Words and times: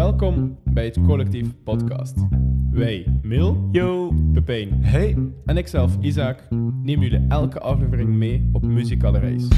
Welkom 0.00 0.58
bij 0.64 0.84
het 0.84 0.98
Collectief 1.06 1.48
Podcast. 1.64 2.14
Wij, 2.70 3.06
Mil, 3.22 3.68
Yo. 3.72 4.12
Pepijn 4.32 4.84
Hey. 4.84 5.16
en 5.46 5.56
ikzelf, 5.56 5.96
Isaac, 6.00 6.50
nemen 6.82 7.00
jullie 7.08 7.26
elke 7.28 7.60
aflevering 7.60 8.08
mee 8.08 8.48
op 8.52 8.62
muzikale 8.62 9.18
reis. 9.18 9.48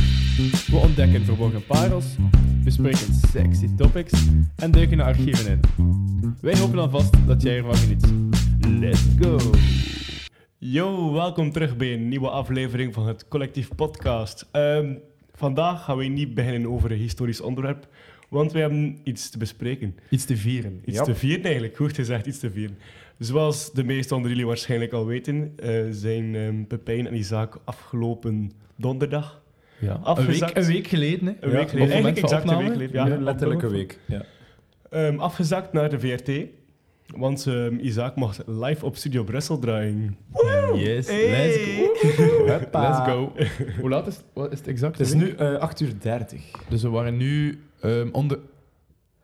We 0.67 0.77
ontdekken 0.77 1.25
verborgen 1.25 1.67
parels, 1.67 2.17
bespreken 2.65 3.15
sexy 3.15 3.69
topics 3.77 4.29
en 4.57 4.71
duiken 4.71 4.97
de 4.97 5.03
archieven 5.03 5.51
in. 5.51 5.61
Wij 6.41 6.59
hopen 6.59 6.79
alvast 6.79 7.27
dat 7.27 7.43
jij 7.43 7.57
ervan 7.57 7.77
geniet. 7.77 8.13
Let's 8.81 9.07
go! 9.21 9.39
Yo, 10.59 11.13
welkom 11.13 11.53
terug 11.53 11.77
bij 11.77 11.93
een 11.93 12.09
nieuwe 12.09 12.31
aflevering 12.31 12.95
van 12.95 13.07
het 13.07 13.29
Collectief 13.29 13.75
Podcast. 13.75 14.49
Ehm, 14.53 14.95
vandaag 15.33 15.85
gaan 15.85 15.97
we 15.97 16.05
niet 16.05 16.35
beginnen 16.35 16.71
over 16.71 16.93
een 16.93 16.99
historisch 16.99 17.41
onderwerp, 17.41 17.87
want 18.33 18.53
we 18.53 18.59
hebben 18.59 18.99
iets 19.03 19.31
te 19.31 19.39
bespreken. 19.39 19.95
Iets 20.09 20.25
te 20.25 20.37
vieren. 20.37 20.81
Iets 20.85 20.97
Yep. 20.97 21.05
te 21.07 21.15
vieren 21.15 21.45
eigenlijk, 21.45 21.77
goed 21.77 21.95
gezegd, 21.95 22.27
iets 22.27 22.39
te 22.39 22.51
vieren. 22.51 22.77
Zoals 23.19 23.73
de 23.73 23.85
meesten 23.85 24.17
onder 24.17 24.31
jullie 24.31 24.47
waarschijnlijk 24.47 24.93
al 24.93 25.07
weten, 25.07 25.53
eh, 25.57 25.83
zijn 25.91 26.35
ehm, 26.35 26.65
Pepijn 26.65 27.07
en 27.07 27.15
Isaac 27.15 27.61
afgelopen 27.65 28.53
donderdag, 28.77 29.43
Ja. 29.79 29.95
Een, 29.95 30.03
Afgezakt. 30.03 30.53
week, 30.55 30.65
een 30.65 30.73
week 30.73 30.87
geleden, 30.87 31.27
hè? 31.27 31.33
een 31.41 31.51
Ja, 31.51 31.57
week 31.57 31.69
geleden, 31.69 31.89
eigenlijk 31.93 32.23
exact 32.23 32.51
een 32.51 32.59
week 32.59 32.73
geleden, 32.73 32.95
ja, 32.95 33.07
Ja, 33.15 33.21
letterlijk 33.21 33.63
een 33.63 33.71
week. 33.71 33.99
Ja. 34.07 34.25
Ehm, 34.91 35.19
afgezakt 35.19 35.73
naar 35.73 35.91
de 35.91 36.01
VRT, 36.01 36.31
want 37.17 37.47
ehm, 37.47 37.79
Isaac 37.81 38.17
mag 38.17 38.39
live 38.47 38.85
op 38.85 38.97
Studio 38.97 39.25
Brussel 39.25 39.59
draaien. 39.59 40.17
Yes, 40.75 41.07
Hey. 41.09 41.31
let's 41.31 42.15
go. 42.17 42.47
Hoppa. 42.47 42.89
Let's 42.89 43.11
go. 43.11 43.33
Hoe 43.81 43.89
laat 43.91 44.07
is 44.07 44.17
het? 44.17 44.25
Wat 44.33 44.53
is 44.53 44.59
het 44.59 44.69
exact? 44.69 44.99
Het 44.99 45.07
is 45.07 45.15
nu 45.15 45.31
eh 45.31 45.55
8 45.55 45.81
uur 45.81 45.93
30. 46.01 46.51
Dus 46.69 46.83
we 46.83 46.89
waren 46.89 47.17
nu 47.17 47.61
ehm, 47.81 48.09
onder, 48.13 48.39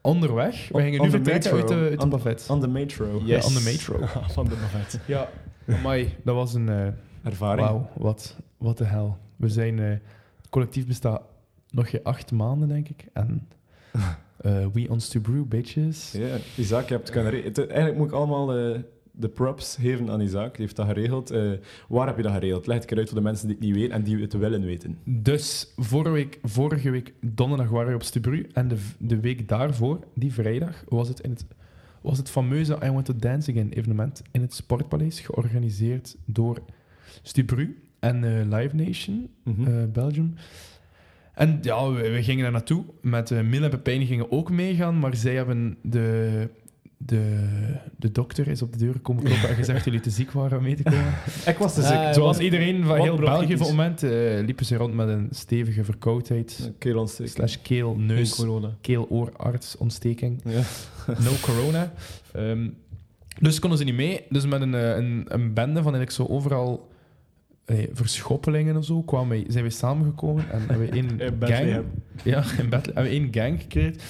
onderweg. 0.00 0.68
We 0.72 0.80
gingen 0.82 1.00
on 1.00 1.04
nu 1.06 1.10
vertrekken 1.12 1.54
metro. 1.54 1.58
uit 1.58 1.68
de, 1.82 1.88
uit 1.88 1.98
de 1.98 2.04
On- 2.04 2.10
buffet. 2.10 2.46
On 2.50 2.60
the 2.60 2.68
metro. 2.68 3.20
Ja, 3.24 3.36
on 3.36 3.52
the 3.52 3.62
metro. 3.64 3.98
van 4.34 4.44
de 4.44 4.50
buffet. 4.54 5.00
Ja, 5.06 5.28
amai, 5.68 6.14
dat 6.24 6.34
was 6.34 6.54
een... 6.54 6.68
eh 6.68 6.86
Ervaring. 7.22 7.68
Wauw, 7.68 7.90
wat, 7.96 8.36
wat 8.56 8.78
de 8.78 8.84
hel. 8.84 9.18
We 9.36 9.48
zijn... 9.48 9.78
eh, 9.78 9.88
het 10.36 10.48
collectief 10.50 10.86
bestaat 10.86 11.22
nog 11.70 11.90
geen 11.90 12.00
acht 12.02 12.32
maanden, 12.32 12.68
denk 12.68 12.88
ik. 12.88 13.06
En 13.12 13.48
eh, 14.38 14.66
we 14.72 14.86
ons 14.90 15.08
to 15.08 15.20
brew, 15.20 15.44
bitches. 15.44 16.12
Ja, 16.12 16.36
Isaac, 16.56 16.88
je 16.88 16.94
hebt 16.94 17.14
het- 17.44 17.58
Eigenlijk 17.58 17.96
moet 17.96 18.06
ik 18.08 18.12
allemaal 18.12 18.56
eh, 18.56 18.78
de 19.10 19.28
props 19.28 19.76
geven 19.80 20.10
aan 20.10 20.20
Isaac. 20.20 20.50
Die 20.52 20.60
heeft 20.64 20.76
dat 20.76 20.86
geregeld. 20.86 21.30
Eh, 21.30 21.50
waar 21.88 22.06
heb 22.06 22.16
je 22.16 22.22
dat 22.22 22.32
geregeld? 22.32 22.66
Leg 22.66 22.80
het 22.80 22.98
uit 22.98 23.08
voor 23.08 23.18
de 23.18 23.24
mensen 23.24 23.46
die 23.46 23.56
het 23.56 23.64
niet 23.64 23.74
weten 23.74 23.92
en 23.92 24.02
die 24.02 24.16
het 24.20 24.32
willen 24.32 24.62
weten. 24.64 24.98
Dus 25.04 25.72
vorige 25.76 26.10
week, 26.10 26.38
vorige 26.42 26.90
week 26.90 27.12
donderdag 27.20 27.68
waren 27.68 27.88
we 27.88 27.94
op 27.94 28.02
Stubru. 28.02 28.46
En 28.52 28.68
de, 28.68 28.76
de 28.98 29.20
week 29.20 29.48
daarvoor, 29.48 29.98
die 30.14 30.32
vrijdag, 30.32 30.84
was 30.88 31.08
het, 31.08 31.20
in 31.20 31.30
het, 31.30 31.44
was 32.00 32.18
het 32.18 32.30
fameuze 32.30 32.78
I 32.84 32.90
Want 32.90 33.04
to 33.04 33.16
Dance 33.16 33.50
Again 33.50 33.70
evenement 33.72 34.22
in 34.30 34.40
het 34.40 34.54
Sportpaleis, 34.54 35.20
georganiseerd 35.20 36.16
door 36.24 36.58
Stubru 37.22 37.82
en 37.98 38.48
Live 38.54 38.76
Nation, 38.76 39.28
Mhm. 39.42 39.90
Belgium. 39.92 40.34
En 41.38 41.58
ja, 41.62 41.90
we, 41.90 42.10
we 42.10 42.22
gingen 42.22 42.42
daar 42.42 42.52
naartoe. 42.52 42.84
Met 43.00 43.30
uh, 43.30 43.40
Mil 43.40 43.62
en 43.62 43.70
Pepijn 43.70 44.06
gingen 44.06 44.32
ook 44.32 44.50
meegaan, 44.50 44.98
maar 44.98 45.16
zij 45.16 45.34
hebben 45.34 45.76
de... 45.82 46.48
De, 47.00 47.46
de 47.96 48.12
dokter 48.12 48.48
is 48.48 48.62
op 48.62 48.72
de 48.72 48.78
deur 48.78 48.98
komen 48.98 49.24
kloppen 49.24 49.48
en 49.48 49.54
gezegd 49.54 49.76
dat 49.76 49.84
jullie 49.84 50.00
te 50.00 50.10
ziek 50.10 50.32
waren 50.32 50.58
om 50.58 50.64
mee 50.64 50.74
te 50.74 50.82
komen. 50.82 51.14
ik 51.46 51.56
was 51.58 51.74
te 51.74 51.82
ziek. 51.82 52.14
zoals 52.14 52.38
iedereen 52.38 52.84
van 52.84 53.00
heel 53.00 53.16
België 53.16 53.52
op 53.52 53.58
het 53.58 53.68
moment 53.68 54.02
eh, 54.02 54.10
liepen 54.44 54.66
ze 54.66 54.76
rond 54.76 54.94
met 54.94 55.08
een 55.08 55.28
stevige 55.30 55.84
verkoudheid. 55.84 56.72
Keelontsteking. 56.78 57.34
Slash 57.34 57.56
keel, 57.62 57.96
neus, 57.96 58.34
corona. 58.34 58.76
keel-oorartsontsteking. 58.80 60.40
Ja. 60.44 60.62
No 61.24 61.30
corona. 61.40 61.92
Ehm, 62.32 62.68
dus 63.40 63.58
konden 63.58 63.78
ze 63.78 63.84
niet 63.84 63.94
mee. 63.94 64.24
Dus 64.28 64.46
met 64.46 64.60
een, 64.60 64.74
eh, 64.74 64.96
een, 64.96 65.24
een 65.28 65.54
bende 65.54 65.82
van 65.82 65.94
eigenlijk 65.94 66.10
zo 66.10 66.26
overal 66.34 66.88
eh, 67.68 67.88
verschoppelingen 67.92 68.76
of 68.76 68.84
zo 68.84 69.02
kwamen 69.02 69.28
wij, 69.28 69.44
zijn 69.48 69.64
we 69.64 69.70
samengekomen 69.70 70.50
en 70.50 70.58
hebben 70.60 70.78
we 70.78 70.88
één 70.92 71.20
In 71.20 71.46
gang... 71.46 71.84
Ja, 72.24 72.42
in 72.62 72.68
Bethlehem. 72.68 72.70
Hebben 72.70 73.02
we 73.02 73.08
één 73.08 73.28
gang 73.32 73.60
gecreëerd. 73.60 74.02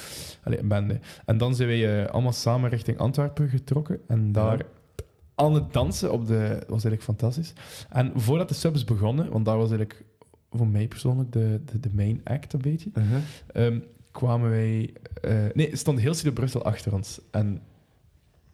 Allee, 0.43 0.59
een 0.61 0.69
bende. 0.69 0.99
En 1.25 1.39
dan 1.39 1.55
zijn 1.55 1.69
wij 1.69 2.03
eh, 2.05 2.11
allemaal 2.13 2.33
samen 2.33 2.71
richting 2.71 2.99
Antwerpen 2.99 3.49
getrokken. 3.49 4.01
En 4.09 4.33
daar 4.33 4.59
Ja. 4.59 4.65
aan 5.35 5.55
het 5.55 5.73
dansen 5.73 6.13
op 6.13 6.27
de... 6.27 6.39
Dat 6.39 6.69
was 6.69 6.85
eigenlijk 6.85 7.03
fantastisch. 7.03 7.53
En 7.91 8.13
voordat 8.15 8.49
de 8.49 8.55
subs 8.55 8.85
begonnen, 8.85 9.31
want 9.31 9.45
daar 9.45 9.57
was 9.57 9.71
eigenlijk 9.71 10.05
voor 10.51 10.67
mij 10.67 10.89
persoonlijk 10.89 11.33
de, 11.33 11.61
de, 11.65 11.81
de 11.81 11.91
main 11.95 12.21
act 12.25 12.53
een 12.53 12.61
beetje, 12.61 12.91
Uh-huh. 12.95 13.19
ehm, 13.53 13.79
kwamen 14.11 14.51
wij... 14.51 14.93
eh, 15.23 15.33
nee, 15.55 15.77
stond 15.77 16.01
heel 16.01 16.15
Studio 16.15 16.33
Brussel 16.33 16.65
achter 16.65 16.95
ons. 16.95 17.21
En 17.31 17.61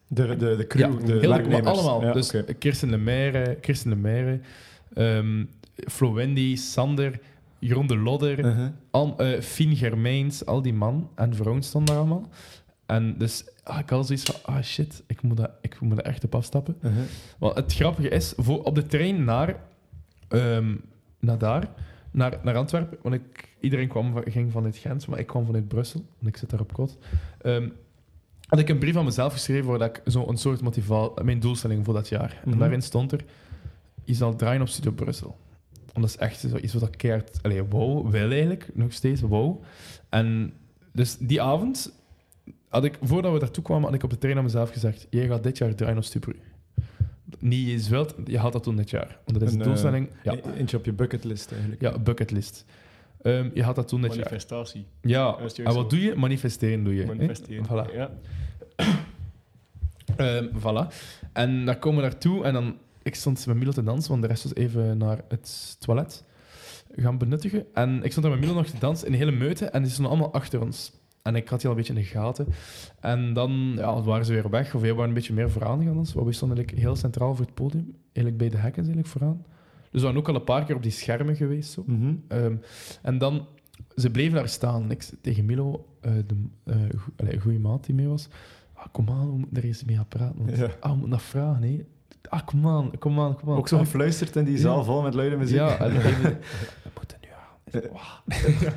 De, 0.09 0.37
de, 0.37 0.57
de 0.57 0.67
crew, 0.67 0.81
ja, 1.01 1.07
de 1.07 1.13
heel 1.13 1.21
de- 1.21 1.29
werknemers. 1.29 1.67
allemaal. 1.79 2.03
Ja, 2.03 2.13
dus. 2.13 2.33
Kirsten 2.59 2.91
Lemaire, 2.91 3.55
Kirsten 3.61 3.91
Lemaire 3.91 4.41
ehm, 4.95 5.45
Flo 5.77 6.13
Wendy, 6.13 6.57
Sander, 6.57 7.21
Jeroen 7.59 7.87
de 7.87 7.97
Lodder, 7.97 8.73
al, 8.91 9.19
eh, 9.19 9.41
Fien 9.41 9.77
Germijns, 9.77 10.47
al 10.47 10.63
die 10.63 10.73
man 10.75 11.11
en 11.15 11.35
vrouwen 11.35 11.63
stonden 11.63 11.95
daar 11.95 12.05
allemaal. 12.05 12.29
En 12.87 13.19
dus 13.19 13.45
ah, 13.63 13.79
ik 13.79 13.91
had 13.91 14.07
zoiets 14.07 14.25
van, 14.25 14.55
ah 14.55 14.63
shit, 14.63 15.03
ik 15.07 15.23
moet, 15.23 15.37
dat, 15.37 15.51
ik 15.61 15.81
moet 15.81 15.99
er 15.99 16.05
echt 16.05 16.25
op 16.25 16.35
afstappen. 16.35 16.77
Uh-huh. 16.83 17.03
Want 17.39 17.57
het 17.57 17.75
grappige 17.75 18.09
is, 18.09 18.33
voor, 18.37 18.63
op 18.63 18.75
de 18.75 18.87
trein 18.87 19.25
naar, 19.25 19.57
ehm, 20.29 20.75
naar 21.21 21.39
daar, 21.39 21.69
naar, 22.11 22.39
naar 22.43 22.57
Antwerpen, 22.57 22.99
want 23.03 23.15
ik, 23.15 23.49
iedereen 23.61 23.89
kwam, 23.89 24.23
ging 24.25 24.53
vanuit 24.53 24.77
Gent, 24.77 25.07
maar 25.07 25.19
ik 25.19 25.27
kwam 25.27 25.47
vanuit 25.47 25.69
Brussel, 25.69 26.05
want 26.19 26.35
ik 26.35 26.37
zit 26.37 26.51
daar 26.51 26.61
op 26.61 26.73
kot. 26.73 26.99
Ehm, 27.41 27.69
had 28.47 28.59
ik 28.59 28.69
een 28.69 28.79
brief 28.79 28.97
aan 28.97 29.05
mezelf 29.05 29.33
geschreven 29.33 29.67
waar 29.79 29.81
ik 29.89 30.03
zo 30.07 30.29
een 30.29 30.37
soort 30.37 30.61
motivatie, 30.61 31.25
mijn 31.25 31.41
doelstelling 31.41 31.85
voor 31.85 31.95
dat 31.95 32.09
jaar. 32.09 32.41
En 32.45 32.51
Mhm. 32.51 32.59
daarin 32.59 32.83
stond 32.83 33.13
er, 33.13 33.25
je 34.05 34.15
zal 34.15 34.37
draaien 34.37 34.61
op 34.61 34.69
Studio 34.69 34.93
Brussel. 34.93 35.37
Want 35.93 36.07
dat 36.07 36.09
is 36.09 36.17
echt 36.17 36.41
zo 36.41 36.57
iets 36.57 36.73
wat 36.75 36.83
ik 36.83 36.99
keert, 36.99 37.39
allee, 37.43 37.63
wow, 37.63 38.11
wil 38.11 38.31
eigenlijk, 38.31 38.71
nog 38.75 38.93
steeds, 38.93 39.21
wow. 39.21 39.63
En 40.09 40.53
dus 40.93 41.17
die 41.19 41.43
avond 41.43 41.93
had 42.69 42.85
ik, 42.85 42.99
voordat 43.03 43.33
we 43.33 43.39
daartoe 43.39 43.65
kwamen, 43.65 43.85
had 43.85 43.95
ik 43.95 44.03
op 44.03 44.11
de 44.11 44.19
trein 44.19 44.37
aan 44.37 44.43
mezelf 44.45 44.71
gezegd, 44.71 45.07
jij 45.11 45.27
gaat 45.27 45.43
dit 45.43 45.59
jaar 45.59 45.75
draaien 45.75 45.97
op 45.97 46.05
Studio 46.05 46.33
Niet 47.39 47.69
eens 47.69 47.89
wilt, 47.89 48.15
je 48.25 48.39
haalt 48.39 48.53
dat 48.53 48.65
doen 48.65 48.77
dit 48.77 48.91
jaar. 48.91 49.19
Want 49.25 49.39
dat 49.39 49.49
is 49.49 49.53
Een, 49.53 49.59
de 49.59 49.65
eh, 49.65 49.71
doelstelling. 49.71 50.09
Ja, 50.23 50.33
E- 50.33 50.41
Eentje 50.59 50.77
op 50.77 50.85
je 50.85 50.93
bucketlist 50.93 51.53
eigenlijk. 51.53 51.81
ja 51.81 51.99
bucketlist. 51.99 52.65
Ehm, 53.23 53.51
je 53.55 53.63
haalt 53.63 53.77
dat 53.77 53.89
doen 53.89 54.01
dit 54.03 54.15
jaar. 54.15 54.25
Manifestatie. 54.25 54.87
Ja, 55.01 55.31
Dat 55.33 55.59
is 55.59 55.65
en 55.65 55.75
wat 55.75 55.91
doe 55.91 56.01
je? 56.01 56.15
Manifesteren 56.15 56.85
doe 56.85 56.95
je. 56.95 57.01
hè? 57.01 57.07
Manifesteren. 57.07 57.65
Voilà. 57.67 57.95
Ja. 57.95 58.11
Ehm, 60.17 60.47
voilà. 60.59 60.93
En 61.33 61.65
dan 61.65 61.79
komen 61.79 62.03
we 62.03 62.09
naartoe 62.09 62.45
en 62.45 62.53
dan... 62.53 62.77
Ik 63.05 63.15
stond 63.15 63.47
met 63.47 63.57
Milo 63.57 63.71
te 63.73 63.83
dansen, 63.83 64.11
want 64.11 64.23
de 64.23 64.29
rest 64.29 64.43
was 64.43 64.55
even 64.55 64.99
naar 64.99 65.21
het 65.29 65.77
toilet 65.79 66.25
gaan 66.97 67.19
benuttigen. 67.19 67.65
En 67.75 68.03
ik 68.03 68.11
stond 68.11 68.27
daar 68.27 68.35
met 68.35 68.45
Milo 68.45 68.55
nog 68.55 68.67
te 68.67 68.79
dansen 68.79 69.07
in 69.07 69.13
een 69.13 69.19
hele 69.19 69.33
meute 69.33 69.65
en 69.67 69.83
die 69.83 69.91
stonden 69.91 70.13
allemaal 70.13 70.33
achter 70.33 70.61
ons. 70.63 70.93
En 71.23 71.35
ik 71.37 71.49
had 71.49 71.61
die 71.61 71.69
al 71.71 71.75
een 71.77 71.83
beetje 71.83 71.95
in 71.95 72.01
de 72.01 72.07
gaten. 72.07 72.47
En 73.01 73.33
dan 73.33 73.73
ja, 73.77 74.03
waren 74.03 74.25
ze 74.25 74.33
weer 74.33 74.51
weg, 74.51 74.75
of 74.75 74.81
wij 74.81 74.93
waren 74.93 75.09
een 75.09 75.15
beetje 75.15 75.33
meer 75.33 75.51
vooraan 75.51 75.85
gaan 75.85 75.95
dansen. 75.95 76.17
Maar 76.17 76.27
we 76.27 76.33
stonden 76.33 76.57
eigenlijk 76.57 76.87
heel 76.87 76.97
centraal 76.97 77.35
voor 77.35 77.45
het 77.45 77.55
podium. 77.55 77.97
Eigenlijk 78.13 78.37
bij 78.37 78.49
de 78.49 78.57
hekken 78.57 78.79
eigenlijk 78.83 79.09
vooraan. 79.13 79.45
Dus 79.91 80.01
we 80.01 80.07
waren 80.07 80.19
ook 80.19 80.29
al 80.29 80.35
een 80.35 80.45
paar 80.45 80.65
keer 80.65 80.77
op 80.77 80.83
die 80.83 80.91
schermen 80.91 81.37
geweest. 81.37 81.73
Zo. 81.73 81.83
Mhm. 81.87 82.15
Ehm, 82.29 82.57
en 83.03 83.19
dan, 83.19 83.47
ze 83.97 84.11
bleven 84.11 84.35
daar 84.35 84.49
staan. 84.49 84.91
Ik 84.91 85.11
tegen 85.21 85.45
Milo, 85.45 85.87
eh 86.01 86.13
de 86.27 86.35
eh, 86.65 86.77
go- 86.97 87.13
allee, 87.17 87.41
goeie 87.41 87.59
maat 87.59 87.85
die 87.87 87.95
mee 87.95 88.09
was. 88.09 88.29
Ah, 88.75 88.87
kom 88.93 89.09
aan, 89.11 89.31
we 89.31 89.37
moeten 89.39 89.57
er 89.57 89.65
eens 89.65 89.85
mee 89.85 89.97
gaan 89.97 90.09
praten. 90.09 90.45
Want, 90.45 90.57
Ja. 90.57 90.65
Ah, 90.81 90.91
we 90.91 90.97
moeten 90.97 91.11
dat 91.11 91.23
vragen, 91.23 91.61
nee. 91.61 91.85
Ah, 92.29 92.45
kom 92.45 92.69
aan, 92.69 92.99
kom 92.99 93.21
aan, 93.21 93.37
kom 93.37 93.51
aan. 93.51 93.57
Ook 93.57 93.69
zo 93.69 93.77
Ah, 93.77 93.83
gefluisterd 93.83 94.37
in 94.37 94.45
die 94.45 94.59
zaal 94.59 94.85
vol 94.85 95.03
met 95.03 95.15
luide 95.15 95.37
muziek. 95.37 95.57
Ja, 95.57 95.79
en 95.79 95.93
we 96.03 96.37
moeten 96.95 97.19
nu 97.21 97.29
aan. 97.31 98.23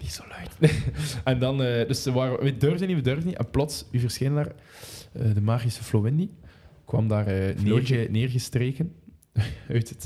Niet 0.00 0.12
zo 0.12 0.22
luid. 0.28 0.80
en 1.24 1.38
dan, 1.38 1.62
eh, 1.62 1.88
dus 1.88 2.02
ze 2.02 2.12
waren, 2.12 2.42
we 2.42 2.56
durfden 2.56 2.88
niet, 2.88 2.96
we 2.96 3.02
durfden 3.02 3.26
niet. 3.26 3.36
En 3.36 3.50
plots, 3.50 3.86
wie 3.90 4.00
verscheen 4.00 4.34
daar? 4.34 4.52
Eh, 5.12 5.34
de 5.34 5.40
magische 5.40 5.84
Flo 5.84 6.02
Wendy 6.02 6.28
kwam 6.84 7.08
daar 7.08 7.26
eh, 7.26 7.56
neerge, 7.62 8.06
neergestreken. 8.10 8.94
uit 9.68 9.88
het, 9.88 10.04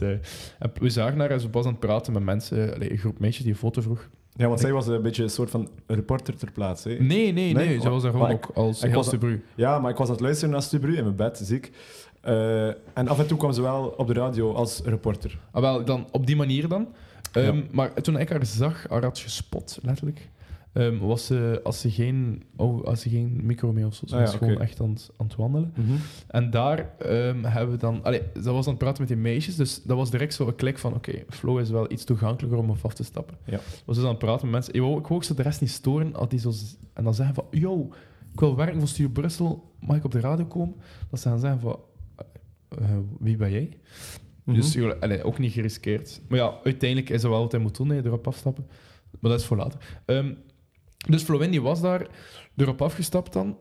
we 0.80 0.90
zagen 0.90 1.18
haar 1.18 1.30
en 1.30 1.40
ze 1.40 1.50
was 1.50 1.64
aan 1.64 1.70
het 1.70 1.80
praten 1.80 2.12
met 2.12 2.22
mensen, 2.22 2.90
een 2.92 2.98
groep 2.98 3.18
meisjes 3.18 3.42
die 3.44 3.52
een 3.52 3.58
foto 3.58 3.80
vroeg. 3.80 4.08
Ja, 4.36 4.48
want 4.48 4.60
zij 4.60 4.72
was 4.72 4.86
een 4.86 5.02
beetje 5.02 5.22
een 5.22 5.30
soort 5.30 5.50
van 5.50 5.68
reporter 5.86 6.36
ter 6.36 6.52
plaatse. 6.52 6.88
Nee, 6.88 6.98
nee, 6.98 7.32
nee. 7.32 7.54
Nee? 7.54 7.80
Ze 7.80 7.88
was 7.88 8.02
daar 8.02 8.12
Maar 8.12 8.20
gewoon 8.20 8.36
ook 8.36 8.50
als 8.54 8.82
ik 8.82 8.94
was-. 8.94 9.14
Ja, 9.54 9.78
maar 9.78 9.90
ik 9.90 9.96
was 9.96 10.06
aan 10.06 10.12
het 10.12 10.22
luisteren 10.22 10.50
naar 10.50 10.62
Stubru 10.62 10.96
in 10.96 11.04
mijn 11.04 11.16
bed, 11.16 11.40
ziek. 11.42 11.70
Eh, 12.24 12.66
en 12.68 13.08
af 13.08 13.18
en 13.18 13.26
toe 13.26 13.38
kwam 13.38 13.52
ze 13.52 13.62
wel 13.62 13.94
op 13.96 14.06
de 14.06 14.12
radio 14.12 14.52
als 14.52 14.80
reporter. 14.84 15.38
Ah, 15.50 15.62
wel, 15.62 15.84
dan 15.84 16.06
op 16.10 16.26
die 16.26 16.36
manier 16.36 16.68
dan. 16.68 16.88
Ehm, 17.32 17.56
Ja. 17.56 17.62
Maar 17.72 17.92
toen 17.94 18.18
ik 18.18 18.28
haar 18.28 18.46
zag, 18.46 18.86
haar 18.88 19.02
had 19.02 19.18
gespot, 19.18 19.78
letterlijk, 19.82 20.28
ehm, 20.72 20.98
was 20.98 21.26
ze, 21.26 21.60
als 21.64 21.80
ze 21.80 21.90
geen, 21.90 22.42
oh, 22.56 22.84
als 22.84 23.00
ze 23.00 23.08
geen 23.08 23.40
micro 23.42 23.72
mee 23.72 23.86
of 23.86 23.94
zo, 23.94 24.06
ze 24.06 24.14
Ah 24.16 24.20
ja, 24.20 24.26
gewoon 24.26 24.60
echt 24.60 24.80
aan, 24.80 24.90
het- 24.90 25.10
aan 25.16 25.26
het 25.26 25.36
wandelen. 25.36 25.72
En 26.28 26.50
daar 26.50 26.90
ehm, 26.98 27.44
hebben 27.44 27.70
we 27.74 27.80
dan... 27.80 28.02
Allee, 28.02 28.22
ze 28.42 28.52
was 28.52 28.64
aan 28.66 28.70
het 28.72 28.78
praten 28.82 29.00
met 29.00 29.08
die 29.08 29.16
meisjes, 29.20 29.56
dus 29.56 29.82
dat 29.82 29.96
was 29.96 30.10
direct 30.10 30.34
zo 30.34 30.46
een 30.46 30.54
klik 30.54 30.78
van 30.78 30.94
oké, 30.94 31.12
Flo 31.28 31.56
is 31.58 31.70
wel 31.70 31.92
iets 31.92 32.04
toegankelijker 32.04 32.58
om 32.58 32.70
op 32.70 32.78
af 32.82 32.94
te 32.94 33.04
stappen. 33.04 33.36
Ja. 33.44 33.60
Was 33.84 33.94
dus 33.96 34.04
aan 34.04 34.10
het 34.10 34.18
praten 34.18 34.42
met 34.44 34.52
mensen. 34.54 34.74
Ik 34.74 34.80
wou, 34.80 34.92
ik 34.98 35.02
wou 35.06 35.14
ook 35.14 35.24
zo 35.24 35.34
de 35.34 35.42
rest 35.42 35.60
niet 35.60 35.70
storen, 35.70 36.14
als 36.14 36.28
die 36.28 36.38
zo, 36.38 36.52
en 36.92 37.04
dan 37.04 37.14
zeggen 37.14 37.34
van, 37.34 37.44
yo, 37.50 37.88
ik 38.32 38.40
wil 38.40 38.56
werken 38.56 38.78
voor 38.78 38.88
Studio 38.88 39.10
Brussel, 39.12 39.70
mag 39.80 39.96
ik 39.96 40.04
op 40.04 40.12
de 40.12 40.20
radio 40.20 40.44
komen? 40.44 40.74
Dat 41.10 41.20
ze 41.20 41.28
gaan 41.28 41.38
zeggen 41.38 41.60
van, 41.60 41.78
wie 43.18 43.36
ben 43.36 43.50
jij? 43.50 43.78
Mhm. 44.44 44.56
Dus 44.56 44.78
allee, 45.00 45.22
ook 45.22 45.38
niet 45.38 45.52
geriskeerd. 45.52 46.20
Maar 46.28 46.38
ja, 46.38 46.54
uiteindelijk 46.64 47.10
is 47.10 47.22
er 47.22 47.30
wel 47.30 47.40
wat 47.40 47.52
hij 47.52 47.60
moet 47.60 47.76
doen, 47.76 47.88
hè, 47.88 48.04
erop 48.04 48.26
afstappen. 48.26 48.66
Maar 49.20 49.30
dat 49.30 49.40
is 49.40 49.46
voor 49.46 49.56
later. 49.56 50.00
Ehm, 50.04 50.32
dus 51.08 51.22
Flo 51.22 51.38
Wendy 51.38 51.60
was 51.60 51.80
daar, 51.80 52.06
erop 52.56 52.82
afgestapt 52.82 53.32
dan. 53.32 53.58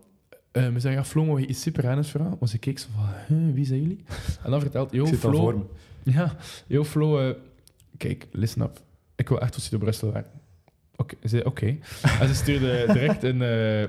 Eh, 0.51 0.63
we 0.67 0.79
zeggen, 0.79 1.01
ja, 1.01 1.03
Flo, 1.03 1.25
mag 1.25 1.39
je 1.39 1.47
iets 1.47 1.61
super 1.61 1.83
renners 1.83 2.09
vragen? 2.09 2.37
Maar 2.39 2.49
ze 2.49 2.57
keek 2.57 2.79
zo 2.79 2.87
van, 2.95 3.37
huh, 3.37 3.53
wie 3.53 3.65
zijn 3.65 3.81
jullie? 3.81 4.03
En 4.43 4.51
dan 4.51 4.59
vertelt, 4.59 4.91
yo, 4.91 5.05
Flo... 5.05 5.31
voor 5.31 5.57
me. 5.57 5.63
Ja, 6.11 6.35
yo 6.67 6.83
Flo, 6.83 7.19
eh, 7.19 7.35
kijk, 7.97 8.27
listen 8.31 8.61
up. 8.61 8.81
Ik 9.15 9.29
wil 9.29 9.41
echt 9.41 9.53
voor 9.53 9.61
Studio 9.63 9.85
Brussel 9.85 10.11
werken. 10.11 10.31
Oké, 10.95 11.15
ze 11.21 11.27
zei 11.27 11.43
oké. 11.43 11.77
En 12.19 12.27
ze 12.27 12.35
stuurde 12.35 12.85
direct 12.93 13.23
een... 13.23 13.41
eh, 13.41 13.87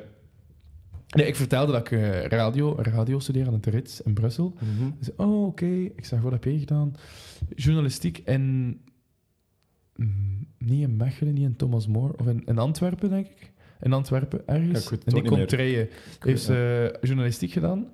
Nee, 1.15 1.27
ik 1.27 1.37
vertelde 1.37 1.73
dat 1.73 1.81
ik 1.81 1.91
eh, 1.91 2.25
radio, 2.25 2.75
radio 2.79 3.19
studeer 3.19 3.47
aan 3.47 3.53
het 3.53 3.67
Rits 3.67 4.01
in 4.01 4.15
Brussel. 4.15 4.55
Mhm. 4.59 4.91
Oh, 5.17 5.47
oké. 5.47 5.67
Ik 5.67 6.05
zeg, 6.05 6.21
wat 6.21 6.33
heb 6.33 6.45
jij 6.45 6.59
gedaan? 6.59 6.95
Journalistiek 7.55 8.19
in... 8.19 8.81
mm, 9.97 10.47
niet 10.59 10.83
in 10.83 10.97
Mechelen, 10.97 11.35
niet 11.35 11.45
in 11.45 11.57
Thomas 11.57 11.87
More. 11.87 12.17
Of 12.17 12.27
in, 12.27 12.43
in 12.47 12.59
Antwerpen, 12.59 13.11
denk 13.11 13.27
ik. 13.27 13.53
In 13.81 13.93
Antwerpen, 13.93 14.47
ergens. 14.47 14.89
Ja, 14.89 14.97
in 15.05 15.15
die 15.15 15.25
contraien 15.25 15.89
heeft 16.19 16.43
ze 16.43 16.91
eh, 16.93 17.09
journalistiek 17.09 17.53
gedaan. 17.53 17.87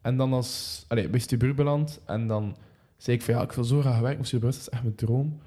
En 0.00 0.16
dan 0.16 0.32
als... 0.32 0.84
Allee, 0.88 1.08
bij 1.38 1.54
beland. 1.54 2.00
En 2.06 2.26
dan 2.26 2.56
zei 2.96 3.16
ik 3.16 3.22
van, 3.22 3.34
ja, 3.34 3.42
ik 3.42 3.52
wil 3.52 3.64
zo 3.64 3.80
graag 3.80 4.00
werken 4.00 4.16
voor 4.16 4.26
Stubur. 4.26 4.50
Dat 4.50 4.60
is 4.60 4.68
echt 4.68 4.82
mijn 4.82 4.94
droom. 4.94 5.38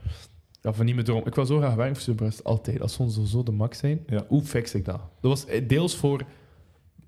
Ja, 0.61 0.73
van 0.73 0.85
niet 0.85 0.93
mijn 0.93 1.07
droom. 1.07 1.25
Ik 1.25 1.35
wil 1.35 1.45
zo 1.45 1.57
graag 1.57 1.75
werken 1.75 1.95
voor 1.95 2.03
Stubur. 2.03 2.33
Altijd. 2.43 2.81
Als 2.81 2.97
we 2.97 3.11
zo, 3.11 3.23
zo 3.23 3.43
de 3.43 3.51
max 3.51 3.77
zijn. 3.77 4.03
Ja. 4.07 4.25
Hoe 4.27 4.41
fix 4.41 4.73
ik 4.73 4.85
dat? 4.85 4.99
Dat 5.21 5.31
was 5.31 5.45
eh, 5.45 5.67
deels 5.67 5.95
voor... 5.95 6.25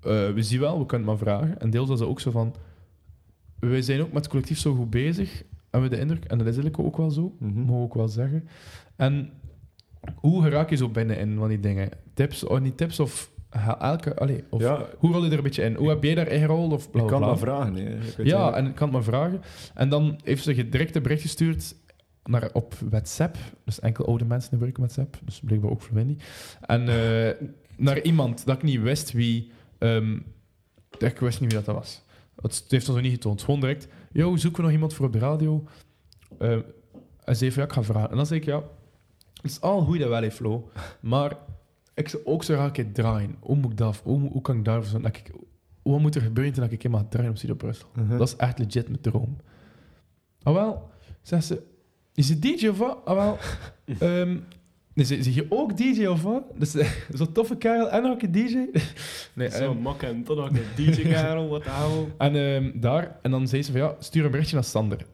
eh, 0.02 0.30
we 0.30 0.42
zien 0.42 0.60
wel, 0.60 0.78
we 0.78 0.86
kunnen 0.86 1.08
het 1.08 1.18
maar 1.18 1.28
vragen. 1.28 1.60
En 1.60 1.70
deels 1.70 1.88
was 1.88 2.00
het 2.00 2.08
ook 2.08 2.20
zo 2.20 2.30
van... 2.30 2.54
We 3.58 3.82
zijn 3.82 4.00
ook 4.00 4.12
met 4.12 4.22
het 4.22 4.28
collectief 4.28 4.58
zo 4.58 4.74
goed 4.74 4.90
bezig. 4.90 5.42
En 5.70 5.82
we 5.82 5.88
de 5.88 5.98
indruk... 5.98 6.24
En 6.24 6.38
dat 6.38 6.46
is 6.46 6.56
eigenlijk 6.56 6.78
ook 6.78 6.96
wel 6.96 7.10
zo. 7.10 7.34
Mhm. 7.38 7.58
Mogen 7.58 7.74
we 7.76 7.82
ook 7.82 7.94
wel 7.94 8.08
zeggen. 8.08 8.48
En 8.96 9.30
hoe 10.14 10.48
raak 10.48 10.70
je 10.70 10.76
zo 10.76 10.88
binnen 10.88 11.18
in 11.18 11.36
van 11.36 11.48
die 11.48 11.60
dingen? 11.60 11.88
Tips, 12.14 12.44
of 12.44 12.60
niet 12.60 12.76
tips, 12.76 13.00
of 13.00 13.30
elke... 13.78 14.16
Allee, 14.16 14.44
of 14.50 14.60
Ja, 14.60 14.86
hoe 14.98 15.12
rol 15.12 15.24
je 15.24 15.30
er 15.30 15.36
een 15.36 15.42
beetje 15.42 15.62
in? 15.62 15.74
Hoe 15.74 15.88
heb 15.88 16.02
jij 16.02 16.14
daar 16.14 16.28
ingerold? 16.28 16.72
Of 16.72 16.90
bla, 16.90 17.00
ik 17.00 17.06
bla, 17.06 17.18
kan 17.18 17.28
maar 17.28 17.38
vragen. 17.38 17.74
hè. 17.74 17.96
Ja, 18.22 18.52
en 18.54 18.66
ik 18.66 18.74
kan 18.74 18.86
het 18.86 18.96
maar 18.96 19.04
vragen. 19.04 19.40
En 19.74 19.88
dan 19.88 20.18
heeft 20.24 20.42
ze 20.42 20.68
direct 20.68 20.96
een 20.96 21.02
bericht 21.02 21.22
gestuurd 21.22 21.74
naar, 22.24 22.50
op 22.52 22.74
WhatsApp. 22.90 23.36
Dus 23.64 23.80
enkel 23.80 24.06
oude 24.06 24.24
mensen 24.24 24.50
gebruiken 24.50 24.82
WhatsApp. 24.82 25.18
Dus 25.24 25.40
blijkbaar 25.44 25.70
ook 25.70 25.82
voor 25.82 25.94
Wendy. 25.94 26.16
En 26.60 26.88
eh, 26.88 27.48
naar 27.86 28.02
iemand 28.02 28.46
dat 28.46 28.56
ik 28.56 28.62
niet 28.62 28.80
wist 28.80 29.12
wie... 29.12 29.50
ehm, 29.78 30.18
dat 30.90 31.10
ik 31.10 31.18
wist 31.18 31.40
niet 31.40 31.52
wie 31.52 31.62
dat 31.62 31.74
was. 31.74 32.02
Het 32.36 32.64
heeft 32.68 32.88
ons 32.88 32.96
nog 32.96 33.06
niet 33.06 33.12
getoond. 33.12 33.42
Gewoon 33.42 33.60
direct... 33.60 33.88
Yo, 34.12 34.36
zoeken 34.36 34.60
we 34.60 34.66
nog 34.66 34.72
iemand 34.74 34.94
voor 34.94 35.06
op 35.06 35.12
de 35.12 35.18
radio? 35.18 35.64
Ehm, 36.38 36.60
en 37.24 37.34
ze 37.34 37.34
zei 37.34 37.52
van, 37.52 37.62
ja, 37.62 37.68
ik 37.68 37.74
ga 37.74 37.82
vragen. 37.82 38.10
En 38.10 38.16
dan 38.16 38.26
zei 38.26 38.40
ik, 38.40 38.46
ja... 38.46 38.62
Het 39.42 39.50
is 39.50 39.60
al 39.60 39.80
goed 39.80 39.98
dat 39.98 40.08
wel, 40.08 40.22
hè, 40.22 40.30
Flo. 40.30 40.70
Maar 41.00 41.36
ik 41.94 42.08
zou 42.08 42.24
ook 42.24 42.44
zo 42.44 42.54
graag 42.54 42.66
een 42.66 42.72
keer 42.72 42.92
draaien. 42.92 43.36
Hoe 43.40 43.56
moet 43.56 43.70
ik 43.70 43.76
dat... 43.76 44.00
Hoe, 44.04 44.20
hoe 44.20 44.42
kan 44.42 44.56
ik 44.56 44.64
daarvoor 44.64 45.00
dat 45.00 45.16
ik... 45.16 45.30
Wat 45.82 46.00
moet 46.00 46.14
er 46.14 46.22
gebeuren 46.22 46.52
toen 46.52 46.64
ik 46.64 46.72
een 46.72 46.78
keer 46.78 46.90
mag 46.90 47.04
draaien 47.08 47.30
op 47.30 47.36
Studio 47.36 47.56
Brussel? 47.56 47.88
Mhm. 47.94 48.18
Dat 48.18 48.28
is 48.28 48.36
echt 48.36 48.58
legit 48.58 48.88
mijn 48.88 49.00
droom. 49.00 49.36
Ah 50.42 50.54
wel, 50.54 50.90
zegt 51.22 51.44
ze, 51.44 51.62
is 52.14 52.28
het 52.28 52.42
DJ 52.42 52.68
of 52.68 52.78
wat? 52.78 52.98
Ah 53.04 53.16
wel, 53.16 53.38
ehm, 54.08 54.38
zeg 55.04 55.24
zeg 55.24 55.34
je 55.34 55.46
ook 55.48 55.76
DJ 55.76 56.06
of 56.06 56.22
wat? 56.22 56.42
Dus 56.56 56.76
zo'n 57.12 57.32
toffe 57.32 57.56
kerel 57.56 57.90
en 57.90 58.04
ook 58.04 58.22
een 58.22 58.32
DJ. 58.32 58.56
nee, 59.34 59.50
Zo 59.50 59.70
ehm, 59.70 59.80
mak 59.80 60.02
en 60.02 60.24
tot 60.24 60.38
ook 60.38 60.50
een 60.50 60.64
DJ-karel, 60.76 61.48
wat 61.54 61.64
de 61.64 61.70
hel. 61.70 62.08
en 62.18 62.36
ehm, 62.36 62.80
daar, 62.80 63.18
en 63.22 63.30
dan 63.30 63.48
zei 63.48 63.62
ze 63.62 63.72
van 63.72 63.80
ja, 63.80 63.94
stuur 63.98 64.24
een 64.24 64.30
berichtje 64.30 64.54
naar 64.54 64.64
Sander. 64.64 65.06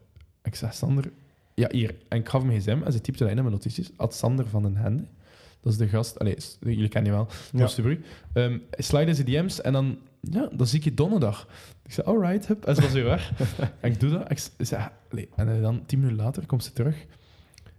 Ik 0.43 0.55
zeg, 0.55 0.73
Sander, 0.73 1.11
ja 1.53 1.67
hier. 1.71 1.95
En 2.07 2.19
ik 2.19 2.29
gaf 2.29 2.41
hem 2.41 2.59
gsm 2.59 2.79
en 2.85 2.91
ze 2.91 3.01
typte 3.01 3.23
dat 3.23 3.31
in 3.33 3.37
mijn 3.39 3.51
notities. 3.51 3.91
Had 3.97 4.15
Sander 4.15 4.47
van 4.47 4.61
den 4.61 4.75
Hende. 4.75 5.03
Dat 5.61 5.73
is 5.73 5.79
de 5.79 5.87
gast, 5.87 6.19
allee, 6.19 6.37
jullie 6.59 6.87
kennen 6.87 7.11
die 7.11 7.21
wel, 7.21 7.27
Ja. 7.51 7.69
ja. 8.33 8.43
Um, 8.43 8.61
slide 8.69 9.05
in 9.05 9.15
zijn 9.15 9.27
DM's 9.27 9.61
en 9.61 9.73
dan, 9.73 9.97
ja, 10.21 10.49
dan 10.53 10.67
zie 10.67 10.77
ik 10.77 10.83
je 10.83 10.93
donderdag. 10.93 11.47
Ik 11.83 11.91
zei, 11.91 12.07
alright, 12.07 12.47
hup. 12.47 12.65
En 12.65 12.75
ze 12.75 12.81
was 12.81 12.91
weer 12.91 13.03
weg. 13.03 13.31
en 13.79 13.91
ik 13.91 13.99
doe 13.99 14.09
dat. 14.09 14.31
Ik 14.31 14.39
allee, 15.11 15.29
en 15.35 15.55
eh, 15.55 15.61
dan 15.61 15.85
tien 15.85 15.99
minuten 15.99 16.23
later 16.23 16.45
komt 16.45 16.63
ze 16.63 16.73
terug. 16.73 17.05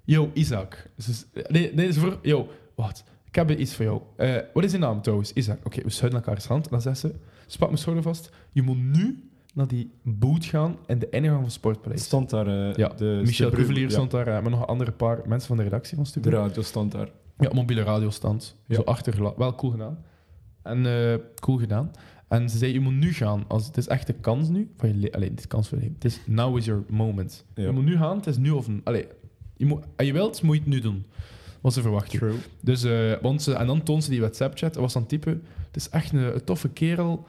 Yo, 0.06 0.30
Isaac. 0.34 0.90
Is- 0.96 1.26
nee, 1.48 1.74
nee, 1.74 1.92
ze 1.92 2.00
voor, 2.00 2.18
yo, 2.22 2.48
wat? 2.74 3.04
Ik 3.24 3.34
heb 3.34 3.50
iets 3.58 3.74
voor 3.74 3.84
jou. 3.84 4.00
Eh, 4.16 4.36
wat 4.54 4.64
is 4.64 4.72
je 4.72 4.78
naam 4.78 5.00
trouwens? 5.02 5.32
Isaac. 5.32 5.58
Oké, 5.66 5.82
we 5.82 5.90
schuiven 5.90 6.20
elkaars 6.20 6.46
hand. 6.46 6.64
En 6.64 6.70
dan 6.70 6.80
zegt 6.80 6.98
ze, 6.98 7.08
pakt 7.46 7.58
mijn 7.70 7.78
schouder 7.78 8.02
vast. 8.04 8.30
Je 8.52 8.62
moet 8.62 8.78
nu 8.78 9.28
naar 9.54 9.68
die 9.68 9.90
boot 10.02 10.44
gaan 10.44 10.76
in 10.86 10.98
de 10.98 11.08
ingang 11.10 11.40
van 11.40 11.50
Sportpaleis. 11.50 12.02
stond 12.04 12.30
daar... 12.30 12.46
eh, 12.46 12.74
Ja, 12.74 12.88
de 12.88 13.20
Michel 13.24 13.74
ja, 13.74 13.88
stond 13.88 14.10
daar, 14.10 14.26
eh, 14.26 14.42
met 14.42 14.50
nog 14.50 14.60
een 14.60 14.66
andere 14.66 14.92
paar 14.92 15.20
mensen 15.26 15.48
van 15.48 15.56
de 15.56 15.62
redactie 15.62 15.94
van 15.94 16.04
De 16.04 16.10
Stubru. 16.10 16.30
radio 16.30 16.62
stond 16.62 16.92
daar. 16.92 17.08
Ja, 17.38 17.50
mobiele 17.54 17.82
radiostand. 17.82 18.56
Ja. 18.66 18.74
Zo 18.74 18.82
achtergelaten. 18.82 19.38
Wel 19.38 19.54
cool 19.54 19.72
gedaan. 19.72 20.04
En 20.62 21.20
cool 21.40 21.58
gedaan. 21.58 21.90
En 22.28 22.50
ze 22.50 22.58
zei, 22.58 22.72
je 22.72 22.80
moet 22.80 22.94
nu 22.94 23.12
gaan. 23.12 23.44
Als, 23.48 23.66
het 23.66 23.76
is 23.76 23.86
echt 23.86 24.06
de 24.06 24.12
kans 24.12 24.48
nu. 24.48 24.70
Van 24.76 24.88
je 24.88 24.94
le- 24.94 25.10
Allee, 25.10 25.30
het 25.30 25.38
is 25.38 25.46
kans 25.46 25.68
voor 25.68 25.78
je 25.78 25.82
leven. 25.84 25.98
Het 26.00 26.12
is 26.12 26.20
now 26.26 26.56
is 26.56 26.64
your 26.64 26.84
moment. 26.88 27.44
Ja. 27.54 27.62
Je 27.64 27.70
moet 27.70 27.84
nu 27.84 27.96
gaan. 27.96 28.16
Het 28.16 28.26
is 28.26 28.36
nu 28.36 28.50
of... 28.50 28.68
Allee, 28.84 29.06
je 29.56 29.66
moet, 29.66 29.84
en 29.96 30.06
je 30.06 30.12
wilt, 30.12 30.42
moet 30.42 30.54
je 30.56 30.60
het 30.62 30.70
nu 30.70 30.80
doen. 30.80 31.06
Wat 31.60 31.72
ze 31.72 31.80
verwachten. 31.82 32.18
True. 32.18 32.34
Dus, 32.60 32.86
want 33.20 33.42
ze, 33.42 33.52
en 33.54 33.66
dan 33.66 33.82
toont 33.82 34.04
ze 34.04 34.10
die 34.10 34.20
WhatsApp-chat. 34.20 34.72
Dat 34.72 34.82
was 34.82 34.92
dan 34.92 35.06
type... 35.06 35.30
Het 35.66 35.76
is 35.76 35.88
echt 35.88 36.12
een, 36.12 36.34
een 36.34 36.44
toffe 36.44 36.68
kerel. 36.68 37.26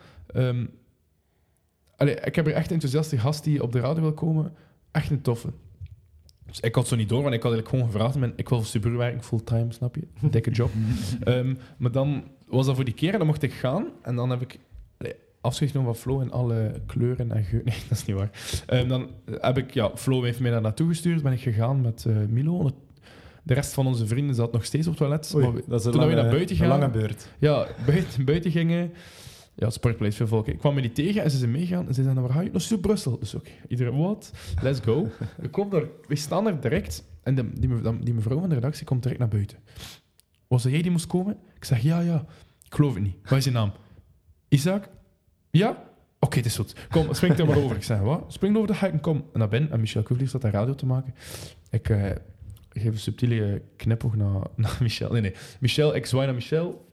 Allee, 1.98 2.16
ik 2.16 2.36
heb 2.36 2.48
er 2.48 2.54
echt 2.54 2.68
een 2.68 2.74
enthousiaste 2.74 3.18
gast 3.18 3.44
die 3.44 3.64
op 3.64 3.72
de 3.72 3.80
radio 3.80 4.02
wil 4.02 4.14
komen. 4.14 4.54
Echt 4.92 5.10
een 5.10 5.22
toffe. 5.22 5.50
Dus 6.46 6.60
ik 6.60 6.76
had 6.76 6.88
zo 6.88 6.96
niet 6.96 7.10
door, 7.10 7.22
want 7.22 7.34
ik 7.34 7.42
had 7.44 7.52
eigenlijk 7.52 7.70
gewoon 7.82 7.92
gevraagd. 7.94 8.16
men- 8.16 8.34
Ik 8.36 8.50
wil 8.50 8.64
Subaru 8.64 8.96
werken, 8.98 9.24
fulltime, 9.24 9.74
snap 9.74 9.96
je? 9.96 10.08
Dikke 10.30 10.52
job. 10.52 10.72
Ehm, 11.24 11.56
maar 11.78 11.92
dan 11.92 12.24
was 12.48 12.66
dat 12.66 12.76
voor 12.76 12.86
die 12.86 12.94
keer 12.94 13.12
en 13.12 13.18
dan 13.18 13.28
mocht 13.28 13.44
ik 13.44 13.54
gaan. 13.54 13.86
En 14.02 14.16
dan 14.16 14.30
heb 14.30 14.42
ik 14.42 14.60
afscheid 15.42 15.72
genomen 15.72 15.94
van 15.94 16.02
Flo 16.02 16.20
in 16.20 16.32
alle 16.32 16.82
kleuren 16.86 17.32
en 17.32 17.44
geuren. 17.44 17.66
Nee, 17.72 17.78
dat 17.90 17.98
is 17.98 18.06
niet 18.06 18.16
waar. 18.16 18.30
Ehm, 18.66 18.88
dan 18.88 19.10
heb 19.32 19.58
ik... 19.58 19.74
Ja, 19.74 19.92
Flo 19.96 20.24
heeft 20.24 20.40
mij 20.40 20.52
daar 20.52 20.62
naartoe 20.62 20.88
gestuurd. 20.88 21.24
Ben 21.24 21.32
ik 21.32 21.42
gegaan 21.42 21.82
met 21.82 22.06
eh, 22.06 22.16
Milo. 22.30 22.72
De 23.44 23.54
rest 23.54 23.74
van 23.74 23.88
onze 23.88 24.08
vrienden 24.08 24.36
zat 24.36 24.52
nog 24.52 24.66
steeds 24.66 24.88
op 24.88 24.94
het 24.94 25.02
toilet. 25.02 25.34
Oei, 25.36 25.46
maar 25.46 25.62
dat 25.68 25.80
is 25.80 25.86
een 25.86 25.92
toen 25.92 26.02
we 26.02 26.08
lange, 26.08 26.22
naar 26.22 26.32
buiten 26.32 26.68
lange 26.68 26.90
beurt. 26.90 27.30
Ja, 27.40 27.68
buiten, 27.86 28.26
buiten 28.26 28.52
gingen. 28.52 28.94
Ja, 29.56 29.70
Sportpaleis, 29.70 30.16
veel 30.16 30.28
volk. 30.28 30.48
Ik 30.48 30.58
kwam 30.58 30.74
met 30.74 30.84
die 30.84 30.92
tegen 30.92 31.24
en 31.24 31.32
ze 31.32 31.38
zijn 31.38 31.52
meegaan. 31.52 31.88
En 31.88 31.94
ze 31.94 32.04
zeiden, 32.04 32.24
waar 32.24 32.32
ga 32.32 32.42
je? 32.42 32.52
Naar 32.52 32.80
Brussel. 32.80 33.20
Dus 33.20 33.36
oké, 33.36 33.50
iedereen, 33.68 33.98
wat? 33.98 34.32
Let's 34.62 34.80
go. 34.80 35.08
We, 35.42 35.50
komen 35.50 35.72
daar, 35.72 35.90
we 36.08 36.16
staan 36.16 36.48
er 36.48 36.60
direct. 36.62 37.04
En 37.24 37.36
de, 37.36 37.54
die, 37.54 37.70
mev- 37.70 38.00
die 38.02 38.14
mevrouw 38.14 38.40
van 38.40 38.50
de 38.50 38.56
redactie 38.56 38.86
komt 38.86 39.02
direct 39.04 39.20
naar 39.20 39.30
buiten. 39.30 39.58
Was 40.48 40.64
het 40.64 40.74
jij 40.74 40.82
die 40.82 40.92
moest 40.92 41.08
komen? 41.08 41.38
Ik 41.56 41.66
zeg, 41.66 41.82
ja, 41.82 42.00
ja. 42.00 42.26
Ik 42.64 42.74
geloof 42.76 42.94
het 42.94 43.04
niet. 43.04 43.16
Wat 43.30 43.38
is 43.38 43.44
je 43.46 43.52
naam? 43.52 43.72
Isaac? 44.48 44.90
Ja? 45.58 45.84
Oké, 46.20 46.38
het 46.38 46.46
is 46.46 46.56
goed. 46.56 46.76
Kom, 46.90 47.14
spring 47.14 47.38
er 47.38 47.46
maar 47.46 47.58
over. 47.58 47.76
Ik 47.76 47.84
zeg, 47.84 48.00
wat? 48.00 48.24
Spring 48.28 48.56
over 48.56 48.68
de 48.68 48.76
hek 48.76 48.92
en 48.92 49.00
kom. 49.00 49.26
En 49.34 49.40
naar 49.40 49.48
binnen. 49.48 49.72
En 49.72 49.80
Michel 49.80 50.04
Kuvlier 50.04 50.28
staat 50.28 50.42
daar 50.42 50.52
radio 50.52 50.76
te 50.76 50.86
maken. 50.86 51.14
Ik 51.70 51.90
eh, 51.90 52.12
geef 52.70 52.92
een 52.92 52.98
subtiele 53.00 53.62
knipoog 53.76 54.16
naar, 54.16 54.42
naar 54.56 54.78
Michel. 54.80 55.12
Nee, 55.12 55.22
nee. 55.22 55.34
Michel, 55.60 55.96
ik 55.96 56.06
zwaai 56.06 56.26
naar 56.26 56.36
Michel. 56.36 56.86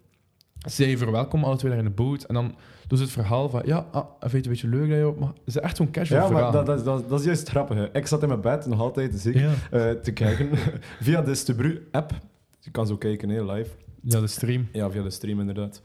Zij 0.59 0.97
verwelkomen 0.99 1.47
alle 1.47 1.57
twee 1.57 1.71
daar 1.71 1.81
in 1.81 1.87
de 1.87 1.91
boot. 1.95 2.23
En 2.23 2.35
dan 2.35 2.55
doen 2.87 2.99
ze 2.99 3.05
het 3.05 3.13
verhaal 3.13 3.49
van... 3.49 3.63
Ja, 3.65 3.87
ah, 3.93 4.07
vind 4.21 4.31
je 4.31 4.37
het 4.37 4.45
een 4.45 4.53
beetje 4.53 4.69
leuk 4.69 4.89
dat 4.89 4.99
je 4.99 5.09
op... 5.09 5.21
Het 5.21 5.31
is 5.45 5.57
echt 5.59 5.77
zo'n 5.77 5.91
casual 5.91 6.21
Ja, 6.27 6.29
maar 6.33 6.43
verhaal. 6.43 6.65
dat, 6.65 6.67
dat, 6.67 6.85
dat, 6.85 7.09
dat 7.09 7.19
is 7.21 7.27
juist 7.27 7.49
grappig. 7.49 7.77
hè. 7.77 7.95
Ik 7.97 8.07
zat 8.07 8.23
in 8.23 8.29
mijn 8.29 8.41
bed 8.41 8.67
nog 8.67 8.81
altijd 8.81 9.15
ziek 9.15 9.35
ja. 9.35 9.53
eh, 9.71 9.91
te 9.91 10.13
kijken 10.13 10.51
via 11.01 11.23
de 11.23 11.35
Stubru-app. 11.35 12.13
Je 12.61 12.71
kan 12.71 12.87
zo 12.87 12.97
kijken, 12.97 13.29
hè, 13.29 13.53
live. 13.53 13.71
ja, 14.03 14.21
de 14.21 14.27
stream. 14.27 14.69
Ja, 14.73 14.91
via 14.91 15.03
de 15.03 15.11
stream 15.11 15.41
inderdaad. 15.41 15.81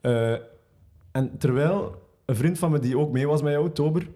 Eh, 0.00 0.32
en 1.12 1.38
terwijl 1.38 2.01
een 2.24 2.36
vriend 2.36 2.58
van 2.58 2.70
me 2.70 2.78
die 2.78 2.98
ook 2.98 3.12
mee 3.12 3.26
was 3.26 3.42
met 3.42 3.52
jou, 3.52 3.70
Tober, 3.70 4.06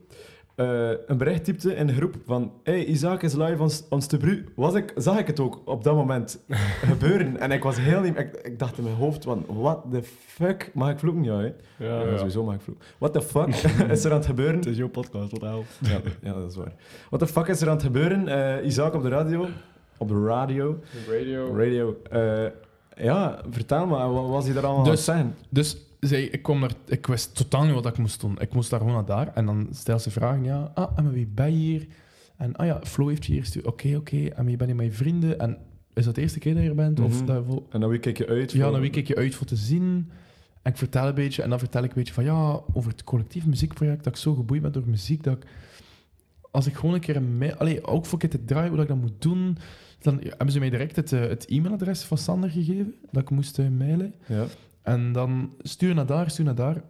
eh, 0.55 0.91
een 1.07 1.17
bericht 1.19 1.45
typte 1.45 1.75
in 1.75 1.87
de 1.87 1.95
groep 1.95 2.15
van 2.27 2.53
hey, 2.63 2.85
Isaac 2.85 3.23
is 3.23 3.35
live 3.35 3.63
on, 3.63 3.71
on 3.91 4.03
Stubru, 4.03 4.45
was 4.55 4.75
ik, 4.75 4.93
zag 4.97 5.19
ik 5.19 5.27
het 5.27 5.41
ook 5.41 5.61
op 5.65 5.85
dat 5.85 5.95
moment 5.95 6.41
gebeuren. 6.93 7.39
En 7.41 7.51
ik 7.51 7.63
was 7.63 7.77
heel... 7.81 8.05
Ik, 8.05 8.19
ik 8.43 8.59
dacht 8.59 8.79
in 8.79 8.85
mijn 8.85 8.97
hoofd 8.97 9.25
van, 9.25 9.45
what 9.49 9.85
the 9.93 10.03
fuck? 10.27 10.71
Mag 10.75 10.91
ik 10.91 10.99
vloeken? 10.99 11.23
Ja, 11.23 11.37
hè? 11.39 11.53
Ja, 11.87 12.01
Ja, 12.01 12.17
sowieso 12.17 12.45
mag 12.45 12.55
ik 12.55 12.61
vloeken. 12.61 12.85
What 12.99 13.13
the 13.13 13.23
fuck 13.23 13.47
is 13.91 14.05
er 14.05 14.11
aan 14.11 14.17
het 14.17 14.27
gebeuren? 14.27 14.57
Het 14.57 14.67
is 14.67 14.77
jouw 14.77 14.89
podcast, 14.89 15.41
hel. 15.41 15.65
Ja, 15.81 16.01
ja, 16.23 16.33
dat 16.33 16.51
is 16.51 16.57
waar. 16.57 16.73
What 17.09 17.21
the 17.21 17.27
fuck 17.27 17.47
is 17.47 17.61
er 17.61 17.69
aan 17.69 17.75
het 17.75 17.85
gebeuren? 17.85 18.29
Eh, 18.59 18.67
Isaac 18.67 18.95
op 18.95 19.03
de 19.03 19.09
radio. 19.09 19.47
Op 19.99 20.09
de 20.09 20.25
radio. 20.25 20.79
Radio. 21.11 21.57
Radio. 21.57 21.97
Eh, 22.11 22.45
ja, 23.05 23.41
vertel 23.51 23.87
me, 23.87 23.97
wat 24.09 24.29
was 24.29 24.45
hij 24.45 24.55
daar 24.55 24.65
allemaal 24.65 24.85
Dus- 24.85 25.09
aan 25.09 25.17
het 25.17 25.25
zeggen? 25.35 25.47
Dus 25.49 25.86
zij, 26.00 26.23
ik, 26.25 26.43
kwam 26.43 26.61
naar, 26.61 26.73
ik 26.87 27.07
wist 27.07 27.37
totaal 27.37 27.65
niet 27.65 27.75
wat 27.75 27.87
ik 27.87 27.99
moest 27.99 28.21
doen. 28.21 28.41
Ik 28.41 28.53
moest 28.55 28.71
daar 28.71 28.81
gewoon 28.81 28.95
naar 28.95 29.05
daar. 29.05 29.33
En 29.35 29.47
dan 29.47 29.69
stelt 29.71 30.03
ze 30.03 30.11
vragen. 30.11 30.45
Ja, 30.45 30.71
ah, 30.75 30.93
en 30.97 31.12
wie 31.12 31.26
ben 31.26 31.50
je 31.53 31.57
hier? 31.59 31.87
En 32.37 32.57
ah 32.57 32.67
ja, 32.67 32.81
Flo 32.85 33.09
heeft 33.09 33.26
je 33.26 33.33
hier 33.33 33.41
gestuurd. 33.41 33.67
Oké, 33.67 33.97
oké. 33.97 34.26
En 34.26 34.45
wie 34.45 34.57
ben 34.57 34.69
je 34.69 34.75
met 34.75 34.87
je 34.87 34.93
vrienden? 34.93 35.38
En 35.38 35.59
is 35.95 36.05
dat 36.05 36.15
de 36.15 36.21
eerste 36.21 36.38
keer 36.38 36.55
dat 36.55 36.62
je 36.62 36.69
er 36.69 36.75
bent? 36.75 37.00
Of 37.00 37.23
Mhm. 37.23 37.59
En 37.71 37.81
dan 37.81 37.91
wie 37.91 37.99
kijk 37.99 38.19
je 38.19 38.26
uit? 38.26 38.53
ja, 38.53 38.62
voor- 38.62 38.73
naar 38.73 38.81
wie 38.81 38.91
kijk 38.91 39.07
je 39.09 39.17
uit 39.17 39.35
voor 39.35 39.47
te 39.47 39.57
zien? 39.57 40.11
En 40.62 40.73
ik 40.73 40.79
vertel 40.79 41.07
een 41.09 41.15
beetje, 41.15 41.43
en 41.43 41.50
dan 41.50 41.59
vertel 41.59 41.83
ik 41.83 41.88
een 41.88 41.97
beetje 41.97 42.12
van 42.15 42.25
ja, 42.25 42.61
over 42.73 42.91
het 42.91 43.05
collectief 43.05 43.47
muziekproject, 43.47 44.05
dat 44.05 44.12
ik 44.12 44.19
zo 44.19 44.35
geboeid 44.35 44.62
ben 44.62 44.73
door 44.73 44.83
muziek, 44.87 45.23
dat 45.23 45.37
ik, 45.37 45.45
als 46.50 46.67
ik 46.67 46.75
gewoon 46.75 46.95
een 46.95 47.00
keer 47.00 47.17
een 47.17 47.38
mail, 47.38 47.55
allee, 47.55 47.85
ook 47.87 48.07
voor 48.07 48.23
ik 48.23 48.33
het 48.33 48.47
draai, 48.47 48.67
hoe 48.69 48.76
dat 48.76 48.85
ik 48.88 48.91
dat 48.93 49.00
moet 49.00 49.23
doen, 49.23 49.57
dan 50.00 50.21
hebben 50.23 50.50
ze 50.53 50.59
mij 50.59 50.71
direct 50.71 50.97
het, 50.97 51.12
eh, 51.12 51.21
het 51.21 51.45
e-mailadres 51.49 52.03
van 52.03 52.19
Sander 52.19 52.50
gegeven, 52.50 52.95
dat 53.11 53.23
ik 53.23 53.31
moest 53.31 53.59
eh, 53.59 53.69
mailen. 53.69 54.15
Ja. 54.26 54.45
En 54.87 55.12
dan 55.12 55.52
stuur 55.59 55.95
naar 55.95 56.07
daar, 56.07 56.31
stuur 56.31 56.45
naar 56.45 56.55
daar. 56.55 56.83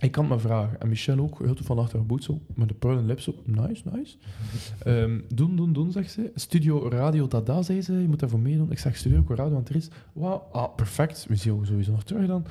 Ik 0.00 0.12
kan 0.12 0.24
het 0.24 0.32
me 0.32 0.38
vragen. 0.38 0.80
En 0.80 0.88
Michel 0.88 1.18
ook, 1.18 1.38
heel 1.38 1.56
van 1.62 1.78
achter 1.78 1.98
haar 1.98 2.06
boot 2.06 2.24
zo, 2.24 2.40
met 2.54 2.68
de 2.68 2.74
pearl 2.74 3.02
lips 3.02 3.24
zo. 3.24 3.34
Nice, 3.44 3.82
nice. 3.92 4.16
Ehm, 4.82 5.20
doen, 5.34 5.56
doen, 5.56 5.72
doen, 5.72 5.92
zegt 5.92 6.10
ze. 6.10 6.30
Studio 6.34 6.88
Radio 6.88 7.28
Dada, 7.28 7.62
zei 7.62 7.82
ze. 7.82 7.92
Je 7.92 8.08
moet 8.08 8.20
daarvoor 8.20 8.38
meedoen. 8.38 8.70
Ik 8.70 8.78
zeg, 8.78 8.96
studio 8.96 9.24
Radio, 9.28 9.50
want 9.50 9.68
er 9.68 9.76
is... 9.76 9.88
Wauw, 10.12 10.48
ah, 10.52 10.74
perfect. 10.74 11.26
We 11.28 11.36
zien 11.36 11.66
sowieso 11.66 11.90
nog 11.90 12.04
terug 12.04 12.26
dan. 12.26 12.44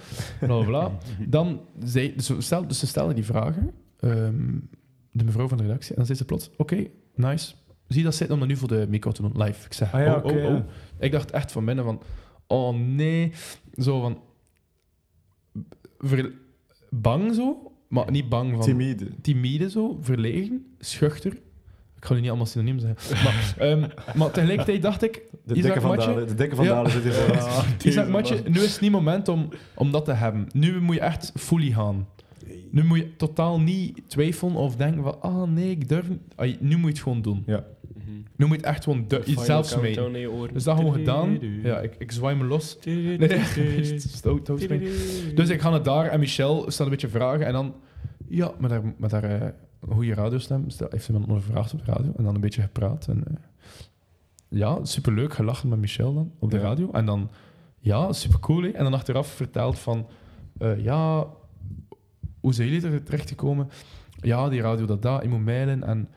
Bla. 0.65 0.91
Dan 1.27 1.61
zei... 1.83 2.15
Dus, 2.15 2.25
ze 2.25 2.41
stel, 2.41 2.67
dus 2.67 2.79
ze 2.79 2.87
stelde 2.87 3.13
die 3.13 3.25
vragen. 3.25 3.71
ehm, 3.99 4.59
de 5.11 5.23
mevrouw 5.23 5.47
van 5.47 5.57
de 5.57 5.63
redactie. 5.63 5.89
En 5.89 5.95
dan 5.95 6.05
zei 6.05 6.17
ze 6.17 6.25
plots, 6.25 6.49
oké, 6.57 6.87
nice. 7.15 7.53
Zie 7.87 8.03
dat 8.03 8.15
zitten 8.15 8.33
om 8.35 8.39
dat 8.41 8.49
nu 8.49 8.57
voor 8.57 8.67
de 8.67 8.85
micro 8.89 9.11
te 9.11 9.21
doen, 9.21 9.43
live. 9.43 9.65
Ik 9.65 9.73
zeg, 9.73 9.93
Ah 9.93 10.01
ja, 10.01 10.15
oh, 10.15 10.25
oh, 10.25 10.31
oh. 10.31 10.41
ja. 10.43 10.65
Ik 10.99 11.11
dacht 11.11 11.31
echt 11.31 11.51
van 11.51 11.65
binnen 11.65 11.83
van... 11.85 12.01
Oh, 12.47 12.75
nee. 12.75 13.31
Zo 13.77 14.01
van... 14.01 14.21
ver- 16.03 16.31
bang 16.89 17.33
zo, 17.35 17.71
maar 17.87 18.11
niet 18.11 18.29
bang 18.29 18.51
van... 18.51 18.61
Timide. 18.61 19.07
Timide 19.21 19.69
zo, 19.69 19.97
verlegen, 20.01 20.65
schuchter. 20.79 21.31
Ik 21.97 22.09
ga 22.09 22.13
nu 22.13 22.19
niet 22.19 22.29
allemaal 22.29 22.47
synoniem 22.47 22.79
zeggen. 22.79 23.23
Maar, 23.23 23.53
ehm, 23.57 23.87
maar 24.15 24.31
tegelijkertijd 24.31 24.81
dacht 24.81 25.03
ik... 25.03 25.21
De 25.45 25.53
dikke 25.53 25.81
van 25.81 25.89
Matje? 25.95 26.09
Dalen. 26.09 26.27
De 26.27 26.35
dikke 26.35 26.55
van 26.55 26.65
Ja. 26.65 26.71
Dalen 26.73 26.91
zit 26.91 27.03
hier 27.03 27.13
voor. 27.13 27.35
Ah, 27.47 27.65
Isaac 27.83 28.07
Matje, 28.07 28.41
nu 28.47 28.59
is 28.59 28.71
het 28.71 28.81
niet 28.81 28.91
moment 28.91 29.27
om, 29.27 29.49
om 29.75 29.91
dat 29.91 30.05
te 30.05 30.11
hebben. 30.13 30.47
Nu 30.53 30.81
moet 30.81 30.95
je 30.95 31.01
echt 31.01 31.31
fully 31.35 31.71
gaan. 31.71 32.07
Nu 32.71 32.83
moet 32.83 32.97
je 32.97 33.15
totaal 33.15 33.59
niet 33.59 34.01
twijfelen 34.09 34.55
of 34.55 34.75
denken 34.75 35.03
van... 35.03 35.21
Ah, 35.21 35.43
nee, 35.43 35.69
ik 35.69 35.89
durf 35.89 36.09
niet. 36.09 36.61
Nu 36.61 36.75
moet 36.75 36.81
je 36.81 36.87
het 36.87 36.99
gewoon 36.99 37.21
doen. 37.21 37.43
Ja. 37.45 37.63
Nu 38.35 38.45
moet 38.45 38.49
je 38.49 38.55
het 38.55 38.65
echt 38.65 38.83
gewoon 38.83 39.05
du- 39.07 39.21
Final 39.23 39.43
zelf 39.43 39.69
countdown 39.69 39.93
smeden. 39.95 40.15
in 40.15 40.19
je 40.21 40.31
oren. 40.31 40.53
Dus 40.53 40.63
dat 40.63 40.77
gewoon 40.77 40.93
gedaan. 40.93 41.39
Ja, 41.63 41.79
ik, 41.79 41.95
ik 41.97 42.11
zwaai 42.11 42.35
me 42.35 42.43
los. 42.45 42.77
Dus 45.35 45.49
ik 45.49 45.61
ga 45.61 45.69
naar 45.69 45.83
daar 45.83 46.05
en 46.05 46.19
Michel 46.19 46.57
stelt 46.71 46.79
een 46.79 46.89
beetje 46.89 47.07
vragen. 47.09 47.45
En 47.45 47.53
dan, 47.53 47.75
ja, 48.27 48.51
met 48.59 48.71
haar, 48.71 48.93
met 48.97 49.11
haar 49.11 49.55
goede 49.89 50.13
radiostem 50.13 50.69
stel- 50.69 50.87
heeft 50.89 51.03
ze 51.05 51.11
me 51.11 51.19
dan 51.19 51.27
ondervraagd 51.27 51.73
op 51.73 51.85
de 51.85 51.91
radio. 51.91 52.11
En 52.17 52.23
dan 52.23 52.35
een 52.35 52.41
beetje 52.41 52.61
gepraat. 52.61 53.07
En, 53.07 53.23
eh, 53.27 53.33
ja, 54.49 54.85
superleuk 54.85 55.33
gelachen 55.33 55.69
met 55.69 55.79
Michel 55.79 56.13
dan 56.13 56.31
op 56.39 56.51
de 56.51 56.57
Ja. 56.57 56.63
radio. 56.63 56.91
En 56.91 57.05
dan, 57.05 57.29
ja, 57.79 58.13
supercool. 58.13 58.61
hè. 58.61 58.69
En 58.69 58.83
dan 58.83 58.93
achteraf 58.93 59.27
verteld 59.27 59.79
van, 59.79 60.07
eh, 60.57 60.83
ja, 60.83 61.27
hoe 62.39 62.53
zijn 62.53 62.69
jullie 62.69 62.89
er 62.91 63.03
terecht 63.03 63.29
gekomen? 63.29 63.69
Ja, 64.21 64.49
die 64.49 64.61
radio 64.61 64.85
dat 64.85 65.01
daar, 65.01 65.23
ik 65.23 65.29
moet 65.29 65.45
mailen. 65.45 65.83
En 65.83 66.07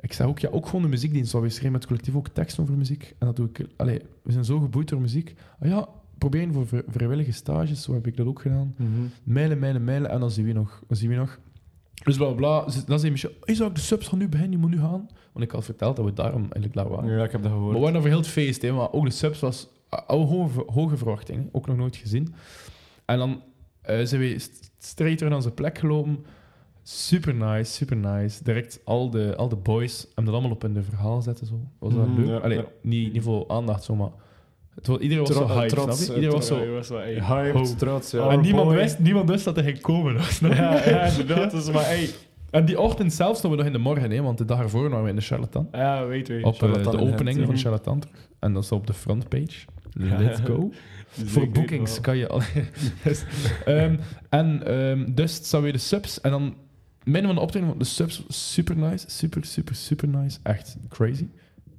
ik 0.00 0.12
zeg 0.12 0.26
ook, 0.26 0.38
ja, 0.38 0.48
ook 0.48 0.66
gewoon 0.66 0.82
de 0.82 0.88
muziekdienst. 0.88 1.32
We 1.32 1.38
schrijven 1.48 1.72
met 1.72 1.80
het 1.80 1.86
collectief 1.90 2.14
ook 2.14 2.28
teksten 2.28 2.62
over 2.62 2.74
muziek. 2.76 3.14
En 3.18 3.26
dat 3.26 3.36
doe 3.36 3.48
ik, 3.52 3.66
allee, 3.76 4.00
we 4.22 4.32
zijn 4.32 4.44
zo 4.44 4.58
geboeid 4.60 4.88
door 4.88 5.00
muziek. 5.00 5.34
Ah 5.60 5.68
ja, 5.68 5.88
proberen 6.18 6.52
voor 6.52 6.66
vri- 6.66 6.82
vrijwillige 6.88 7.32
stages, 7.32 7.82
zo 7.82 7.92
heb 7.94 8.06
ik 8.06 8.16
dat 8.16 8.26
ook 8.26 8.40
gedaan. 8.40 8.74
Mhm. 8.76 8.88
Mailen, 9.22 9.58
mailen, 9.58 9.84
mailen 9.84 10.10
en 10.10 10.20
dan 10.20 10.30
zien 10.30 10.44
we 10.46 10.52
nog. 10.52 10.82
Dan 10.88 10.96
zien 10.96 11.08
we 11.10 11.16
nog. 11.16 11.38
Dus 12.04 12.16
bla 12.16 12.32
bla. 12.32 12.60
bla. 12.62 12.72
Dan 12.86 12.98
zei 12.98 13.12
Michel, 13.12 13.30
Isaac, 13.44 13.74
de 13.74 13.80
subs 13.80 14.08
gaan 14.08 14.18
nu 14.18 14.28
beginnen, 14.28 14.52
je 14.52 14.58
moet 14.66 14.70
nu 14.70 14.78
gaan. 14.78 15.08
Want 15.32 15.44
ik 15.44 15.50
had 15.50 15.64
verteld 15.64 15.96
dat 15.96 16.04
we 16.04 16.12
daarom 16.12 16.40
eigenlijk 16.42 16.74
daar 16.74 16.88
waren. 16.88 17.10
Ja, 17.16 17.24
ik 17.24 17.32
heb 17.32 17.42
dat 17.42 17.50
Maar 17.50 17.58
gehoord. 17.60 17.74
we 17.76 17.80
waren 17.82 17.96
over 17.96 18.08
heel 18.08 18.18
het 18.18 18.26
feest, 18.28 18.62
hè, 18.62 18.72
maar 18.72 18.92
ook 18.92 19.04
de 19.04 19.10
subs 19.10 19.40
was 19.40 19.68
al 20.06 20.26
hoge, 20.26 20.62
hoge 20.66 20.96
verwachtingen. 20.96 21.48
Ook 21.52 21.66
nog 21.66 21.76
nooit 21.76 21.96
gezien. 21.96 22.34
En 23.04 23.18
dan 23.18 23.42
eh, 23.82 24.04
zijn 24.04 24.20
we 24.20 24.38
st- 24.38 24.70
straight 24.78 25.16
terug 25.18 25.32
naar 25.32 25.42
zijn 25.42 25.54
plek 25.54 25.78
gelopen. 25.78 26.24
Super 26.82 27.34
nice, 27.34 27.72
super 27.72 27.96
nice. 27.96 28.44
Direct 28.44 28.80
al 28.84 29.10
de, 29.10 29.36
al 29.36 29.48
de 29.48 29.56
boys 29.56 30.00
hebben 30.06 30.24
dat 30.24 30.34
allemaal 30.34 30.50
op 30.52 30.64
in 30.64 30.74
de 30.74 30.82
verhaal 30.82 31.22
zetten. 31.22 31.46
Zo. 31.46 31.60
Was 31.78 31.94
dat 31.94 32.06
Mhm, 32.06 32.18
leuk? 32.20 32.28
ja, 32.28 32.36
Allee, 32.36 32.56
ja. 32.58 32.64
niet, 32.82 33.12
niet 33.12 33.22
voor 33.22 33.44
aandacht, 33.48 33.84
zo, 33.84 33.94
maar... 33.96 34.10
Het 34.74 34.86
was, 34.86 34.98
iedereen 34.98 35.24
was 35.24 35.32
Tro- 35.36 35.46
zo 35.46 35.52
hyped, 35.54 35.68
trots, 35.68 36.04
snap 36.04 36.06
je? 36.06 36.12
eh, 36.12 36.14
Iedereen 36.22 36.36
was 36.36 36.48
Ja, 36.48 36.54
zo... 36.64 36.72
was 36.72 36.88
hey. 36.88 37.22
Hyped, 37.44 37.70
Oh. 37.70 37.76
trots, 37.76 38.10
ja. 38.10 38.24
Oh, 38.26 38.32
en 38.32 38.40
niemand 38.40 38.66
boy. 38.68 38.74
wist, 38.76 38.98
niemand 38.98 39.28
wist 39.28 39.44
dat 39.44 39.54
hij 39.56 39.64
ging 39.64 39.80
komen. 39.80 40.22
snap 40.22 40.50
je? 40.52 40.56
Ja, 40.56 40.88
ja, 40.88 41.02
inderdaad. 41.04 41.50
Dus, 41.50 41.70
maar 41.70 41.84
hey, 41.84 42.08
En 42.50 42.64
die 42.64 42.80
ochtend 42.80 43.12
zelf 43.12 43.36
stonden 43.36 43.58
we 43.58 43.64
nog 43.64 43.74
in 43.74 43.82
de 43.82 43.88
morgen, 43.88 44.10
hè, 44.10 44.22
want 44.22 44.38
de 44.38 44.44
dag 44.44 44.58
ervoor 44.60 44.88
waren 44.88 45.04
we 45.04 45.10
in 45.10 45.16
de 45.16 45.22
Charlatan. 45.22 45.68
ja, 45.72 46.06
weet 46.06 46.26
je. 46.26 46.40
Op 46.44 46.62
eh, 46.62 46.72
de 46.72 46.78
in 46.80 46.98
opening 47.12 47.44
van 47.44 47.54
ja. 47.54 47.60
Charlatan. 47.60 48.02
En 48.38 48.52
dat 48.52 48.62
is 48.62 48.72
op 48.72 48.86
de 48.86 48.92
frontpage. 48.92 49.66
Let's 49.92 50.40
go. 50.44 50.70
Voor 51.24 51.48
wel. 51.52 51.86
kan 52.00 52.16
je 52.16 52.28
al. 52.28 52.40
Dus, 53.04 53.24
ehm, 53.64 53.96
en 54.28 54.66
ehm, 54.66 55.14
dus 55.14 55.40
zijn 55.48 55.62
weer 55.62 55.72
de 55.72 55.78
subs. 55.78 56.20
En 56.20 56.30
dan 56.30 56.54
midden 57.10 57.26
van 57.26 57.34
de 57.34 57.40
optreden, 57.40 57.78
de 57.78 57.84
subs 57.84 58.22
super 58.28 58.76
nice. 58.76 59.10
Super, 59.10 59.44
super, 59.44 59.74
super 59.74 60.08
nice. 60.08 60.38
Echt 60.42 60.76
crazy. 60.88 61.26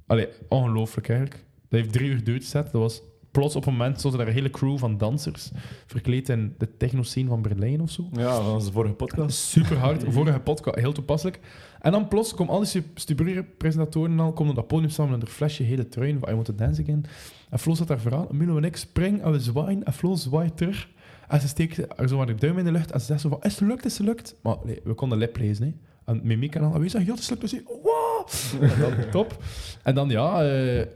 Allee, 0.06 0.28
ongelooflijk 0.48 1.08
eigenlijk. 1.08 1.44
Dat 1.68 1.80
heeft 1.80 1.92
drie 1.92 2.10
uur 2.10 2.16
geduurd, 2.16 2.44
set. 2.44 2.64
Dat 2.72 2.80
was 2.80 3.02
plots 3.30 3.56
op 3.56 3.66
een 3.66 3.72
moment, 3.72 4.00
zoals 4.00 4.16
daar 4.16 4.26
een 4.26 4.32
hele 4.32 4.50
crew 4.50 4.78
van 4.78 4.98
dansers 4.98 5.50
verkleed 5.86 6.28
in 6.28 6.54
de 6.58 6.76
techno-scene 6.76 7.28
van 7.28 7.42
Berlijn 7.42 7.80
of 7.80 7.90
zo. 7.90 8.08
Ja, 8.12 8.42
van 8.42 8.52
onze 8.52 8.72
vorige 8.72 8.94
podcast. 8.94 9.38
Super 9.38 9.78
hard. 9.78 10.04
Vorige 10.08 10.40
podcast, 10.40 10.78
heel 10.78 10.92
toepasselijk. 10.92 11.40
En 11.80 11.92
dan 11.92 12.08
plots 12.08 12.34
komen 12.34 12.54
al 12.54 12.64
die 12.64 12.82
Stubure-presentatoren 12.94 14.20
al, 14.20 14.32
komen 14.32 14.50
op 14.50 14.58
dat 14.58 14.66
podium 14.66 14.90
samen 14.90 15.12
met 15.12 15.22
een 15.22 15.28
flesje 15.28 15.62
hele 15.62 15.88
trui 15.88 16.18
van 16.18 16.28
I 16.28 16.34
Want 16.34 16.44
to 16.46 16.54
Dance 16.54 16.82
Again. 16.82 17.04
En 17.50 17.58
Flo 17.58 17.74
zat 17.74 17.88
daar 17.88 18.00
vooraan. 18.00 18.26
Milo 18.30 18.56
en 18.56 18.64
ik 18.64 18.76
springen 18.76 19.22
en 19.22 19.32
we 19.32 19.40
zwaaien. 19.40 19.84
En 19.84 19.92
Flo 19.92 20.14
zwaait 20.14 20.56
terug. 20.56 20.88
En 21.32 21.40
ze 21.40 21.48
steekt 21.48 21.80
zo 22.06 22.16
maar 22.16 22.26
de 22.26 22.34
duim 22.34 22.58
in 22.58 22.64
de 22.64 22.72
lucht. 22.72 22.90
En 22.90 23.00
ze 23.00 23.06
zegt 23.06 23.20
zo 23.20 23.28
van, 23.28 23.42
is 23.42 23.58
het 23.58 23.68
lukt, 23.68 23.84
is 23.84 23.98
het 23.98 24.06
lukt? 24.06 24.34
Maar 24.42 24.56
nee, 24.64 24.80
we 24.84 24.94
konden 24.94 25.18
lip 25.18 25.36
lezen. 25.36 25.64
Hè. 25.64 25.72
En 26.12 26.20
mimiek 26.22 26.54
en 26.54 26.62
al. 26.62 26.72
We 26.72 26.88
zeggen, 26.88 27.04
ja, 27.04 27.10
het 27.10 27.20
is 27.20 27.30
lukt. 27.30 27.40
Dus 27.40 27.60
wow! 27.82 28.28
En 28.60 28.80
dan, 28.80 28.92
top. 29.10 29.42
En 29.82 29.94
dan, 29.94 30.08
ja... 30.08 30.44
eh, 30.44 30.86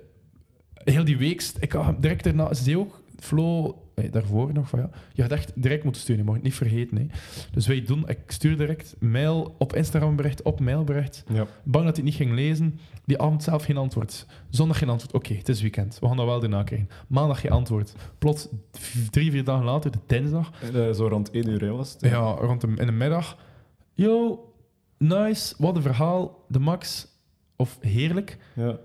heel 0.74 1.04
die 1.04 1.16
week... 1.16 1.50
Ik 1.60 1.72
had 1.72 2.02
direct 2.02 2.24
daarna... 2.24 2.54
Ze 2.54 2.78
ook, 2.78 3.02
Flo... 3.18 3.78
daarvoor 4.10 4.52
nog 4.52 4.68
van, 4.68 4.78
ja... 4.78 4.90
Je 5.12 5.22
had 5.22 5.30
echt 5.30 5.52
direct 5.54 5.82
moeten 5.82 6.02
sturen. 6.02 6.20
Je 6.20 6.26
mag 6.26 6.34
het 6.34 6.44
niet 6.44 6.54
vergeten. 6.54 6.96
Hè. 6.96 7.06
Dus 7.52 7.66
wij 7.66 7.82
doen... 7.82 8.08
Ik 8.08 8.18
stuur 8.26 8.56
direct 8.56 8.96
mail 8.98 9.54
op 9.58 9.74
Instagram 9.74 10.16
bericht, 10.16 10.42
op 10.42 10.60
mailbericht. 10.60 11.24
Ja. 11.28 11.46
Bang 11.62 11.84
dat 11.84 11.96
hij 11.96 12.04
het 12.04 12.04
niet 12.04 12.14
ging 12.14 12.32
lezen. 12.32 12.78
Die 13.04 13.20
avond 13.20 13.42
zelf 13.42 13.64
geen 13.64 13.76
antwoord. 13.76 14.26
Zondag 14.50 14.78
geen 14.78 14.88
antwoord. 14.88 15.14
Oké, 15.14 15.34
het 15.34 15.48
is 15.48 15.60
weekend. 15.60 15.98
We 16.00 16.06
gaan 16.06 16.16
dat 16.16 16.26
wel 16.26 16.40
daarna 16.40 16.62
krijgen. 16.62 16.88
Maandag 17.06 17.40
geen 17.40 17.50
antwoord. 17.50 17.94
Plots, 18.18 18.48
drie, 19.10 19.30
vier 19.30 19.44
dagen 19.44 19.64
later, 19.64 19.90
de 19.90 19.98
dinsdag. 20.06 20.52
Eh, 20.74 20.90
zo 20.90 21.06
rond 21.06 21.30
1 21.30 21.48
uur 21.48 21.60
hè, 21.60 21.70
was 21.70 21.92
het. 21.92 22.00
Ja, 22.00 22.30
rond 22.30 22.60
de, 22.60 22.66
in 22.66 22.86
de 22.86 22.92
middag. 22.92 23.36
Yo, 23.94 24.44
nice. 24.98 25.54
Wat 25.58 25.76
een 25.76 25.82
verhaal. 25.82 26.44
De 26.48 26.58
max. 26.58 27.08
Of 27.56 27.78
heerlijk. 27.80 28.38
Ja. 28.54 28.78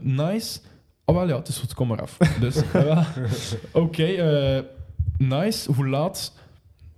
Nice. 0.00 0.60
Oh, 1.08 1.14
wel 1.14 1.28
ja, 1.28 1.36
het 1.36 1.48
is 1.48 1.58
goed. 1.58 1.74
Kom 1.74 1.88
maar 1.88 2.00
af. 2.00 2.16
Dus, 2.40 2.70
wel, 2.70 3.02
oké. 3.84 4.04
eh, 4.04 4.62
nice. 5.18 5.72
Hoe 5.72 5.88
laat? 5.88 6.32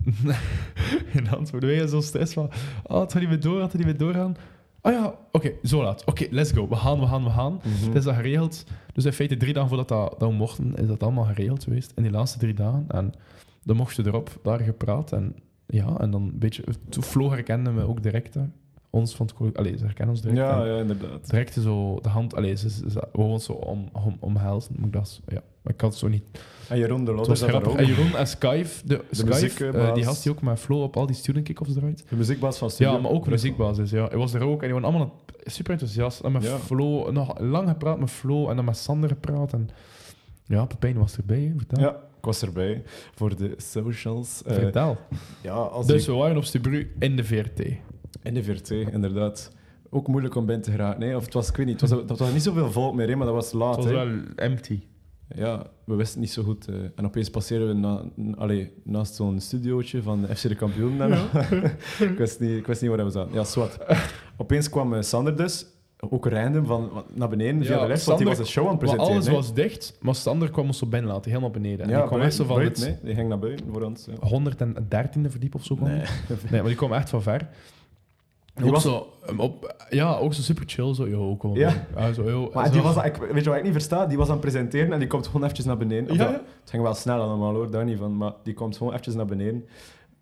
geen 1.13 1.31
antwoord. 1.31 1.65
Wij 1.65 1.87
zo 1.87 2.01
stress 2.01 2.33
van... 2.33 2.51
Oh, 2.83 3.01
het 3.01 3.13
gaat 3.13 3.21
niet 3.21 3.31
meer 3.31 3.41
door. 3.41 3.61
Het 3.61 3.71
gaat 3.71 3.75
niet 3.75 3.87
meer 3.87 3.97
doorgaan. 3.97 4.37
Ah 4.81 4.93
ja, 4.93 5.15
oké. 5.33 5.53
zo 5.63 5.83
laat. 5.83 6.05
Oké, 6.05 6.27
let's 6.31 6.53
go. 6.53 6.69
We 6.69 6.77
gaan, 6.77 7.01
we 7.01 7.07
gaan, 7.07 7.25
we 7.25 7.31
gaan. 7.31 7.53
Mhm. 7.65 7.87
Het 7.87 7.95
is 7.95 8.05
dat 8.05 8.15
geregeld. 8.15 8.65
Dus 8.93 9.05
in 9.05 9.13
feite 9.13 9.37
drie 9.37 9.53
dagen 9.53 9.69
voordat 9.69 9.89
dat, 9.89 10.21
dat 10.21 10.29
we 10.29 10.35
mochten, 10.35 10.75
is 10.77 10.87
dat 10.87 11.03
allemaal 11.03 11.25
geregeld 11.25 11.65
geweest. 11.65 11.93
In 11.95 12.03
die 12.03 12.13
laatste 12.13 12.39
drie 12.39 12.55
dagen. 12.55 12.85
En 12.89 13.13
dan 13.65 13.77
mochten 13.77 14.05
we 14.05 14.11
erop, 14.11 14.39
daar 14.43 14.61
gepraat. 14.61 15.13
En 15.13 15.37
ja, 15.67 15.97
en 15.99 16.11
dan 16.11 16.23
een 16.23 16.39
beetje... 16.39 16.65
Toen 16.89 17.03
Flo 17.03 17.31
herkende 17.31 17.71
me 17.71 17.89
ook 17.89 18.03
direct 18.03 18.33
daar. 18.33 18.51
Ons 18.91 19.15
van 19.17 19.27
het... 19.27 19.35
collo- 19.35 19.51
Allee, 19.55 19.77
ze 19.79 19.85
herkennen 19.85 20.15
ons 20.15 20.23
direct. 20.25 20.41
Ja, 20.41 20.61
En 20.65 20.67
ja, 20.73 20.79
inderdaad. 20.79 21.31
direct 21.31 21.53
zo 21.55 21.99
de 22.03 22.09
hand... 22.09 22.35
Allee, 22.35 22.55
ze, 22.57 22.71
ze, 22.71 22.91
ze 22.91 23.09
gewoon 23.13 23.41
zo 23.41 23.53
om, 23.53 23.89
om, 23.93 24.17
omhelzen. 24.21 24.75
Maar 24.77 24.87
ik 24.87 24.93
dacht, 24.93 25.21
ja, 25.29 25.43
maar 25.63 25.73
ik 25.75 25.81
had 25.81 25.91
het 25.91 25.99
zo 25.99 26.09
niet... 26.09 26.23
En 26.69 26.79
Jeroen 26.79 27.05
de 27.05 27.13
Lodder 27.13 27.37
zat 27.37 27.67
ook. 27.67 27.77
En 27.77 27.87
Jeroen 27.87 28.17
en 28.17 28.27
Skype, 28.27 28.69
de, 28.85 29.05
Skype 29.11 29.29
muziekbaas. 29.31 29.89
eh, 29.89 29.95
die 29.95 30.05
gast 30.05 30.23
die 30.23 30.33
ook 30.33 30.43
met 30.43 30.59
Flo 30.61 30.83
op 30.83 30.97
al 30.97 31.07
die 31.07 31.17
student 31.17 31.45
kick-offs 31.45 31.73
draait. 31.75 32.05
De 32.09 32.17
muziekbaas 32.17 32.59
van 32.59 32.71
Studio. 32.71 32.93
Ja, 32.93 32.99
maar 33.01 33.11
ook 33.11 33.23
Brussel. 33.25 33.51
muziekbasis. 33.51 33.91
Ja. 33.91 34.07
Hij 34.09 34.19
was 34.19 34.35
er 34.35 34.43
ook 34.43 34.61
en 34.63 34.65
die 34.71 34.81
waren 34.81 34.89
allemaal 34.89 35.15
super 35.45 35.73
enthousiast. 35.73 36.21
En 36.21 36.33
met 36.33 36.43
Ja. 36.43 36.57
Flo, 36.59 37.11
nog 37.13 37.39
lang 37.41 37.69
gepraat 37.69 37.99
met 37.99 38.11
Flo 38.11 38.49
en 38.49 38.57
dan 38.57 38.65
met 38.65 38.77
Sander 38.77 39.09
gepraat. 39.09 39.53
En 39.53 39.69
ja, 40.45 40.65
Pepijn 40.65 40.99
was 40.99 41.17
erbij, 41.17 41.53
vertel. 41.57 41.81
Ja, 41.81 41.91
ik 41.91 42.25
was 42.25 42.43
erbij 42.43 42.83
voor 43.15 43.37
de 43.37 43.55
socials. 43.57 44.43
Eh, 44.47 44.55
Vertel. 44.55 44.97
ja, 45.43 45.53
als 45.55 45.87
Dus 45.87 46.01
ik- 46.03 46.09
we 46.09 46.15
waren 46.15 46.37
op 46.37 46.45
Stubru 46.45 46.93
in 46.99 47.17
de 47.17 47.25
VRT. 47.25 47.63
In 48.23 48.35
de 48.35 48.43
VRT, 48.45 48.71
inderdaad. 48.71 49.53
Ook 49.91 50.09
moeilijk 50.09 50.35
om 50.35 50.47
binnen 50.47 50.65
te 50.65 50.71
geraken. 50.71 51.01
Nee, 51.01 51.17
of 51.17 51.25
het 51.25 51.35
was, 51.35 51.49
ik 51.49 51.57
weet 51.57 51.67
niet, 51.67 51.81
het 51.81 51.91
was, 51.91 52.07
dat 52.07 52.19
was 52.19 52.33
niet 52.33 52.43
zoveel 52.43 52.71
volk 52.71 52.95
meer, 52.95 53.09
hè, 53.09 53.17
maar 53.17 53.27
dat 53.27 53.35
was 53.35 53.53
laat. 53.53 53.77
Het 53.77 53.85
was 53.85 53.95
hè. 53.95 54.07
wel 54.07 54.19
empty. 54.37 54.81
Ja, 55.35 55.67
we 55.85 55.95
wisten 55.95 56.21
niet 56.21 56.31
zo 56.31 56.43
goed. 56.43 56.69
eh, 56.69 56.75
en 56.97 57.05
opeens 57.05 57.31
passeerden 57.31 57.69
we 57.69 57.75
na, 57.75 58.03
n- 58.21 58.35
allee, 58.39 58.73
naast 58.85 59.15
zo'n 59.15 59.41
studiootje 59.41 60.03
van 60.03 60.21
de 60.21 60.37
FC 60.37 60.49
de 60.49 60.55
Kampioen. 60.55 61.03
ik, 61.99 62.15
wist 62.19 62.41
niet, 62.41 62.51
ik 62.57 62.67
wist 62.67 62.81
niet 62.83 62.91
waar 62.91 63.05
we 63.05 63.11
zaten. 63.11 63.35
Ja, 63.35 63.45
zwart. 63.45 63.79
opeens 64.37 64.69
kwam 64.71 64.95
eh, 64.95 65.03
Sander 65.03 65.37
dus. 65.37 65.67
ook 65.99 66.27
random 66.27 66.67
van 66.67 67.05
naar 67.15 67.29
beneden 67.29 67.65
via 67.65 67.75
Ja, 67.75 67.81
de 67.81 67.87
want 67.87 67.93
die 67.95 67.99
Sander- 68.03 68.27
was 68.27 68.39
een 68.39 68.47
show 68.47 68.65
aan 68.65 68.71
het 68.71 68.79
presenteren. 68.79 69.13
alles 69.15 69.27
hè. 69.27 69.33
was 69.33 69.55
dicht, 69.55 69.99
maar 70.01 70.15
Sander 70.15 70.51
kwam 70.51 70.67
ons 70.67 70.79
zo 70.79 70.87
binnen 70.87 71.11
laten, 71.11 71.31
helemaal 71.31 71.51
beneden. 71.51 71.85
En 71.85 71.91
ja, 71.91 71.99
die 71.99 72.07
kwam 72.07 72.21
echt 72.21 72.35
zo 72.35 72.45
van 72.45 72.57
buiten, 72.57 72.83
het 72.87 72.93
nee, 72.93 73.05
die 73.05 73.15
ging 73.15 73.29
naar 73.29 73.39
buiten 73.39 73.67
voor 73.73 73.83
ons. 73.83 74.07
Ja. 74.21 74.41
113e 74.41 75.21
verdiep 75.31 75.55
of 75.55 75.65
zo. 75.65 75.75
kwam 75.75 75.89
Nee. 75.89 75.99
nee, 76.29 76.61
maar 76.61 76.65
die 76.65 76.75
kwam 76.75 76.93
echt 76.93 77.09
van 77.11 77.23
ver. 77.23 77.49
Die 78.59 78.67
ook 78.67 78.73
was- 78.73 78.83
zo, 78.83 79.07
um, 79.31 79.41
op, 79.41 79.75
ja, 79.91 80.17
ook 80.17 80.35
zo 80.35 80.43
super 80.43 80.65
chill. 80.67 80.95
Zo, 80.95 81.09
yo, 81.09 81.37
kom. 81.37 81.57
Ja. 81.57 81.87
Ja, 81.97 82.13
zo, 82.13 82.31
yo, 82.31 82.51
Maar 82.55 82.67
zo. 82.67 82.73
die 82.73 82.83
was, 82.83 83.05
ik, 83.05 83.17
weet 83.17 83.45
je 83.45 83.49
wat 83.51 83.59
ik 83.59 83.65
niet 83.65 83.73
versta? 83.73 84.07
Die 84.07 84.17
was 84.19 84.27
aan 84.27 84.33
het 84.33 84.41
presenteren 84.41 84.93
en 84.93 84.99
die 84.99 85.09
komt 85.09 85.27
gewoon 85.27 85.43
eventjes 85.43 85.67
naar 85.67 85.77
beneden. 85.77 86.15
Ja, 86.17 86.23
ja. 86.25 86.31
Het 86.61 86.71
ging 86.71 86.83
wel 86.83 86.95
snel 86.95 87.21
allemaal 87.21 87.55
hoor, 87.55 87.71
daar 87.71 87.85
niet 87.85 87.99
van. 87.99 88.17
Maar 88.17 88.33
die 88.43 88.55
komt 88.55 88.77
gewoon 88.77 88.93
eventjes 88.93 89.15
naar 89.15 89.27
beneden, 89.27 89.65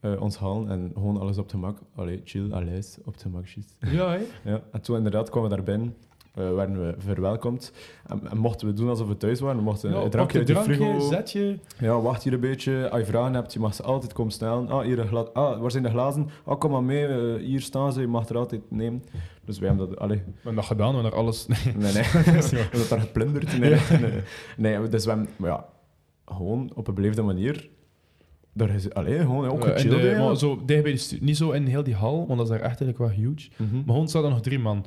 eh, 0.01 0.21
ons 0.23 0.39
halen 0.39 0.69
en 0.71 0.91
gewoon 0.95 1.21
alles 1.21 1.37
op 1.37 1.43
het 1.43 1.53
gemak. 1.53 1.79
Allee, 1.95 2.21
chill, 2.25 2.53
alles 2.53 2.99
op 3.05 3.13
het 3.13 3.23
gemakjes. 3.23 3.65
Ja, 3.79 4.11
hè? 4.11 4.19
Ja, 4.51 4.61
en 4.73 4.81
toen 4.81 4.97
inderdaad 4.97 5.31
kwamen 5.31 5.51
we 5.51 5.57
daar 5.57 5.65
binnen, 5.65 5.97
eh, 6.37 6.55
werden 6.55 6.87
we 6.87 6.95
verwelkomd. 6.99 7.73
En, 8.07 8.21
en 8.31 8.39
mochten 8.39 8.67
we 8.67 8.73
doen 8.73 8.89
alsof 8.89 9.09
we 9.09 9.17
thuis 9.17 9.41
waren. 9.41 9.57
We 9.57 9.63
mochten 9.63 9.91
Ja, 9.91 9.97
een 10.03 10.11
drankje 10.11 10.39
je 10.47 10.57
uit 10.57 10.67
de 10.67 10.75
frigo. 10.75 11.01
zet 11.01 11.33
je. 11.33 11.59
Ja, 11.81 12.01
wacht 12.01 12.23
hier 12.23 12.33
een 12.33 12.41
beetje. 12.41 12.89
Als 12.91 13.01
je 13.01 13.07
vragen 13.07 13.35
hebt, 13.35 13.53
je 13.53 13.59
mag 13.59 13.75
ze 13.75 13.83
altijd 13.83 14.13
komen 14.13 14.33
snellen. 14.33 14.69
Ah, 14.69 14.85
hier 14.85 14.99
een 14.99 15.09
glas. 15.09 15.27
Ah, 15.33 15.61
waar 15.61 15.71
zijn 15.71 15.83
de 15.83 15.89
glazen? 15.91 16.29
Ah, 16.45 16.59
kom 16.59 16.71
maar 16.71 16.83
mee. 16.85 17.07
eh, 17.07 17.35
hier 17.45 17.61
staan 17.61 17.93
ze. 17.93 18.01
Je 18.01 18.07
mag 18.07 18.29
er 18.29 18.37
altijd 18.37 18.61
nemen. 18.71 19.05
Dus 19.45 19.59
wij 19.59 19.69
hebben 19.69 19.89
dat... 19.89 19.99
Allee, 19.99 20.17
We 20.27 20.33
hebben 20.35 20.55
dat 20.55 20.65
gedaan, 20.65 20.95
we 20.95 21.01
hebben 21.03 21.19
alles... 21.21 21.47
Nee. 21.47 21.59
nee, 21.77 21.93
nee. 21.93 22.03
we 22.13 22.19
hebben 22.59 22.79
dat 22.79 22.89
daar 22.89 23.01
geplunderd. 23.01 23.59
Nee, 23.59 23.71
nee, 23.71 24.01
nee. 24.01 24.21
nee, 24.79 24.89
dus 24.89 25.05
we 25.05 25.11
hebben... 25.11 25.29
maar 25.37 25.51
Ja, 25.51 25.67
gewoon 26.25 26.71
op 26.75 26.89
een 26.89 26.95
beleefde 26.95 27.23
manier... 27.23 27.69
Daar 28.53 28.71
is... 28.71 28.93
Allee, 28.93 29.19
gewoon 29.19 29.49
ook 29.49 29.65
Eh, 29.65 29.71
en 29.71 29.77
gechilled, 29.79 30.01
de- 30.03 30.09
ja. 30.09 30.25
maar 30.25 30.37
zo 30.37 30.61
dicht 30.65 30.83
bij 30.83 30.93
de 30.93 31.17
Niet 31.21 31.37
zo 31.37 31.51
in 31.51 31.67
heel 31.67 31.83
die 31.83 31.95
hal, 31.95 32.17
want 32.27 32.39
dat 32.39 32.41
is 32.41 32.49
daar 32.49 32.59
echt 32.71 32.81
eigenlijk 32.81 32.99
wel 32.99 33.09
huge. 33.09 33.49
Mhm. 33.57 33.75
Maar 33.75 33.85
gewoon 33.87 34.09
staat 34.09 34.25
er 34.25 34.31
nog 34.31 34.41
drie 34.41 34.59
man. 34.59 34.85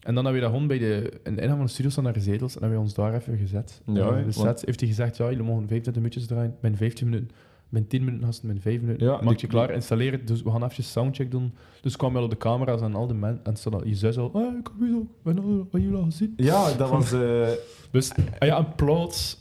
En 0.00 0.14
dan 0.14 0.24
hebben 0.24 0.32
we 0.34 0.40
dat 0.40 0.50
gewoon 0.50 0.66
bij 0.66 0.78
de... 0.78 1.20
In 1.24 1.34
de 1.34 1.40
ingang 1.40 1.56
van 1.56 1.66
de 1.66 1.72
studio 1.72 1.90
staan 1.90 2.04
daar 2.04 2.14
zetels 2.20 2.54
en 2.54 2.60
hebben 2.60 2.78
we 2.78 2.84
ons 2.84 2.94
daar 2.94 3.14
even 3.14 3.36
gezet. 3.38 3.80
Ja, 3.86 3.92
En 4.08 4.14
hè, 4.16 4.24
de 4.24 4.32
set 4.32 4.44
want- 4.44 4.62
heeft 4.64 4.80
hij 4.80 4.88
gezegd, 4.88 5.16
ja, 5.16 5.24
jullie 5.24 5.38
mogen 5.44 5.58
25 5.68 5.94
minuutjes 5.94 6.26
draaien. 6.26 6.54
Binnen 6.60 6.78
15 6.78 7.08
minuten. 7.08 7.30
Binnen 7.68 7.90
10 7.90 8.04
minuten 8.04 8.26
gasten, 8.26 8.44
binnen 8.46 8.62
5 8.62 8.80
minuten. 8.80 9.06
Ja, 9.06 9.20
Maak 9.22 9.36
je 9.36 9.46
klaar, 9.46 9.70
installeer 9.70 10.12
het. 10.12 10.26
Dus 10.26 10.42
we 10.42 10.50
gaan 10.50 10.64
even 10.64 10.84
soundcheck 10.84 11.30
doen. 11.30 11.52
Dus 11.80 11.96
kwam 11.96 12.12
wel 12.12 12.22
op 12.22 12.30
de 12.30 12.36
camera's 12.36 12.80
en 12.80 12.94
al 12.94 13.06
de 13.06 13.14
mensen. 13.14 13.44
En 13.44 13.56
stond 13.56 13.74
al 13.74 13.86
je 13.86 13.94
zus 13.94 14.18
al, 14.18 14.30
ah, 14.34 14.58
ik 14.58 14.70
heb 14.78 14.88
u 14.88 14.94
ook. 14.94 15.06
Ben 15.22 15.38
al, 15.38 15.66
jullie 15.80 15.96
al 15.96 16.04
gezien. 16.04 16.32
Ja, 16.36 16.72
dat 16.72 16.90
was... 16.90 17.12
eh, 17.12 17.48
Dus, 17.90 18.12
ah 18.38 18.48
ja, 18.48 18.56
en 18.58 18.74
plots... 18.76 19.38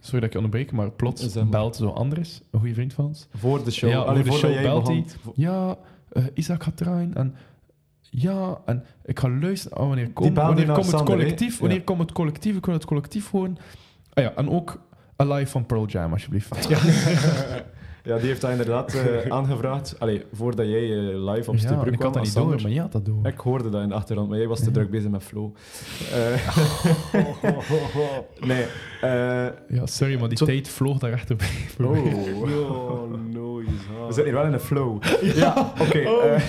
Sorry 0.00 0.20
dat 0.20 0.24
ik 0.28 0.32
je 0.32 0.38
onderbreek, 0.44 0.72
maar 0.72 0.90
plots 0.90 1.34
maar. 1.34 1.48
belt 1.48 1.76
zo 1.76 1.88
Andres, 1.88 2.42
een 2.50 2.58
goede 2.58 2.74
vriend 2.74 2.92
van 2.92 3.04
ons. 3.04 3.26
voor 3.34 3.64
de 3.64 3.70
show. 3.70 3.90
Ja, 3.90 3.98
Allee, 3.98 4.24
voor 4.24 4.32
de 4.32 4.38
show 4.54 4.62
belt 4.62 4.86
hij. 4.86 5.04
Ja, 5.34 5.76
eh, 6.12 6.24
Isaac 6.34 6.62
gaat 6.62 6.76
draaien 6.76 7.14
en 7.14 7.34
ja, 8.10 8.60
en 8.64 8.84
ik 9.04 9.18
ga 9.18 9.30
luisteren. 9.30 9.78
Oh, 9.78 9.86
wanneer 9.86 10.10
komt, 10.10 10.36
wanneer 10.36 10.72
komt 10.72 10.92
het 10.92 11.02
collectief? 11.02 11.54
Ja. 11.54 11.60
Wanneer 11.60 11.82
komt 11.82 12.00
het 12.00 12.12
collectief? 12.12 12.56
Ik 12.56 12.66
wil 12.66 12.74
het 12.74 12.84
collectief 12.84 13.28
gewoon. 13.28 13.58
Ah 14.12 14.24
ja, 14.24 14.32
en 14.36 14.50
ook 14.50 14.80
Alive 15.16 15.50
van 15.50 15.66
Pearl 15.66 15.86
Jam, 15.86 16.12
alsjeblieft. 16.12 16.68
Ja, 16.68 16.78
Ja, 18.06 18.16
die 18.16 18.26
heeft 18.26 18.40
dat 18.40 18.50
inderdaad 18.50 18.94
eh, 18.94 19.30
aangevraagd. 19.36 19.94
Allee, 19.98 20.24
voordat 20.32 20.66
jij 20.66 20.82
eh, 20.82 21.32
live 21.32 21.50
op 21.50 21.56
ja 21.56 21.60
Stubru 21.60 21.90
ik 21.90 21.98
kwam. 21.98 22.04
had 22.04 22.14
dat 22.14 22.22
niet 22.22 22.34
door, 22.34 22.42
Sander. 22.42 22.62
maar 22.62 22.70
ja, 22.70 22.86
dat 22.90 23.04
doen. 23.04 23.26
Ik 23.26 23.38
hoorde 23.38 23.70
dat 23.70 23.82
in 23.82 23.88
de 23.88 23.94
achtergrond, 23.94 24.28
maar 24.28 24.38
jij 24.38 24.46
was 24.48 24.60
te 24.60 24.70
druk 24.70 24.90
bezig 24.90 25.10
met 25.10 25.22
flow. 25.22 25.50
Eh, 26.12 26.48
nee. 28.40 28.64
Ja, 29.68 29.86
sorry, 29.86 30.18
maar 30.18 30.28
die 30.28 30.38
tijd 30.38 30.68
vloog 30.68 30.98
daar 30.98 31.12
echt 31.12 31.26
voorbij. 31.26 31.48
oh. 31.80 32.70
Oh, 32.70 33.10
no, 33.32 33.45
We 34.06 34.12
zitten 34.12 34.24
hier 34.24 34.34
wel 34.34 34.44
in 34.46 34.52
een 34.52 34.60
flow. 34.60 35.02
Ja, 35.42 35.72
oké. 35.80 35.98
eh, 35.98 36.40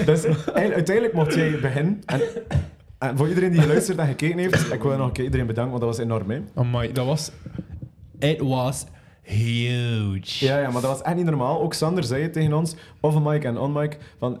dus 0.06 0.24
eind- 0.54 0.72
uiteindelijk 0.72 1.14
mocht 1.14 1.34
jij 1.34 1.58
beginnen. 1.60 2.02
En, 2.06 2.20
en 2.98 3.16
voor 3.16 3.28
iedereen 3.28 3.50
die 3.52 3.60
geluisterd 3.60 3.98
en 3.98 4.06
gekeken 4.06 4.38
heeft, 4.38 4.72
ik 4.72 4.82
wil 4.82 4.96
nog 4.96 5.06
een 5.06 5.12
keer 5.12 5.24
iedereen 5.24 5.46
bedanken, 5.46 5.70
want 5.78 5.84
dat 5.84 5.96
was 5.96 6.04
enorm. 6.06 6.30
Hè. 6.30 6.40
Amai, 6.54 6.92
dat 6.92 7.06
was... 7.06 7.30
It 8.18 8.40
was 8.40 8.84
huge. 9.22 10.44
Ja, 10.44 10.58
ja, 10.58 10.70
maar 10.70 10.82
dat 10.82 10.90
was 10.90 11.02
echt 11.02 11.16
niet 11.16 11.24
normaal. 11.24 11.60
Ook 11.60 11.74
Sander 11.74 12.04
zei 12.04 12.22
het 12.22 12.32
tegen 12.32 12.52
ons, 12.52 12.74
off 13.00 13.18
mic 13.20 13.44
en 13.44 13.58
on 13.58 13.72
mic, 13.72 13.98
van 14.18 14.40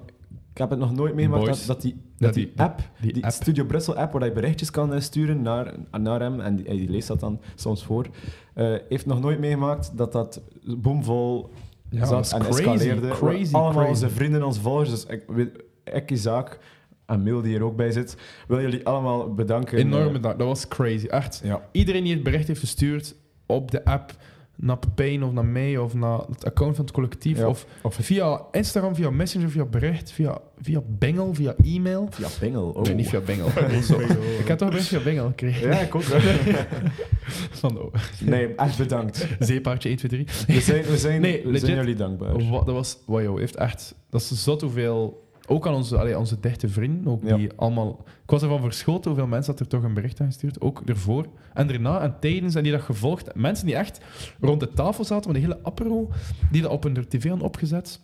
ik 0.52 0.58
heb 0.58 0.70
het 0.70 0.78
nog 0.78 0.92
nooit 0.94 1.14
meegemaakt 1.14 1.46
dat, 1.46 1.64
dat, 1.66 1.82
die, 1.82 1.96
dat 2.18 2.34
die, 2.34 2.44
die- 2.46 2.62
app, 2.62 2.80
die 3.00 3.12
die, 3.12 3.24
app. 3.24 3.32
Studio 3.32 3.64
Brussel 3.64 3.96
app, 3.96 4.12
waar 4.12 4.24
je 4.24 4.32
berichtjes 4.32 4.70
kan 4.70 4.94
eh, 4.94 5.00
sturen 5.00 5.42
naar, 5.42 5.74
naar 6.00 6.20
hem, 6.20 6.40
en 6.40 6.56
die, 6.56 6.66
en 6.66 6.76
die 6.76 6.88
leest 6.90 7.08
dat 7.08 7.20
dan 7.20 7.40
soms 7.54 7.84
voor, 7.84 8.06
eh, 8.54 8.74
heeft 8.88 9.06
nog 9.06 9.20
nooit 9.20 9.38
meegemaakt 9.38 9.96
dat 9.96 10.12
dat 10.12 10.40
boomvol 10.64 11.50
Ja, 11.90 11.98
dat 11.98 12.08
zat 12.08 12.18
was 12.18 12.32
en 12.32 12.40
crazy, 12.40 12.58
escaleerde. 12.62 13.08
crazy, 13.08 13.54
Allemaal 13.54 13.72
crazy. 13.72 13.88
onze 13.88 14.08
vrienden, 14.10 14.42
onze 14.42 14.60
volgers, 14.60 14.90
dus 14.90 15.06
ik, 15.06 15.22
weet- 15.26 15.62
ik 15.84 16.10
Isaac 16.10 16.58
en 17.06 17.22
Mil 17.22 17.42
die 17.42 17.50
hier 17.52 17.62
ook 17.64 17.76
bij 17.76 17.90
zit, 17.90 18.16
wil 18.48 18.60
jullie 18.60 18.86
allemaal 18.86 19.34
bedanken. 19.34 19.78
Enorm 19.78 20.12
bedankt, 20.12 20.38
dat 20.38 20.46
was 20.48 20.68
crazy. 20.68 21.06
Echt. 21.06 21.40
ja. 21.44 21.62
Iedereen 21.72 22.04
die 22.04 22.14
het 22.14 22.22
bericht 22.22 22.46
heeft 22.48 22.60
gestuurd 22.60 23.14
op 23.46 23.70
de 23.70 23.84
app 23.84 24.12
naar 24.56 24.78
Pepijn 24.78 25.22
of 25.22 25.32
naar 25.32 25.44
mij 25.44 25.76
of 25.78 25.94
naar 25.94 26.18
het 26.18 26.44
account 26.44 26.76
van 26.76 26.84
het 26.84 26.94
collectief 26.94 27.38
Ja. 27.38 27.48
of 27.48 27.66
Of 27.82 27.94
via 28.00 28.40
Instagram, 28.52 28.94
via 28.94 29.10
Messenger, 29.10 29.50
via 29.50 29.64
bericht, 29.64 30.10
via, 30.10 30.38
via 30.60 30.80
Bengel, 30.86 31.34
via 31.34 31.54
e-mail. 31.64 32.06
via 32.10 32.28
Bengel. 32.40 32.68
Oh. 32.68 32.82
Nee, 32.82 32.94
niet 32.94 33.08
via 33.08 33.20
Bengel. 33.20 33.46
Ik 34.40 34.46
heb 34.48 34.58
toch 34.58 34.60
een 34.60 34.68
bericht 34.74 34.86
via 34.88 35.00
Bengel 35.00 35.26
gekregen. 35.26 35.68
Ja, 35.70 35.78
ik 35.78 35.94
ook. 35.94 36.02
Van 37.60 37.90
nee, 38.24 38.54
echt 38.54 38.78
bedankt. 38.78 39.26
zeepaardje 39.38 39.88
1, 39.88 39.98
2, 39.98 40.24
3. 40.24 40.54
We 40.56 40.60
zijn, 40.60 40.82
we 40.84 40.96
zijn, 40.98 41.20
Nee, 41.20 41.42
we 41.42 41.46
legit. 41.50 41.66
zijn 41.66 41.76
jullie 41.78 41.94
dankbaar. 41.94 42.48
Wat, 42.50 42.66
dat 42.66 42.74
was, 42.74 42.98
wow, 43.06 43.38
heeft 43.38 43.56
echt, 43.56 43.94
dat 44.10 44.20
is 44.20 44.42
zot 44.42 44.60
hoeveel, 44.60 45.26
ook 45.46 45.66
aan 45.66 45.74
onze, 45.74 45.98
allee, 45.98 46.18
onze 46.18 46.40
dichte 46.40 46.68
vrienden, 46.68 47.12
ook 47.12 47.22
Ja. 47.22 47.36
die 47.36 47.50
allemaal, 47.56 48.04
ik 48.24 48.30
was 48.30 48.42
ervan 48.42 48.60
verschoten 48.60 49.10
hoeveel 49.10 49.28
mensen 49.28 49.52
dat 49.52 49.60
er 49.60 49.66
toch 49.68 49.82
een 49.82 49.94
bericht 49.94 50.20
aan 50.20 50.26
gestuurd, 50.26 50.60
ook 50.60 50.82
ervoor 50.86 51.26
en 51.54 51.70
erna 51.72 52.00
en 52.00 52.16
tijdens 52.20 52.54
en 52.54 52.62
die 52.62 52.72
dat 52.72 52.80
gevolgd, 52.82 53.34
mensen 53.34 53.66
die 53.66 53.74
echt 53.74 54.00
rond 54.40 54.60
de 54.60 54.68
tafel 54.72 55.04
zaten 55.04 55.32
met 55.32 55.42
een 55.42 55.48
hele 55.48 55.60
apero, 55.62 56.08
die 56.50 56.62
dat 56.62 56.70
op 56.70 56.82
hun 56.82 57.04
tv 57.08 57.28
hadden 57.28 57.46
opgezet, 57.46 58.00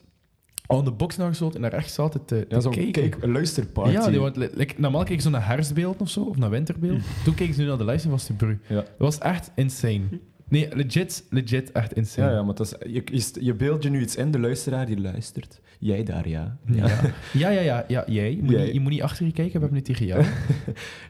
aan 0.66 0.85
de 0.85 0.92
box 0.92 1.16
nagesloten 1.16 1.57
en 1.64 1.70
daar 1.70 1.81
echt 1.81 1.92
zaten 1.92 2.24
te, 2.24 2.46
te 2.48 2.55
Ja, 2.57 2.61
kijken. 2.61 2.92
kijk, 2.92 3.16
een 3.20 3.33
luisterparty. 3.33 3.90
Ja, 3.92 4.09
die, 4.11 4.20
want, 4.20 4.37
like, 4.37 4.74
normaal 4.77 5.05
keek 5.05 5.20
zo 5.20 5.31
naar 5.31 5.46
herfstbeelden 5.46 6.00
of 6.00 6.09
zo, 6.11 6.20
of 6.22 6.37
naar 6.37 6.50
winterbeeld. 6.50 7.03
Toen 7.24 7.35
keken 7.35 7.55
ze 7.55 7.61
nu 7.61 7.66
naar 7.66 7.79
de 7.79 7.85
lijst 7.85 8.05
van 8.07 8.18
de 8.27 8.33
Bru. 8.35 8.59
Ja. 8.68 8.74
Dat 8.74 8.85
was 8.98 9.18
echt 9.18 9.50
insane. 9.55 10.03
Nee, 10.48 10.68
legit, 10.77 11.24
legit, 11.31 11.72
echt 11.72 11.92
insane. 11.92 12.29
Ja, 12.31 12.35
ja, 12.37 12.42
maar 12.42 12.55
dat 12.55 12.66
is, 12.81 12.92
je, 12.92 13.03
je, 13.05 13.31
je 13.44 13.55
beeld 13.55 13.83
je 13.83 13.90
nu 13.90 14.00
iets 14.00 14.16
in, 14.16 14.31
de 14.31 14.38
luisteraar 14.40 14.87
die 14.87 15.00
luistert. 15.00 15.61
Jij 15.79 16.03
daar, 16.03 16.29
ja. 16.29 16.57
Ja, 16.66 16.87
ja, 17.33 17.48
ja, 17.50 17.61
ja, 17.61 17.85
ja, 17.88 18.05
jij. 18.07 18.31
Je 18.37 18.42
moet, 18.42 18.50
Jij. 18.53 18.64
Niet, 18.64 18.72
je 18.74 18.81
moet 18.81 18.90
niet 18.90 19.03
achter 19.03 19.27
je 19.27 19.33
kijken, 19.33 19.53
we 19.53 19.59
hebben 19.59 19.77
nu 19.79 19.83
tegen 19.85 20.07
jou. 20.07 20.24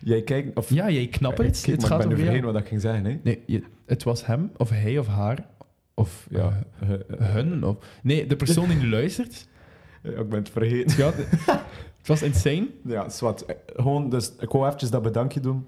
Jij 0.01 0.23
kijkt... 0.23 0.57
Of, 0.59 0.71
Ja, 0.71 0.91
jij 0.91 1.07
knapt 1.07 1.39
het. 1.39 1.61
Kijk, 1.63 1.67
het 1.67 1.67
maar 1.67 1.75
ik 1.75 1.81
ben 1.81 1.89
gaat 1.89 1.99
nu 2.07 2.13
over 2.13 2.25
vergeten 2.25 2.53
wat 2.53 2.61
ik 2.63 2.69
ging 2.69 2.81
zeggen. 2.81 3.05
Hè. 3.05 3.17
Nee, 3.23 3.41
je- 3.47 3.63
het 3.87 4.03
was 4.03 4.27
hem, 4.27 4.51
of 4.57 4.71
hij 4.71 4.99
of 4.99 5.07
haar, 5.07 5.47
of 5.95 6.27
Ja. 6.31 6.63
Eh, 6.81 6.93
eh, 6.93 6.99
hun. 7.19 7.65
Of, 7.65 7.77
nee, 8.03 8.27
de 8.27 8.37
persoon 8.37 8.69
die 8.69 8.77
nu 8.77 8.89
luistert. 8.91 9.49
ik 10.03 10.29
ben 10.29 10.39
het 10.39 10.49
vergeten. 10.49 10.97
Ja, 10.97 11.13
het 11.99 12.07
was 12.07 12.23
insane. 12.23 12.69
Ja, 12.85 13.09
zwart. 13.09 13.45
Eh, 13.45 13.55
Gewoon, 13.77 14.09
dus 14.09 14.33
ik 14.41 14.51
wou 14.51 14.65
eventjes 14.67 14.91
dat 14.91 15.03
bedankje 15.03 15.41
doen. 15.41 15.67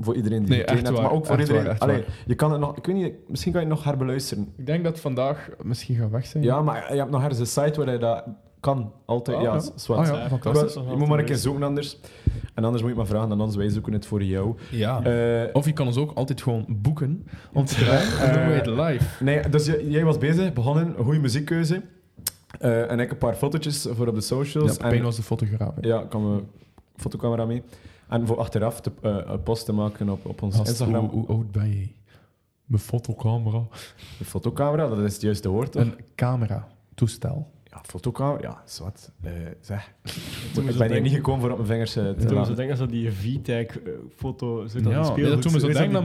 Voor 0.00 0.14
iedereen 0.14 0.38
die 0.44 0.48
Nee, 0.48 0.62
heeft, 0.66 0.82
waar, 0.88 1.02
maar 1.02 1.10
ook 1.12 1.26
voor 1.26 1.40
iedereen... 1.40 1.64
waar, 1.64 1.78
Allee, 1.78 2.04
je 2.26 2.34
kan 2.34 2.50
het 2.50 2.60
nog... 2.60 2.76
Ik 2.76 2.86
weet 2.86 2.96
niet, 2.96 3.14
misschien 3.28 3.52
kan 3.52 3.60
je 3.60 3.66
het 3.66 3.76
nog 3.76 3.84
herbeluisteren. 3.86 4.52
Ik 4.56 4.66
denk 4.66 4.84
dat 4.84 4.92
het 4.92 5.00
vandaag 5.02 5.48
misschien 5.62 5.96
gaat 5.96 6.10
weg 6.10 6.26
zijn. 6.26 6.42
Ja, 6.44 6.62
maar 6.62 6.92
je 6.92 6.98
hebt 6.98 7.10
nog 7.10 7.20
ergens 7.22 7.38
een 7.38 7.46
site 7.64 7.84
waar 7.84 7.92
je 7.92 7.98
dat 7.98 8.24
kan. 8.60 8.92
Altijd, 9.04 9.36
Ah, 9.36 9.42
ja, 9.42 9.54
ja. 9.54 9.60
zwart. 9.74 10.00
Ah, 10.00 10.14
ja, 10.14 10.20
Ja, 10.22 10.28
fantastisch. 10.28 10.74
Je 10.74 10.96
moet 10.96 11.08
maar 11.08 11.18
een 11.18 11.24
keer 11.24 11.36
zoeken 11.36 11.62
anders. 11.62 11.98
En 12.56 12.64
anders 12.64 12.82
moet 12.82 12.90
je 12.90 12.96
maar 12.96 13.06
vragen, 13.06 13.30
en 13.30 13.38
anders 13.38 13.56
wij 13.56 13.68
zoeken 13.68 13.92
het 13.92 14.06
voor 14.06 14.22
jou. 14.22 14.54
Ja. 14.70 15.02
Eh, 15.02 15.48
Of 15.52 15.64
je 15.64 15.72
kan 15.72 15.86
ons 15.86 15.96
ook 15.96 16.12
altijd 16.12 16.42
gewoon 16.42 16.64
boeken 16.68 17.26
om 17.52 17.64
te 17.64 17.74
doen 18.34 18.46
we 18.46 18.52
het 18.52 18.66
live. 18.66 19.24
Nee, 19.24 19.48
dus 19.48 19.66
jij 19.66 20.04
was 20.04 20.18
bezig, 20.18 20.52
begonnen, 20.52 20.94
een 20.98 21.04
goede 21.04 21.18
muziekkeuze. 21.18 21.82
Eh, 22.58 22.90
en 22.90 23.00
ik 23.00 23.10
een 23.10 23.18
paar 23.18 23.34
fotootjes 23.34 23.86
voor 23.90 24.06
op 24.06 24.14
de 24.14 24.20
socials. 24.20 24.76
Ja, 24.76 24.90
en, 24.90 25.02
was 25.02 25.16
de 25.16 25.22
fotograaf. 25.22 25.74
hè. 25.80 25.88
ja, 25.88 26.04
kwam 26.08 26.24
een 26.24 26.48
fotocamera 26.96 27.44
mee. 27.44 27.62
En 28.08 28.26
voor 28.26 28.38
achteraf 28.38 28.80
te, 28.80 28.92
eh, 29.02 29.32
post 29.44 29.64
te 29.64 29.72
maken 29.72 30.08
op, 30.08 30.26
op 30.26 30.42
ons 30.42 30.58
Instagram. 30.58 31.08
Hoe, 31.08 31.26
hoe 31.26 31.36
oud 31.36 31.50
ben 31.52 31.68
je? 31.70 31.88
Mijn 32.64 32.82
fotocamera. 32.82 33.62
De 34.18 34.24
fotocamera, 34.24 34.88
dat 34.88 34.98
is 34.98 35.12
het 35.12 35.22
juiste 35.22 35.48
woord, 35.48 35.72
toch? 35.72 35.82
Een 35.82 35.94
camera. 36.14 36.68
Toestel. 36.94 37.50
Ja, 37.76 37.82
fotocamera, 37.88 38.38
ja, 38.48 38.62
zwart. 38.64 39.10
Eh, 39.22 39.32
zeg. 39.60 39.92
Toen 40.54 40.64
ik 40.66 40.72
ze 40.72 40.78
ben 40.78 40.92
hier 40.92 41.00
niet 41.00 41.12
gekomen 41.12 41.40
voor 41.40 41.50
op 41.50 41.56
mijn 41.56 41.68
vingers 41.68 41.96
eh, 41.96 42.04
te 42.04 42.14
Toen 42.14 42.28
ze 42.28 42.34
laten. 42.34 42.56
denken 42.56 42.78
dat 42.78 42.90
die 42.90 43.12
VTech-foto 43.12 44.66
zit 44.66 44.86
aan 44.86 44.92
Ja, 44.92 45.02
toen 45.02 45.52
we 45.52 45.60
zo 45.60 45.66
Is 45.66 45.74
denken 45.76 45.96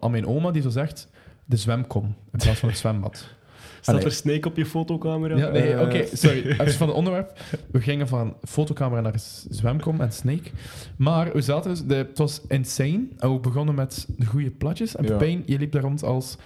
aan, 0.00 0.10
mijn- 0.10 0.26
oma 0.26 0.50
die 0.50 0.62
zo 0.62 0.68
zegt 0.68 1.08
de 1.44 1.56
zwemkom 1.56 2.04
in 2.32 2.38
plaats 2.38 2.58
van 2.60 2.68
het 2.68 2.78
zwembad. 2.78 3.16
Staat 3.80 3.94
Allee. 3.94 4.06
er 4.10 4.14
Snake 4.16 4.48
op 4.48 4.56
je 4.56 4.66
fotocamera? 4.66 5.36
Ja, 5.36 5.48
nee, 5.50 5.74
Eh, 5.74 5.80
oké, 5.82 6.06
sorry. 6.16 6.46
Even 6.46 6.72
van 6.72 6.86
het 6.88 6.96
onderwerp. 6.96 7.38
We 7.70 7.80
gingen 7.80 8.08
van 8.08 8.36
fotocamera 8.44 9.00
naar 9.00 9.14
zwemkom 9.50 10.00
en 10.00 10.12
Snake. 10.12 10.50
Maar 10.96 11.32
we 11.32 11.40
zaten 11.40 11.70
dus, 11.70 11.84
de, 11.84 11.94
het 11.94 12.18
was 12.18 12.40
insane. 12.48 13.04
En 13.18 13.32
we 13.32 13.38
begonnen 13.40 13.74
met 13.74 14.06
de 14.18 14.26
goede 14.26 14.50
platjes. 14.50 14.96
En 14.96 15.04
Ja. 15.04 15.10
Pepijn, 15.10 15.42
je 15.46 15.58
liep 15.58 15.72
daar 15.72 15.82
rond 15.82 16.02
als 16.02 16.36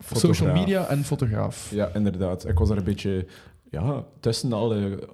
Fotograaf. 0.00 0.36
social 0.36 0.52
media 0.52 0.86
en 0.86 1.04
fotograaf. 1.04 1.70
Ja, 1.70 1.90
inderdaad. 1.94 2.48
Ik 2.48 2.58
was 2.58 2.70
er 2.70 2.76
een 2.76 2.84
beetje 2.84 3.26
ja, 3.70 4.04
tussen 4.20 4.52
alle... 4.52 5.08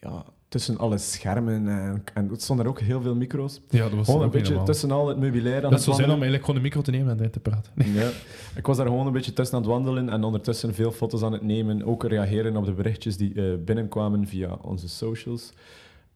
Ja, 0.00 0.24
tussen 0.54 0.78
alle 0.78 0.98
schermen 0.98 1.68
en, 1.68 2.04
en 2.14 2.28
het 2.28 2.42
stonden 2.42 2.64
er 2.64 2.70
ook 2.70 2.80
heel 2.80 3.02
veel 3.02 3.14
micro's. 3.14 3.60
Ja, 3.68 3.82
dat 3.82 3.92
was 3.92 4.06
Gewoon 4.06 4.22
een 4.22 4.30
beetje 4.30 4.62
tussen 4.62 4.90
al 4.90 5.08
het 5.08 5.18
meubilair 5.18 5.64
aan 5.64 5.70
Dat 5.70 5.82
zou 5.82 5.96
zijn 5.96 6.08
om 6.08 6.12
eigenlijk 6.12 6.44
gewoon 6.44 6.56
een 6.56 6.66
micro 6.66 6.82
te 6.82 6.90
nemen 6.90 7.20
en 7.20 7.30
te 7.30 7.40
praten. 7.40 7.72
Nee. 7.74 7.92
Ja. 8.02 8.10
Ik 8.56 8.66
was 8.66 8.76
daar 8.76 8.86
gewoon 8.86 9.06
een 9.06 9.12
beetje 9.12 9.32
tussen 9.32 9.56
aan 9.56 9.62
het 9.62 9.70
wandelen 9.70 10.08
en 10.08 10.24
ondertussen 10.24 10.74
veel 10.74 10.92
foto's 10.92 11.22
aan 11.22 11.32
het 11.32 11.42
nemen. 11.42 11.84
Ook 11.84 12.04
reageren 12.04 12.56
op 12.56 12.64
de 12.64 12.72
berichtjes 12.72 13.16
die 13.16 13.34
eh, 13.34 13.44
binnenkwamen 13.64 14.26
via 14.26 14.58
onze 14.62 14.88
socials. 14.88 15.52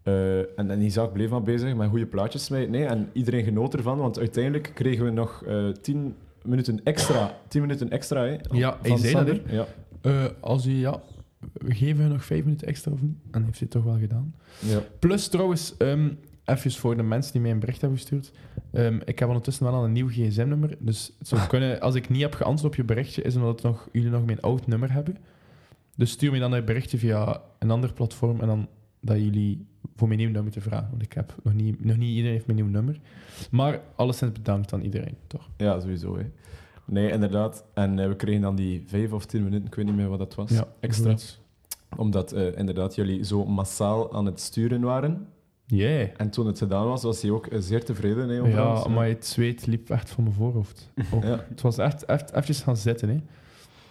Eh, 0.03 0.39
en, 0.39 0.71
en 0.71 0.81
Isaac 0.81 1.13
bleef 1.13 1.31
maar 1.31 1.43
bezig 1.43 1.75
met 1.75 1.89
goede 1.89 2.07
plaatjes 2.07 2.45
smijten. 2.45 2.71
Nee, 2.71 2.85
en 2.85 3.11
iedereen 3.13 3.45
genoot 3.45 3.75
ervan, 3.75 3.99
want 3.99 4.19
uiteindelijk 4.19 4.71
kregen 4.75 5.05
we 5.05 5.11
nog 5.11 5.43
eh 5.47 5.69
10 5.69 6.15
minuten 6.49 6.81
extra. 6.85 7.35
10 7.49 7.61
minuten 7.61 7.91
extra, 7.91 8.23
hè? 8.23 8.37
Ja, 8.51 8.79
hij 8.81 8.91
van 8.91 8.99
zei 8.99 9.25
dat. 9.25 9.41
Ja. 9.51 9.67
Eh, 10.01 10.25
als 10.41 10.67
u, 10.67 10.73
ja, 10.73 11.01
we 11.53 11.75
geven 11.75 12.05
u 12.05 12.09
nog 12.09 12.25
vijf 12.25 12.45
minuten 12.45 12.67
extra 12.67 12.93
of 12.93 13.03
niet? 13.03 13.17
En 13.31 13.45
heeft 13.45 13.59
hij 13.59 13.69
het 13.71 13.71
toch 13.71 13.85
wel 13.85 13.99
gedaan. 13.99 14.35
Ja. 14.59 14.83
Plus 14.99 15.29
trouwens, 15.29 15.77
ehm 15.77 16.09
even 16.49 16.73
voor 16.73 16.97
de 16.97 17.03
mensen 17.03 17.33
die 17.33 17.41
mij 17.41 17.51
een 17.51 17.59
bericht 17.59 17.81
hebben 17.81 17.99
gestuurd. 17.99 18.33
Ehm, 18.73 19.01
ik 19.05 19.19
heb 19.19 19.29
ondertussen 19.29 19.65
wel 19.65 19.75
al 19.75 19.85
een 19.85 19.93
nieuw 19.93 20.09
gsm-nummer. 20.09 20.77
Dus 20.79 21.13
het 21.19 21.29
zou 21.29 21.47
kunnen, 21.49 21.81
als 21.81 21.95
ik 21.95 22.09
niet 22.09 22.23
heb 22.23 22.35
geantwoord 22.35 22.73
op 22.73 22.75
je 22.75 22.85
berichtje, 22.85 23.23
is 23.23 23.37
omdat 23.37 23.51
het 23.51 23.63
nog, 23.63 23.89
jullie 23.93 24.11
nog 24.11 24.25
mijn 24.25 24.41
oud 24.41 24.67
nummer 24.67 24.93
hebben. 24.93 25.17
Dus 25.97 26.11
stuur 26.11 26.31
me 26.31 26.39
dan 26.39 26.53
een 26.53 26.65
berichtje 26.65 26.99
via 26.99 27.43
een 27.59 27.71
ander 27.71 27.93
platform 27.93 28.41
en 28.41 28.47
dan 28.47 28.69
dat 29.01 29.17
jullie 29.17 29.67
voor 29.99 30.09
mijn 30.09 30.21
nieuw 30.21 30.31
nummer 30.31 30.53
te 30.53 30.61
vragen. 30.61 30.89
Want 30.91 31.03
ik 31.03 31.13
heb 31.13 31.35
nog 31.43 31.55
niet, 31.55 31.85
nog 31.85 31.97
niet 31.97 32.09
iedereen 32.09 32.33
heeft 32.33 32.47
mijn 32.47 32.59
nieuw 32.59 32.69
nummer. 32.69 33.01
Maar 33.51 33.81
alleszins 33.95 34.33
bedankt 34.33 34.73
aan 34.73 34.81
iedereen, 34.83 35.17
toch? 35.27 35.49
ja, 35.57 35.81
sowieso. 35.81 36.17
Hè. 36.19 36.25
Nee, 36.85 37.11
inderdaad. 37.11 37.65
En 37.75 37.99
eh, 37.99 38.09
we 38.09 38.17
kregen 38.17 38.41
dan 38.41 38.57
die 38.57 38.83
5 38.87 39.13
of 39.13 39.27
10 39.27 39.45
minuten, 39.45 39.67
ik 39.67 39.75
weet 39.75 39.85
niet 39.85 39.95
meer 39.95 40.09
wat 40.09 40.19
dat 40.19 40.35
was, 40.35 40.51
extra. 40.81 41.05
zoiets. 41.05 41.41
Omdat 41.97 42.33
eh, 42.33 42.59
inderdaad 42.59 42.95
jullie 42.95 43.25
zo 43.25 43.45
massaal 43.45 44.13
aan 44.15 44.27
het 44.27 44.41
sturen 44.41 44.81
waren. 44.81 45.27
Yeah. 45.67 46.09
En 46.17 46.31
toen 46.31 46.47
het 46.47 46.59
gedaan 46.59 46.87
was, 46.87 47.03
was 47.03 47.23
hij 47.23 47.31
ook 47.31 47.47
eh, 47.47 47.59
zeer 47.61 47.85
tevreden. 47.85 48.29
Hè, 48.29 48.41
over 48.41 48.53
Ja, 48.53 48.75
ons. 48.75 48.87
maar 48.89 49.07
het 49.07 49.27
zweet 49.27 49.67
liep 49.67 49.91
echt 49.91 50.11
van 50.11 50.25
mijn 50.25 50.37
voorhoofd. 50.37 50.91
Ook. 51.15 51.23
Ja. 51.23 51.45
Het 51.49 51.61
was 51.61 51.79
echt, 51.79 52.05
echt 52.05 52.33
even 52.33 52.55
gaan 52.55 52.77
zitten, 52.77 53.09
hè. 53.09 53.17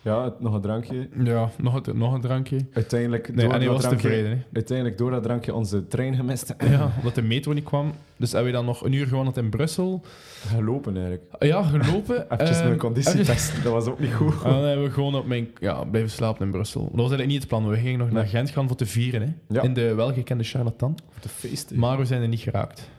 Ja, 0.01 0.23
het- 0.23 0.39
nog 0.39 0.53
een 0.53 0.61
drankje. 0.61 1.09
Ja, 1.23 1.49
nog 1.57 1.81
een, 1.87 1.97
nog 1.97 2.13
een 2.13 2.21
drankje. 2.21 2.57
Uiteindelijk, 2.73 3.27
Nee, 3.35 3.45
door, 3.45 3.53
en 3.53 3.59
hij 3.61 3.69
was 3.69 3.81
drankje, 3.81 4.07
tevreden, 4.07 4.31
hè. 4.31 4.37
uiteindelijk 4.53 4.97
door 4.97 5.11
dat 5.11 5.23
drankje 5.23 5.53
onze 5.53 5.87
trein 5.87 6.15
gemist. 6.15 6.53
Ja, 6.69 6.91
omdat 6.97 7.15
de 7.15 7.21
metro 7.21 7.53
niet 7.53 7.63
kwam. 7.63 7.91
Dus 8.17 8.31
hebben 8.31 8.51
we 8.51 8.57
dan 8.57 8.65
nog 8.65 8.83
een 8.85 8.91
uur 8.93 9.07
gewandeld 9.07 9.37
in 9.37 9.49
Brussel. 9.49 10.01
Gelopen 10.47 10.93
eigenlijk. 10.97 11.23
Ja, 11.39 11.63
gelopen. 11.63 12.15
Even 12.31 12.47
Ehm, 12.55 12.65
mijn 12.65 12.77
conditie 12.77 13.11
even- 13.13 13.25
testen, 13.25 13.63
dat 13.63 13.73
was 13.73 13.85
ook 13.85 13.99
niet 13.99 14.13
goed. 14.13 14.33
En 14.43 14.49
dan 14.51 14.63
hebben 14.63 14.85
we 14.85 14.91
gewoon 14.91 15.15
op 15.15 15.25
mijn, 15.25 15.47
ja, 15.59 15.83
blijven 15.83 16.11
slapen 16.11 16.45
in 16.45 16.51
Brussel. 16.51 16.81
Dat 16.81 16.89
was 16.91 16.99
eigenlijk 16.99 17.29
niet 17.29 17.39
het 17.39 17.47
plan. 17.47 17.67
We 17.69 17.77
gingen 17.77 17.99
nog 17.99 18.11
naar. 18.11 18.27
Gent 18.27 18.49
gaan 18.49 18.67
voor 18.67 18.77
te 18.77 18.85
vieren. 18.85 19.21
Hè? 19.21 19.55
Ja. 19.55 19.61
In 19.61 19.73
de 19.73 19.93
welgekende 19.93 20.43
charlatan. 20.43 20.97
De 21.21 21.29
feesten. 21.29 21.79
Maar 21.79 21.97
we 21.97 22.05
zijn 22.05 22.21
er 22.21 22.27
niet 22.27 22.39
geraakt. 22.39 22.89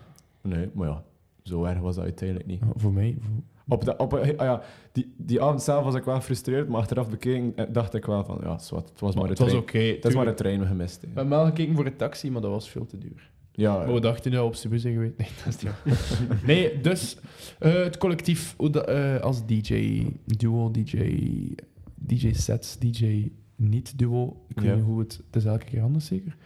Nee, 0.43 0.69
maar 0.75 0.89
ja, 0.89 1.03
zo 1.49 1.65
erg 1.65 1.79
was 1.79 1.95
dat 1.95 2.05
uiteindelijk 2.05 2.49
niet. 2.49 2.63
Voor 2.75 2.93
mij. 2.93 3.17
voor- 3.21 3.31
Op 3.77 3.85
de, 3.85 3.97
op, 3.97 4.15
ah 4.15 4.27
ja, 4.37 4.63
die, 4.93 5.15
die 5.17 5.43
avond 5.43 5.63
zelf 5.63 5.85
was 5.85 5.95
ik 5.95 6.05
wel 6.05 6.15
gefrustreerd, 6.15 6.69
maar 6.69 6.81
achteraf 6.81 7.11
bekeken 7.11 7.53
eh, 7.57 7.65
dacht 7.73 7.95
ik 7.95 8.05
wel 8.05 8.25
van, 8.25 8.39
ja, 8.43 8.59
zwart, 8.59 8.89
het 8.89 9.01
was 9.01 9.15
maar, 9.15 9.23
Maar 9.23 9.25
een 9.25 9.31
het 9.31 9.39
was 9.39 9.49
trein. 9.49 9.63
oké. 9.63 9.79
het 9.97 10.05
is 10.05 10.15
maar 10.15 10.27
een 10.27 10.35
trein 10.35 10.67
gemist. 10.67 11.01
We 11.01 11.07
hebben 11.15 11.29
wel 11.39 11.45
gekeken 11.47 11.75
voor 11.75 11.87
een 11.87 11.97
taxi, 11.97 12.31
maar 12.31 12.41
dat 12.41 12.51
was 12.51 12.69
veel 12.71 12.87
te 12.87 12.99
duur. 12.99 13.31
Ja, 13.53 13.77
Maar 13.77 13.95
we 13.95 14.01
dachten 14.01 14.31
nu 14.31 14.39
op 14.39 14.55
Cebu 14.55 14.79
zijn 14.79 14.93
geweest. 14.95 15.17
Nee, 15.19 15.29
dat 15.45 15.55
is 15.55 15.63
niet. 15.63 16.07
Nee, 16.47 16.81
dus 16.81 17.17
eh, 17.59 17.73
het 17.73 17.99
collectief 17.99 18.55
eh, 18.59 19.17
als 19.21 19.47
DJ, 19.47 20.07
duo, 20.27 20.71
DJ, 20.71 21.55
DJ 21.95 22.33
sets, 22.33 22.79
DJ 22.79 23.29
niet 23.59 23.99
duo. 23.99 24.44
Ik 24.49 24.61
weet 24.61 24.75
niet 24.75 24.85
hoe 24.85 24.99
het... 24.99 25.21
Het 25.27 25.37
is 25.37 25.44
elke 25.44 25.64
keer 25.64 25.83
anders, 25.83 26.07
zeker. 26.07 26.37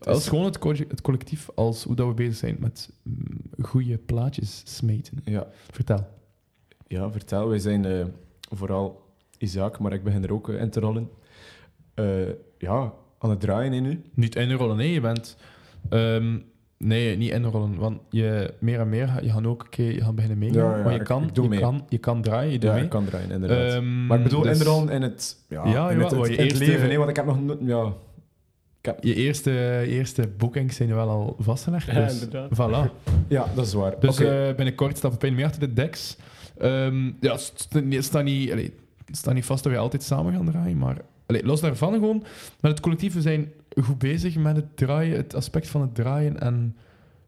Als 0.00 0.28
gewoon 0.28 0.44
het, 0.44 0.58
co- 0.58 0.72
het 0.88 1.00
collectief, 1.00 1.48
als 1.54 1.84
hoe 1.84 1.94
dat 1.96 2.06
we 2.06 2.14
bezig 2.14 2.36
zijn 2.36 2.56
met 2.60 2.90
mm, 3.02 3.16
goede 3.62 3.98
plaatjes 3.98 4.62
smeten. 4.64 5.18
ja. 5.24 5.46
Vertel. 5.70 6.06
Ja, 6.86 7.10
vertel. 7.10 7.48
Wij 7.48 7.58
zijn 7.58 7.84
eh, 7.84 8.04
vooral 8.56 9.14
Isaac, 9.38 9.78
maar 9.78 9.92
ik 9.92 10.04
begin 10.04 10.22
er 10.24 10.32
ook 10.32 10.48
eh, 10.48 10.60
in 10.60 10.70
te 10.70 10.80
rollen. 10.80 11.08
Eh, 11.94 12.28
ja, 12.58 12.92
aan 13.18 13.30
het 13.30 13.40
draaien 13.40 13.72
in 13.72 13.82
nu. 13.82 14.02
Niet 14.14 14.36
inrollen, 14.36 14.76
nee, 14.76 14.92
je 14.92 15.00
bent... 15.00 15.36
ehm, 15.88 16.38
nee, 16.84 17.16
niet 17.16 17.30
inrollen, 17.30 17.76
want 17.76 18.00
je 18.10 18.54
meer 18.58 18.80
en 18.80 18.88
meer, 18.88 19.08
ga- 19.08 19.20
je 19.20 19.30
gaat 19.30 19.46
ook 19.46 19.62
een 19.62 19.68
keer 19.68 19.92
je 19.94 20.00
gaat 20.00 20.14
beginnen. 20.14 20.52
Ja, 20.52 20.76
ja, 20.76 20.82
maar 20.84 20.92
je 20.92 21.02
kan, 21.02 21.22
ik 21.22 21.34
doe 21.34 21.44
je, 21.44 21.50
mee. 21.50 21.58
kan, 21.60 21.84
je 21.88 21.98
kan 21.98 22.22
draaien, 22.22 22.52
je 22.52 22.58
doet 22.58 22.68
Ja, 22.68 22.74
mee. 22.74 22.84
ik 22.84 22.90
kan 22.90 23.04
draaien, 23.04 23.30
inderdaad. 23.30 23.72
Ehm, 23.72 24.06
maar 24.06 24.18
ik 24.18 24.24
bedoel 24.24 24.42
dus 24.42 24.58
inrollen 24.58 24.88
in 24.88 25.02
het, 25.02 25.36
ja, 25.48 25.64
Ja, 25.66 25.90
in 25.90 25.98
het, 26.00 26.10
jawel, 26.10 26.22
het, 26.24 26.30
je 26.32 26.36
in 26.36 26.42
het 26.46 26.52
eerste- 26.52 26.72
leven. 26.72 26.88
Nee, 26.88 26.98
want 26.98 27.10
ik 27.10 27.16
heb 27.16 27.24
nog... 27.26 27.40
no- 27.42 27.58
Ja, 27.60 27.92
heb, 28.80 29.04
Je 29.04 29.14
eerste, 29.14 29.50
je 29.50 29.86
eerste 29.86 30.28
boekings 30.36 30.76
zijn 30.76 30.94
wel 30.94 31.08
al 31.08 31.36
vastgelegd. 31.38 31.86
Ja, 31.86 32.04
dus, 32.04 32.12
inderdaad. 32.22 32.50
Voilà. 32.54 32.90
ja, 33.28 33.46
dat 33.54 33.66
is 33.66 33.72
waar. 33.72 33.94
Dus 34.00 34.20
Oké. 34.20 34.30
eh, 34.48 34.54
binnenkort 34.54 34.96
staat 34.96 35.10
Pepijn 35.10 35.34
mee 35.34 35.44
achter 35.44 35.60
de 35.60 35.72
decks. 35.72 36.16
Ehm, 36.58 37.04
ja, 37.20 37.32
het 37.32 37.40
st- 37.40 37.72
het 37.90 38.04
staat 38.04 38.24
niet, 38.24 38.52
allee, 38.52 38.74
het 39.06 39.16
staat 39.16 39.34
niet 39.34 39.44
vast 39.44 39.62
dat 39.64 39.72
we 39.72 39.78
altijd 39.78 40.02
samen 40.02 40.32
gaan 40.32 40.46
draaien, 40.46 40.78
maar 40.78 40.96
allee, 41.26 41.44
los 41.46 41.60
daarvan 41.60 41.92
gewoon. 41.92 42.24
Met 42.60 42.70
het 42.70 42.80
collectief, 42.80 43.14
we 43.14 43.20
zijn 43.20 43.52
goed 43.82 43.98
bezig 43.98 44.36
met 44.36 44.56
het 44.56 44.76
draaien, 44.76 45.16
het 45.16 45.34
aspect 45.34 45.68
van 45.68 45.80
het 45.80 45.94
draaien. 45.94 46.40
En 46.40 46.76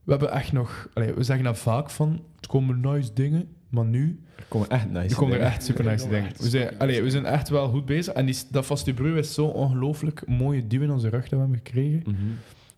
we 0.03 0.11
hebben 0.11 0.33
echt 0.33 0.53
nog... 0.53 0.89
Allee, 0.95 1.15
we 1.15 1.23
zeggen 1.23 1.45
dat 1.45 1.59
vaak 1.59 1.91
van, 1.91 2.23
het 2.37 2.47
komen 2.47 2.81
nice 2.81 3.13
dingen, 3.13 3.49
maar 3.69 3.85
nu... 3.85 4.21
er 4.37 4.45
komen 4.49 4.69
echt 4.69 4.91
nice 4.91 5.09
Er 5.09 5.15
komen 5.15 5.35
er 5.35 5.39
dingen. 5.39 5.55
echt 5.55 5.65
super 5.65 5.87
Er 5.87 5.91
nice 5.93 6.09
dingen. 6.09 6.33
We 6.39 6.49
zijn, 6.49 6.79
allee, 6.79 7.03
we 7.03 7.11
zijn 7.11 7.25
echt 7.27 7.49
wel 7.49 7.69
goed 7.69 7.87
bezig. 7.87 8.15
En 8.15 8.27
die, 8.27 8.37
dat 8.51 8.67
vaste 8.67 8.95
bruw 8.95 9.15
is 9.17 9.35
zo 9.35 9.47
ongelooflijk 9.47 10.27
mooie 10.27 10.67
duw 10.67 10.83
in 10.83 10.91
onze 10.91 11.09
rug 11.09 11.23
dat 11.23 11.31
we 11.31 11.37
hebben 11.37 11.57
gekregen. 11.57 12.03
Mhm. 12.07 12.17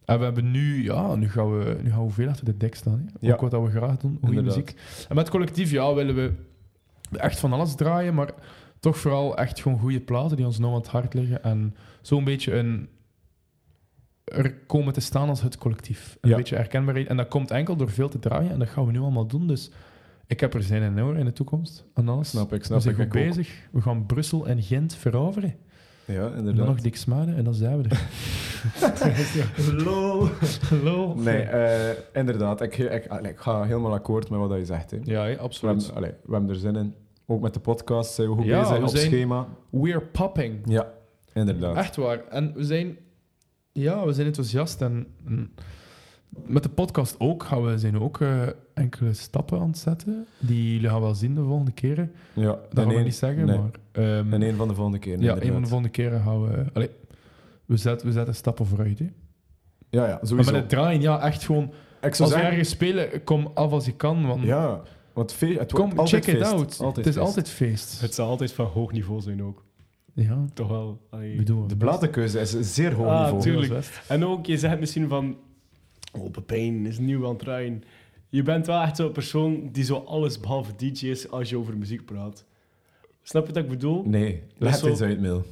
En 0.05 0.19
we 0.19 0.25
hebben 0.25 0.51
nu, 0.51 0.85
ja, 0.85 1.15
nu 1.15 1.31
gaan 1.31 1.59
we, 1.59 1.77
nu 1.83 1.91
gaan 1.91 2.07
we 2.07 2.13
veel 2.13 2.29
achter 2.29 2.45
de 2.45 2.57
dek 2.57 2.75
staan. 2.75 2.99
Hè. 3.07 3.27
Ja. 3.27 3.33
Ook 3.33 3.41
wat 3.41 3.51
dat 3.51 3.63
we 3.63 3.71
graag 3.71 3.97
doen, 3.97 4.19
goede 4.25 4.43
muziek. 4.43 4.69
En 5.09 5.15
met 5.15 5.19
het 5.19 5.31
collectief, 5.31 5.71
ja, 5.71 5.95
willen 5.95 6.15
we 6.15 6.33
echt 7.13 7.39
van 7.39 7.53
alles 7.53 7.75
draaien, 7.75 8.15
maar 8.15 8.31
toch 8.81 8.99
vooral 8.99 9.37
echt 9.37 9.61
gewoon 9.61 9.79
goede 9.79 10.01
platen 10.01 10.37
die 10.37 10.47
ons 10.47 10.59
nou 10.59 10.73
aan 10.73 10.79
het 10.79 10.89
hart 10.89 11.15
liggen. 11.15 11.43
En 11.43 11.75
zo'n 12.03 12.25
beetje 12.25 12.55
een, 12.55 12.89
er 14.25 14.55
komen 14.67 14.93
te 14.93 15.01
staan 15.01 15.29
als 15.29 15.43
het 15.43 15.59
collectief. 15.59 16.17
Een 16.21 16.31
Ja. 16.31 16.37
beetje 16.37 16.57
herkenbaarheid. 16.57 17.07
En 17.07 17.17
dat 17.17 17.29
komt 17.29 17.51
enkel 17.51 17.77
door 17.77 17.91
veel 17.91 18.09
te 18.09 18.19
draaien 18.19 18.51
en 18.51 18.59
dat 18.59 18.69
gaan 18.69 18.87
we 18.87 18.93
nu 18.93 18.99
allemaal 19.01 19.27
doen. 19.27 19.47
Dus 19.47 19.71
ik 20.27 20.41
heb 20.41 20.55
er 20.55 20.63
zin 20.63 20.83
in 20.83 20.99
hoor, 20.99 21.17
in 21.17 21.25
de 21.25 21.33
toekomst. 21.33 21.85
En 21.95 22.09
alles. 22.09 22.29
Snap 22.29 22.53
ik, 22.53 22.59
we 22.59 22.65
snap 22.67 22.81
zijn 22.81 22.95
ik. 22.95 23.01
goed 23.01 23.15
ik 23.15 23.21
ook. 23.21 23.27
bezig. 23.29 23.55
We 23.73 23.81
gaan 23.81 24.07
Brussel 24.07 24.47
en 24.47 24.63
Gent 24.63 24.95
veroveren. 24.95 25.55
Ja, 26.07 26.15
En 26.15 26.29
dan 26.31 26.37
inderdaad. 26.39 26.67
nog 26.67 26.81
dik 26.81 26.97
smaden 26.97 27.37
en 27.37 27.45
dan 27.45 27.55
zijn 27.55 27.83
we 27.83 27.89
er. 27.89 28.09
Lol. 29.85 30.29
Lol. 30.83 31.15
Nee, 31.15 31.43
eh, 31.43 31.91
inderdaad. 32.13 32.61
Ik, 32.61 32.79
ik, 32.79 33.07
allee, 33.07 33.31
ik 33.33 33.39
ga 33.39 33.63
helemaal 33.63 33.93
akkoord 33.93 34.31
met 34.31 34.39
wat 34.41 34.59
je 34.59 34.65
zegt. 34.65 34.91
Hè. 34.91 34.99
Ja, 35.03 35.23
hè, 35.25 35.31
We, 35.35 35.39
absoluut. 35.39 35.75
hebben, 35.77 35.97
allee, 35.97 36.11
we 36.25 36.33
hebben 36.33 36.51
er 36.51 36.57
zin 36.57 36.77
in. 36.77 36.95
Ook 37.27 37.41
met 37.41 37.55
de 37.55 37.61
podcast 37.61 38.15
zijn 38.15 38.29
we 38.29 38.35
goed 38.35 38.45
Ja, 38.45 38.61
bezig 38.61 38.77
we 38.77 38.83
op 38.83 38.89
zijn- 38.89 39.07
schema. 39.07 39.49
We're 39.71 40.01
popping. 40.01 40.61
Ja, 40.65 40.93
inderdaad. 41.33 41.77
Echt 41.77 41.97
waar. 41.97 42.25
En 42.29 42.53
we 42.55 42.65
zijn, 42.65 42.97
ja, 43.75 44.07
we 44.07 44.13
zijn 44.13 44.27
enthousiast. 44.27 44.81
En, 44.83 45.07
en 45.27 45.53
met 46.47 46.63
de 46.63 46.69
podcast 46.69 47.15
ook 47.19 47.43
gaan 47.43 47.65
we 47.65 47.79
zijn 47.79 48.01
ook 48.01 48.21
eh, 48.21 48.43
enkele 48.75 49.13
stappen 49.13 49.61
aan 49.61 49.69
het 49.69 49.79
zetten. 49.79 50.27
Die 50.39 50.73
jullie 50.73 50.89
gaan 50.89 51.01
wel 51.01 51.15
zien 51.15 51.35
de 51.35 51.43
volgende 51.43 51.73
keren. 51.73 52.13
Ja, 52.33 52.45
Dat 52.47 52.59
gaan 52.75 52.89
we 52.89 52.95
een- 52.95 53.05
niet 53.05 53.15
zeggen, 53.15 53.47
nee. 53.47 53.59
maar... 53.59 53.71
ehm, 53.93 54.33
En 54.33 54.43
een 54.43 54.57
van 54.57 54.69
de 54.69 54.75
volgende 54.75 54.99
keer. 54.99 55.13
ja, 55.13 55.19
inderdaad. 55.19 55.45
een 55.45 55.53
van 55.53 55.63
de 55.63 55.69
volgende 55.69 55.93
keren 55.93 56.21
gaan 56.23 56.43
we... 56.49 56.65
Allee, 56.73 56.91
we, 57.65 57.77
zetten, 57.77 58.07
we 58.07 58.13
zetten 58.13 58.35
stappen 58.35 58.67
vooruit. 58.67 58.99
Hè. 58.99 59.09
Ja, 59.91 60.07
ja, 60.07 60.15
Maar 60.15 60.27
sowieso. 60.27 60.51
met 60.53 60.61
het 60.61 60.69
draaien, 60.71 61.01
ja, 61.01 61.21
echt 61.21 61.45
gewoon... 61.45 61.65
ik 61.65 61.71
zou 62.01 62.03
Als 62.03 62.19
we 62.19 62.27
zeggen, 62.27 62.47
ergens 62.51 62.69
spelen, 62.69 63.25
kom 63.25 63.51
af 63.55 63.71
als 63.73 63.85
je 63.87 63.93
kan. 63.93 64.27
Want 64.27 64.43
ja, 64.43 64.81
want 65.13 65.33
fe- 65.33 65.47
het 65.59 65.73
wordt 65.73 65.95
kom, 65.95 66.07
check 66.07 66.27
it 66.27 66.37
feest. 66.37 66.53
out. 66.53 66.79
Altijd 66.81 66.97
het 66.97 67.07
is 67.07 67.13
feest. 67.15 67.19
altijd 67.27 67.49
feest. 67.49 68.01
Het 68.01 68.15
zal 68.15 68.29
altijd 68.29 68.53
van 68.53 68.67
hoog 68.67 68.93
niveau 68.93 69.21
zijn 69.21 69.43
ook. 69.43 69.65
Ja, 70.15 70.45
Toch 70.55 70.69
wel. 70.69 71.01
allee. 71.11 71.43
De 71.43 71.55
best. 71.55 71.79
platenkeuze 71.79 72.41
is 72.41 72.53
een 72.53 72.65
zeer 72.65 72.93
hoog 72.93 73.07
Ah, 73.07 73.23
niveau. 73.23 73.43
tuurlijk. 73.43 74.03
En 74.09 74.25
ook, 74.25 74.47
je 74.47 74.59
zegt 74.59 74.81
misschien 74.81 75.09
van... 75.09 75.37
Oh, 76.13 76.31
Pepijn 76.31 76.87
is 76.87 76.99
nieuw 76.99 77.23
aan 77.25 77.29
het 77.31 77.39
draaien. 77.39 77.83
Je 78.29 78.43
bent 78.43 78.67
wel 78.67 78.81
echt 78.81 78.97
zo'n 78.97 79.13
persoon 79.13 79.69
die 79.73 79.85
zo 79.85 79.97
alles 79.97 80.41
behalve 80.41 80.73
DJ 80.77 81.07
is 81.07 81.31
als 81.31 81.51
je 81.51 81.59
over 81.59 81.77
muziek 81.77 82.05
praat. 82.05 82.45
Snap 83.23 83.47
je 83.47 83.53
wat 83.53 83.63
ik 83.63 83.69
bedoel? 83.69 84.03
Nee, 84.07 84.33
Dat 84.33 84.43
leg 84.59 84.75
is 84.75 84.81
het 84.81 84.91
eens 84.91 85.01
uit, 85.03 85.21
Mil. 85.21 85.45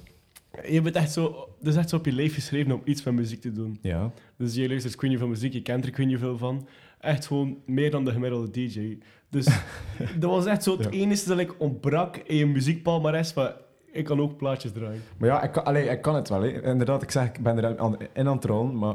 Je 0.69 0.81
bent 0.83 0.95
echt 0.97 1.13
zo... 1.13 1.49
Dat 1.61 1.73
is 1.73 1.79
echt 1.79 1.89
zo 1.89 1.97
op 1.97 2.05
je 2.05 2.13
leven 2.13 2.35
geschreven 2.35 2.73
om 2.73 2.81
iets 2.85 3.03
met 3.03 3.15
muziek 3.15 3.41
te 3.41 3.53
doen. 3.53 3.79
Ja. 3.83 4.13
Dus 4.37 4.55
je 4.55 4.69
luistert 4.69 4.97
Queen 4.97 5.19
van 5.19 5.29
muziek, 5.29 5.53
je 5.53 5.63
kent 5.63 5.85
er 5.85 5.91
Queen 5.91 6.19
veel 6.19 6.39
van. 6.39 6.67
Echt 7.01 7.27
gewoon 7.27 7.57
meer 7.67 7.91
dan 7.91 8.05
de 8.05 8.11
gemiddelde 8.13 8.51
DJ. 8.51 8.99
Dus 9.31 9.45
dat 10.21 10.31
was 10.31 10.47
echt 10.47 10.63
zo 10.63 10.73
het 10.77 10.85
Ja. 10.85 10.91
enige 10.91 11.29
dat 11.29 11.39
ik 11.39 11.61
ontbrak 11.61 12.17
in 12.17 12.37
je 12.37 12.47
muziekpalmares 12.47 13.31
van... 13.31 13.51
Ik 13.93 14.05
kan 14.05 14.21
ook 14.21 14.37
plaatjes 14.37 14.73
draaien. 14.73 15.01
Maar 15.19 15.29
ja, 15.29 15.43
ik 15.43 15.53
kan, 15.53 15.65
allee, 15.65 15.89
ik 15.89 16.03
kan 16.03 16.15
het 16.15 16.29
wel. 16.29 16.43
Hè. 16.43 16.63
Inderdaad, 16.65 17.03
ik 17.03 17.11
zeg, 17.11 17.27
ik 17.27 17.43
ben 17.43 17.59
er 17.65 17.79
aan, 17.79 17.97
in 18.13 18.29
aan 18.29 18.35
het 18.37 18.45
rollen, 18.45 18.79
maar 18.79 18.95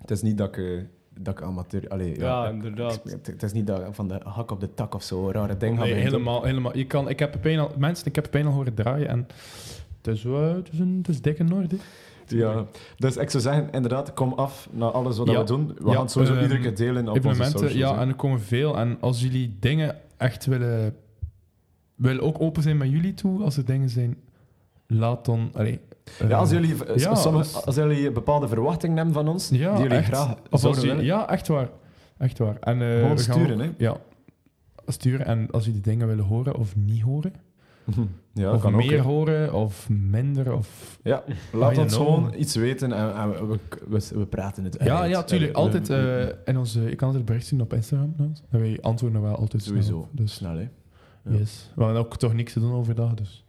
het 0.00 0.10
is 0.10 0.22
niet 0.22 0.38
dat 0.38 0.48
ik, 0.48 0.56
eh, 0.56 0.64
dat 1.18 1.38
ik 1.38 1.44
amateur... 1.44 1.88
Allee, 1.88 2.18
ja, 2.18 2.48
inderdaad. 2.48 3.00
Het, 3.04 3.26
het 3.26 3.42
is 3.42 3.52
niet 3.52 3.66
dat 3.66 3.80
ik 3.80 3.86
van 3.94 4.08
de 4.08 4.20
hak 4.24 4.50
op 4.50 4.60
de 4.60 4.74
tak 4.74 4.94
of 4.94 5.02
zo 5.02 5.30
rare 5.30 5.56
ding 5.56 5.78
Nee, 5.78 5.88
doen. 5.92 5.98
helemaal, 6.02 6.42
helemaal. 6.44 6.76
Je 6.76 6.86
kan, 6.86 7.08
ik 7.08 7.18
heb 7.18 7.30
Pepijn 7.30 7.58
al, 7.58 7.70
mensen, 7.78 8.06
ik 8.06 8.14
heb 8.14 8.24
Pepijn 8.24 8.46
al 8.46 8.52
horen 8.52 8.74
draaien 8.74 9.08
en 9.08 9.26
het 9.96 10.06
is, 10.14 10.22
wel- 10.22 10.54
het 10.54 10.68
is, 10.72 10.78
een, 10.78 10.94
het 10.98 11.08
is 11.08 11.22
dik 11.22 11.38
in 11.38 11.52
orde. 11.54 11.76
Het 12.20 12.38
Ja, 12.38 12.64
dus 12.96 13.16
ik 13.16 13.30
zou 13.30 13.42
zeggen, 13.42 13.68
inderdaad, 13.72 14.14
kom 14.14 14.32
af 14.32 14.68
naar 14.72 14.90
alles 14.90 15.18
wat 15.18 15.28
Ja. 15.30 15.38
we 15.38 15.44
doen. 15.44 15.66
We 15.66 15.84
Ja, 15.86 15.92
gaan 15.92 16.02
het 16.02 16.10
sowieso 16.10 16.34
ehm, 16.34 16.42
iedere 16.42 16.60
keer 16.60 16.76
delen 16.76 17.08
op 17.08 17.24
onze 17.24 17.44
socials. 17.44 17.72
ja, 17.72 17.98
en 18.00 18.08
er 18.08 18.14
komen 18.14 18.40
veel. 18.40 18.76
En 18.78 18.96
als 19.00 19.20
jullie 19.20 19.56
dingen 19.60 19.96
echt 20.16 20.46
willen, 20.46 20.94
willen 22.00 22.22
ook 22.22 22.40
open 22.40 22.62
zijn 22.62 22.76
met 22.76 22.90
jullie 22.90 23.14
toe, 23.14 23.42
als 23.42 23.56
er 23.56 23.64
dingen 23.64 23.88
zijn, 23.88 24.16
laat 24.86 25.24
dan... 25.24 25.52
Ja, 26.28 26.38
als 26.38 26.50
jullie, 26.50 26.84
eh, 26.84 26.96
ja, 26.96 27.14
sommige- 27.14 27.60
als- 27.60 27.74
jullie 27.76 28.10
bepaalde 28.12 28.48
verwachtingen 28.48 28.96
hebben 28.96 29.14
van 29.14 29.28
ons, 29.28 29.48
ja, 29.48 29.72
die 29.74 29.82
jullie 29.82 29.96
echt. 29.98 30.06
graag 30.06 30.34
zouden 30.50 30.70
jullie- 30.82 30.88
willen, 30.96 31.04
Ja, 31.04 31.28
echt 31.28 31.48
waar. 31.48 31.68
Echt 32.18 32.38
waar. 32.38 32.56
En, 32.60 32.76
gewoon 32.78 33.08
gaan 33.08 33.18
sturen. 33.18 33.58
Hè? 33.58 33.70
Ja, 33.78 33.96
sturen. 34.86 35.26
En 35.26 35.50
als 35.50 35.64
jullie 35.64 35.80
dingen 35.80 36.06
willen 36.06 36.24
horen 36.24 36.54
of 36.56 36.76
niet 36.76 37.02
horen, 37.02 37.32
Ja, 38.34 38.52
of 38.52 38.64
ook, 38.64 38.72
meer 38.72 39.00
horen 39.00 39.52
of 39.54 39.88
minder, 39.88 40.52
of... 40.54 40.98
Ja, 41.02 41.24
laat 41.52 41.78
ons 41.78 41.94
know. 41.94 42.06
gewoon 42.06 42.32
iets 42.36 42.54
weten 42.54 42.92
en, 42.92 43.14
en 43.16 43.48
we, 43.48 43.58
we, 43.88 44.08
we 44.14 44.26
praten 44.26 44.64
het 44.64 44.76
Ja, 44.82 45.00
uit. 45.00 45.10
ja, 45.10 45.22
tuurlijk. 45.22 45.52
Altijd 45.54 45.88
we- 45.88 46.36
eh 46.44 46.52
in 46.54 46.58
onze... 46.58 46.80
Je 46.80 46.94
kan 46.94 47.06
altijd 47.06 47.24
bericht 47.26 47.46
zien 47.46 47.60
op 47.60 47.72
Instagram. 47.72 48.14
En 48.18 48.34
wij 48.60 48.78
antwoorden 48.80 49.22
wel 49.22 49.36
altijd 49.36 49.62
snel 49.62 49.82
Sowieso. 49.82 50.08
Dus, 50.12 50.34
Snel, 50.34 50.56
hè. 50.56 50.68
Ja. 51.30 51.38
yes. 51.38 51.70
We 51.74 51.84
hebben 51.84 52.00
ook 52.02 52.16
toch 52.16 52.34
niks 52.34 52.52
te 52.52 52.60
doen 52.60 52.72
overdag, 52.72 53.14
dus... 53.14 53.44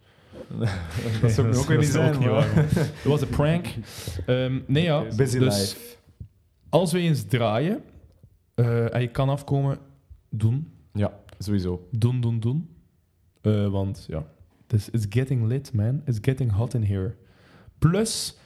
dat 1.21 1.31
zou 1.31 1.55
ook 1.57 1.65
weer 1.67 1.77
niet 1.77 1.87
is 1.87 1.93
zijn. 1.93 2.15
ook 2.15 2.23
waar. 2.23 2.55
Dat 2.75 3.03
was 3.03 3.21
een 3.21 3.29
prank. 3.29 3.67
Ehm, 4.25 4.59
nee, 4.67 4.83
ja. 4.83 5.05
Busy 5.15 5.39
dus 5.39 5.59
life. 5.59 5.97
als 6.69 6.91
we 6.91 6.99
eens 6.99 7.23
draaien 7.23 7.83
eh, 8.55 8.93
en 8.95 9.01
je 9.01 9.07
kan 9.07 9.29
afkomen, 9.29 9.77
doen. 10.29 10.71
Ja, 10.93 11.19
sowieso. 11.39 11.87
Doen, 11.91 12.21
doen, 12.21 12.39
doen. 12.39 12.69
Eh, 13.41 13.67
want 13.67 14.05
ja, 14.07 14.25
dus 14.67 14.89
it's 14.89 15.05
getting 15.09 15.47
lit, 15.47 15.73
man. 15.73 16.01
It's 16.05 16.17
getting 16.21 16.51
hot 16.51 16.73
in 16.73 16.83
here. 16.83 17.15
Plus, 17.77 18.37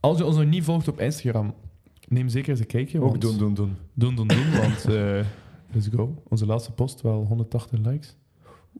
als 0.00 0.18
je 0.18 0.24
ons 0.24 0.36
nog 0.36 0.46
niet 0.46 0.64
volgt 0.64 0.88
op 0.88 1.00
Instagram, 1.00 1.54
neem 2.08 2.28
zeker 2.28 2.50
eens 2.50 2.60
een 2.60 2.66
kijkje. 2.66 3.00
Ook 3.00 3.20
doen, 3.20 3.38
doen, 3.38 3.54
doen. 3.54 3.76
Doen, 3.94 4.14
doen, 4.14 4.26
doen, 4.26 4.50
want 4.52 4.84
eh, 4.84 5.24
let's 5.72 5.88
go. 5.94 6.22
Onze 6.28 6.46
laatste 6.46 6.72
post, 6.72 7.00
wel 7.00 7.24
180 7.24 7.78
likes. 7.78 8.16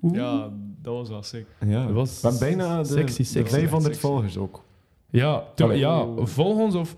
Oeh. 0.03 0.15
Ja, 0.15 0.49
dat 0.83 0.95
was 0.95 1.09
wel 1.09 1.23
sick. 1.23 1.47
Ja, 1.67 1.85
Dat 1.85 1.93
was 1.95 2.23
hebben 2.23 2.41
bijna 2.41 2.79
de, 2.79 2.85
sexy, 2.89 3.17
de 3.17 3.25
sexy. 3.25 3.53
500 3.55 3.95
Sexy. 3.95 4.01
volgers 4.09 4.37
ook. 4.39 4.65
Ja, 5.11 5.45
Allee. 5.57 5.79
ja, 5.79 6.07
volg 6.17 6.59
ons 6.59 6.75
of 6.75 6.95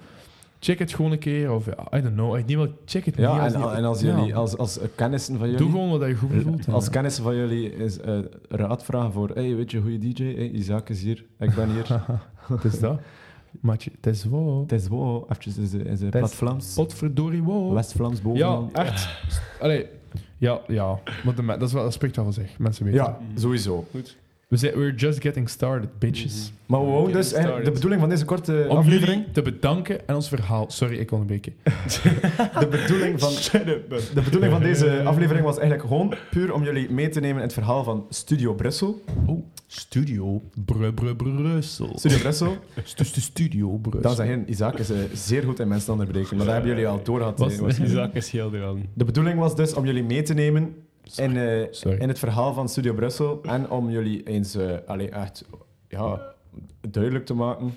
check 0.59 0.79
het 0.79 0.95
gewoon 0.95 1.13
een 1.13 1.19
keer. 1.19 1.53
Of 1.53 1.67
ja, 1.67 1.99
I 1.99 2.03
don't 2.03 2.15
know. 2.15 2.37
Ik 2.37 2.47
niet 2.47 2.57
wel 2.57 2.69
check 2.85 3.05
het 3.05 3.17
niet. 3.17 3.27
Ja, 3.27 3.39
als 3.45 3.53
en, 3.53 3.61
niet- 3.61 3.69
en 3.71 3.85
als 3.85 4.01
ja. 4.01 4.17
jullie, 4.17 4.35
als, 4.37 4.57
als 4.57 4.79
eh, 4.79 4.89
kennissen 4.95 5.39
van 5.39 5.47
Doe 5.49 5.57
jullie, 5.57 5.73
gewoon 5.73 5.99
wat 5.99 6.09
je 6.09 6.15
goed 6.15 6.31
voelt. 6.43 6.69
als 6.69 6.85
en- 6.87 6.91
kennissen 6.91 7.23
van 7.25 7.37
jullie 7.37 7.77
is 7.77 7.99
eh, 8.01 8.19
raad 8.49 8.85
vragen 8.85 9.13
voor, 9.13 9.29
hey, 9.35 9.57
weet 9.57 9.71
je, 9.71 9.81
goede 9.81 9.99
DJ, 9.99 10.23
hey, 10.25 10.51
Isaac 10.51 10.89
is 10.89 11.03
hier, 11.03 11.25
ik 11.39 11.55
ben 11.55 11.71
hier. 11.71 11.87
Het 12.49 12.65
is 12.65 12.81
dat. 12.81 13.01
Maatje, 13.61 13.91
het 13.97 14.07
is 14.07 14.25
wow. 14.25 14.63
Het 14.63 14.73
is 14.73 14.89
wow, 14.89 15.29
zijn- 15.69 15.87
in 15.87 15.97
zijn 15.97 16.11
Het 16.13 16.15
is 16.15 16.21
plat 16.21 16.35
Vlaams, 16.35 16.75
Potverdorie 16.75 17.43
wow. 17.43 17.73
West-Vlaams 17.75 18.17
Ja, 18.17 18.23
bovenaan. 18.23 18.73
echt. 18.73 19.09
Allee, 19.61 19.87
ja, 20.39 20.61
ja. 20.69 20.99
Maar 21.25 21.35
de, 21.35 21.43
me- 21.43 21.57
dat, 21.57 21.69
is 21.69 21.75
wel, 21.75 21.83
dat 21.83 21.93
spreekt 21.93 22.17
wel 22.17 22.25
van 22.25 22.35
zich. 22.35 22.59
Mensen 22.59 22.85
weten. 22.85 23.01
Ja, 23.01 23.19
sowieso. 23.37 23.87
Goed. 23.91 24.17
We 24.49 24.59
zijn, 24.59 24.75
we're 24.75 24.95
just 24.95 25.21
getting 25.23 25.49
started, 25.49 25.99
bitches. 25.99 26.53
Maar 26.67 26.81
we 26.81 26.87
wouden 26.87 27.05
Getting 27.07 27.25
dus, 27.25 27.33
eigenlijk- 27.33 27.65
de 27.65 27.71
bedoeling 27.71 28.01
van 28.01 28.11
deze 28.11 28.25
korte 28.25 28.67
Om 28.69 28.77
aflevering, 28.77 29.19
jullie 29.19 29.33
te 29.33 29.43
bedanken 29.43 30.09
en 30.09 30.15
ons 30.15 30.29
verhaal. 30.29 30.65
Sorry, 30.71 30.97
ik 30.99 31.11
onderbreek 31.11 31.45
je. 31.45 31.53
de 32.61 32.67
bedoeling 32.71 33.21
van. 33.21 33.33
De 34.15 34.21
bedoeling 34.25 34.53
van 34.53 34.63
deze 34.63 35.03
aflevering 35.05 35.45
was 35.45 35.59
eigenlijk 35.59 35.89
gewoon 35.89 36.15
puur 36.31 36.53
om 36.53 36.63
jullie 36.63 36.91
mee 36.91 37.09
te 37.09 37.21
nemen 37.21 37.37
in 37.37 37.43
het 37.43 37.53
verhaal 37.53 37.85
van 37.85 38.07
Studio 38.09 38.55
Brussel. 38.55 39.03
Oh, 39.27 39.45
studio 39.73 40.43
Bru 40.65 40.93
Bru 40.93 41.15
Brussel. 41.17 41.93
Studio 41.99 42.19
Brussel. 42.19 42.57
Studio 42.85 43.77
Brussel. 43.79 44.19
En 44.21 44.27
heren, 44.29 44.51
Isaac 44.51 44.79
is 44.79 44.91
eh, 44.91 44.99
zeer 45.15 45.43
goed 45.43 45.61
in 45.61 45.69
mensen 45.69 45.93
onderbreken, 45.93 46.37
maar 46.37 46.45
dat 46.47 46.55
hebben 46.55 46.73
jullie 46.73 46.87
al 46.89 47.01
doorgehad. 47.03 47.39
Was- 47.39 47.59
eh, 47.79 47.85
zaak 47.87 48.15
is 48.15 48.31
heel 48.31 48.55
eraan. 48.55 48.83
De 48.95 49.05
bedoeling 49.05 49.39
was 49.39 49.57
dus 49.57 49.75
om 49.75 49.85
jullie 49.87 50.03
mee 50.05 50.23
te 50.23 50.35
nemen 50.35 50.75
in, 51.17 51.37
eh, 51.37 52.01
in 52.01 52.09
het 52.09 52.19
verhaal 52.19 52.55
van 52.55 52.69
Studio 52.69 52.95
Brussel 52.95 53.43
en 53.43 53.71
om 53.71 53.91
jullie 53.91 54.23
eens 54.23 54.57
allee, 54.87 55.09
echt 55.11 55.45
ja, 55.89 56.21
duidelijk 56.91 57.27
te 57.27 57.35
maken 57.35 57.75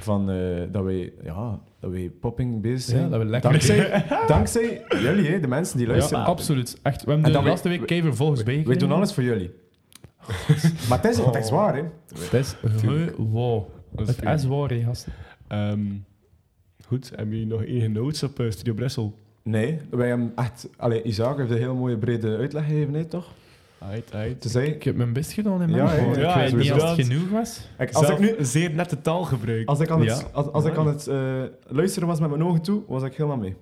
van, 0.00 0.26
dat, 0.70 0.84
wij, 0.84 1.12
ja, 1.24 1.60
dat 1.80 1.90
wij 1.90 2.10
popping 2.20 2.60
bezig 2.62 2.80
zijn. 2.82 3.02
Ja, 3.02 3.08
dat 3.08 3.18
we 3.18 3.24
lekker... 3.24 3.50
dankzij, 3.50 4.04
dankzij 4.26 4.82
jullie, 4.88 5.26
hè, 5.30 5.40
de 5.40 5.46
mensen 5.48 5.76
die 5.78 5.86
Ja, 5.86 5.92
luisteren. 5.92 6.24
absoluut. 6.24 6.78
Echt. 6.82 7.04
We 7.04 7.10
hebben 7.10 7.14
En 7.16 7.22
de 7.22 7.30
dat 7.32 7.42
we- 7.42 7.48
laatste 7.48 7.68
week 7.68 7.86
keihard 7.86 8.16
volgens 8.16 8.42
Wij 8.42 8.54
bijgekregen. 8.54 8.88
doen 8.88 8.96
alles 8.96 9.12
voor 9.12 9.22
jullie. 9.22 9.50
maar 10.88 11.02
het 11.02 11.10
is, 11.10 11.18
het 11.18 11.34
is 11.34 11.50
waar, 11.50 11.74
hè. 11.76 11.82
Het 12.18 12.32
is 12.32 12.54
gewoon. 12.62 13.64
Het 13.96 14.24
is 14.40 14.44
waar, 14.46 14.68
hè, 14.70 14.82
gasten. 14.82 15.12
Ehm, 15.48 15.80
goed, 16.86 17.12
hebben 17.16 17.34
jullie 17.38 17.52
nog 17.52 17.62
enige 17.64 17.88
notes 17.88 18.22
op 18.22 18.40
eh, 18.40 18.50
Studio 18.50 18.74
Brussel? 18.74 19.14
Nee, 19.42 19.78
wij 19.90 20.08
hebben 20.08 20.32
echt... 20.36 20.68
Allee, 20.76 21.02
Isaac 21.02 21.38
heeft 21.38 21.50
een 21.50 21.56
heel 21.56 21.74
mooie 21.74 21.96
brede 21.98 22.36
uitleg 22.36 22.64
gegeven, 22.64 22.94
hè, 22.94 23.04
toch? 23.04 23.26
Uit, 23.78 24.14
uit. 24.14 24.40
Te 24.40 24.48
zeggen, 24.48 24.74
Ik 24.74 24.82
heb 24.82 24.96
mijn 24.96 25.12
best 25.12 25.32
gedaan 25.32 25.62
in 25.62 25.68
Ja, 25.68 25.84
mijn 25.84 26.08
ja, 26.08 26.18
ja, 26.20 26.34
Ik 26.42 26.54
weet 26.54 26.62
niet 26.62 26.72
als 26.72 26.96
het 26.96 27.06
genoeg 27.06 27.30
was. 27.30 27.68
ik- 27.78 27.92
als 27.92 28.08
ik 28.08 28.18
nu... 28.18 28.34
zeer 28.38 28.70
nette 28.74 29.00
taal 29.00 29.24
gebruikt. 29.24 29.66
Als 29.68 29.80
ik 29.80 29.90
aan 29.90 30.00
het, 30.00 30.08
Ja. 30.20 30.28
als, 30.32 30.46
als 30.52 30.64
ik 30.64 30.72
Ja. 30.74 30.78
aan 30.78 30.86
het 30.86 31.06
eh, 31.06 31.42
luisteren 31.66 32.08
was 32.08 32.20
met 32.20 32.30
mijn 32.30 32.44
ogen 32.44 32.62
toe, 32.62 32.82
was 32.86 33.02
ik 33.02 33.14
helemaal 33.14 33.36
mee. 33.38 33.56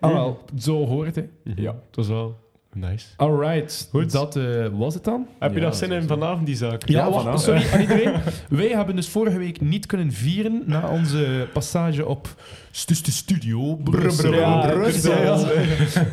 Ah, 0.00 0.12
wel, 0.12 0.38
zo 0.58 0.86
hoort 0.86 1.14
het. 1.14 1.14
hè. 1.44 1.52
Ja, 1.56 1.70
het 1.86 1.96
was 1.96 2.08
wel 2.08 2.36
nice. 2.74 3.06
Alright, 3.16 3.88
Goed. 3.90 4.12
dat 4.12 4.36
eh, 4.36 4.66
was 4.72 4.94
het 4.94 5.04
dan. 5.04 5.26
Heb 5.38 5.52
je 5.54 5.58
Ja, 5.60 5.64
nog 5.64 5.74
zin 5.74 5.92
in 5.92 6.02
vanavond 6.06 6.46
die 6.46 6.56
zaak? 6.56 6.88
Ja, 6.88 6.98
Ja, 6.98 7.10
wacht, 7.10 7.16
vanavond. 7.24 7.42
sorry 7.42 7.62
aan 7.72 7.80
iedereen. 7.80 8.20
Wij 8.48 8.68
hebben 8.68 8.96
dus 8.96 9.08
vorige 9.08 9.38
week 9.38 9.60
niet 9.60 9.86
kunnen 9.86 10.12
vieren 10.12 10.62
na 10.66 10.88
onze 10.88 11.48
passage 11.52 12.06
op 12.06 12.42
stu- 12.70 12.94
stu- 12.94 13.10
Studio 13.10 13.74
Brussel. 13.76 14.34
Ja, 14.34 14.66
Brussel. 14.66 15.22
Ja. 15.22 15.36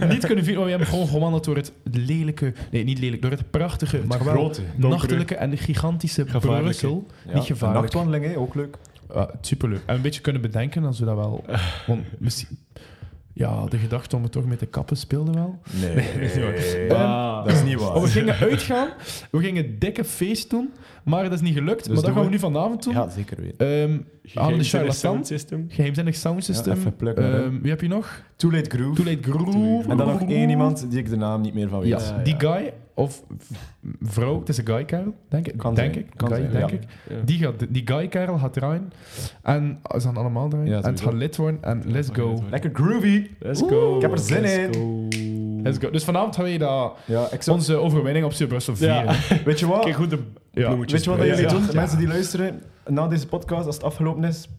niet 0.09 0.25
kunnen 0.25 0.43
vieren, 0.43 0.55
maar 0.55 0.63
we 0.63 0.69
hebben 0.69 0.87
gewoon 0.87 1.07
gewandeld 1.07 1.43
door 1.43 1.55
het 1.55 1.71
lelijke... 1.83 2.53
Nee, 2.71 2.83
niet 2.83 2.99
lelijk, 2.99 3.21
door 3.21 3.31
het 3.31 3.51
prachtige, 3.51 4.01
maar 4.07 4.23
wel 4.23 4.33
grote, 4.33 4.61
nachtelijke 4.75 5.35
en 5.35 5.57
gigantische. 5.57 6.23
Brussel. 6.39 7.05
Ja, 7.27 7.33
Niet 7.33 7.43
gevaarlijk. 7.43 7.93
Een 7.93 7.99
nachtwandeling, 7.99 8.35
ook 8.35 8.55
leuk. 8.55 8.77
Ah, 9.13 9.29
superleuk. 9.41 9.81
En 9.85 9.95
een 9.95 10.01
beetje 10.01 10.21
kunnen 10.21 10.41
bedenken, 10.41 10.81
dan 10.81 10.93
zullen 10.93 11.15
dat 11.15 11.23
wel... 11.25 11.43
Want 11.87 12.03
misschien... 12.17 12.47
Ja, 13.33 13.65
de 13.65 13.77
gedachte 13.77 14.15
om 14.15 14.23
het 14.23 14.31
toch 14.31 14.45
met 14.45 14.59
de 14.59 14.65
kappen 14.65 14.97
speelde 14.97 15.31
wel. 15.31 15.59
Nee, 15.81 16.89
Ah. 16.91 17.45
dat 17.45 17.53
is 17.53 17.63
niet 17.63 17.79
waar. 17.79 17.95
Oh, 17.95 18.01
we 18.01 18.07
gingen 18.07 18.35
uitgaan, 18.35 18.87
we 19.31 19.39
gingen 19.39 19.79
dikke 19.79 20.03
feest 20.03 20.49
doen, 20.49 20.69
maar 21.03 21.23
dat 21.23 21.33
is 21.33 21.41
niet 21.41 21.53
gelukt. 21.53 21.87
maar 21.87 22.01
dat 22.01 22.11
gaan 22.11 22.23
we 22.23 22.29
nu 22.29 22.39
vanavond 22.39 22.83
doen. 22.83 22.93
Ja, 22.93 23.09
zeker 23.09 23.37
weten. 23.41 23.57
Ehm, 23.67 23.97
aan 24.45 24.57
de 24.57 24.63
charlatan. 24.63 24.95
sound 24.95 25.27
system. 25.27 25.65
Geheimzinnig 25.69 26.15
sound 26.15 26.43
system. 26.43 26.73
Ja, 26.73 26.79
even 26.79 26.95
plukken, 26.95 27.23
hè. 27.25 27.43
Ehm, 27.43 27.61
wie 27.61 27.69
heb 27.69 27.81
je 27.81 27.87
nog? 27.87 28.21
Too 28.35 28.51
Late 28.51 28.69
Groove. 28.77 29.03
Too 29.03 29.13
Late 29.13 29.31
Groove. 29.31 29.89
En 29.89 29.97
dan 29.97 30.07
nog 30.07 30.21
één 30.29 30.49
iemand 30.49 30.89
die 30.89 30.99
ik 30.99 31.09
de 31.09 31.15
naam 31.17 31.41
niet 31.41 31.53
meer 31.53 31.69
van 31.69 31.79
weet. 31.79 31.89
Ja, 31.89 32.21
die 32.23 32.35
ja. 32.39 32.53
guy, 32.53 32.73
of 33.01 33.23
vrouw, 34.01 34.39
het 34.39 34.49
is 34.49 34.57
een 34.57 34.65
guy, 34.65 34.85
Karel, 34.85 35.13
denk 35.29 35.47
ik. 35.47 35.57
Kan 35.57 35.75
denk 35.75 35.93
zijn, 35.93 36.05
ik. 36.05 36.11
kan 36.15 36.27
guy, 36.27 36.37
zijn, 36.37 36.51
denk 36.51 36.69
ja. 36.69 36.75
ik. 36.75 36.83
Ja. 37.09 37.15
Die, 37.25 37.37
gaat, 37.37 37.53
die 37.69 37.81
guy, 37.85 38.07
Karel, 38.07 38.37
gaat 38.37 38.53
draaien. 38.53 38.91
En 39.41 39.79
ze 39.93 39.99
gaan 39.99 40.17
allemaal 40.17 40.49
draaien. 40.49 40.67
Ja, 40.67 40.81
en 40.81 40.91
het 40.91 41.01
gaat 41.01 41.13
lid 41.13 41.35
worden. 41.35 41.63
En 41.63 41.83
let's 41.85 42.09
go. 42.13 42.43
Lekker 42.49 42.69
groovy. 42.73 43.29
Let's 43.39 43.61
Oeh, 43.61 43.71
go. 43.71 43.95
ik 43.95 44.01
heb 44.01 44.11
er 44.11 44.19
zin 44.19 44.41
Let's 44.41 44.55
in. 44.55 44.73
go. 44.73 45.07
Let's 45.63 45.77
go. 45.77 45.89
Dus 45.89 46.03
vanavond 46.03 46.35
gaan 46.35 46.45
we 46.45 46.57
dat, 46.57 46.97
zou... 47.39 47.57
onze 47.57 47.75
overwinning 47.75 48.25
op 48.25 48.31
Studio 48.31 48.51
Brussel 48.51 48.75
vieren. 48.75 49.03
Ja. 49.03 49.15
Weet 49.45 49.59
je 49.59 49.67
wat? 49.67 49.83
Kijk 49.83 49.95
goed 49.95 50.09
de 50.09 50.19
Weet 50.51 51.03
je 51.03 51.09
wat 51.09 51.19
jullie 51.19 51.47
doen? 51.47 51.65
De 51.65 51.73
mensen 51.73 51.97
die 51.97 52.07
luisteren 52.07 52.61
na 52.85 53.07
deze 53.07 53.27
podcast, 53.27 53.65
als 53.65 53.75
het 53.75 53.83
afgelopen 53.83 54.23
is, 54.23 54.49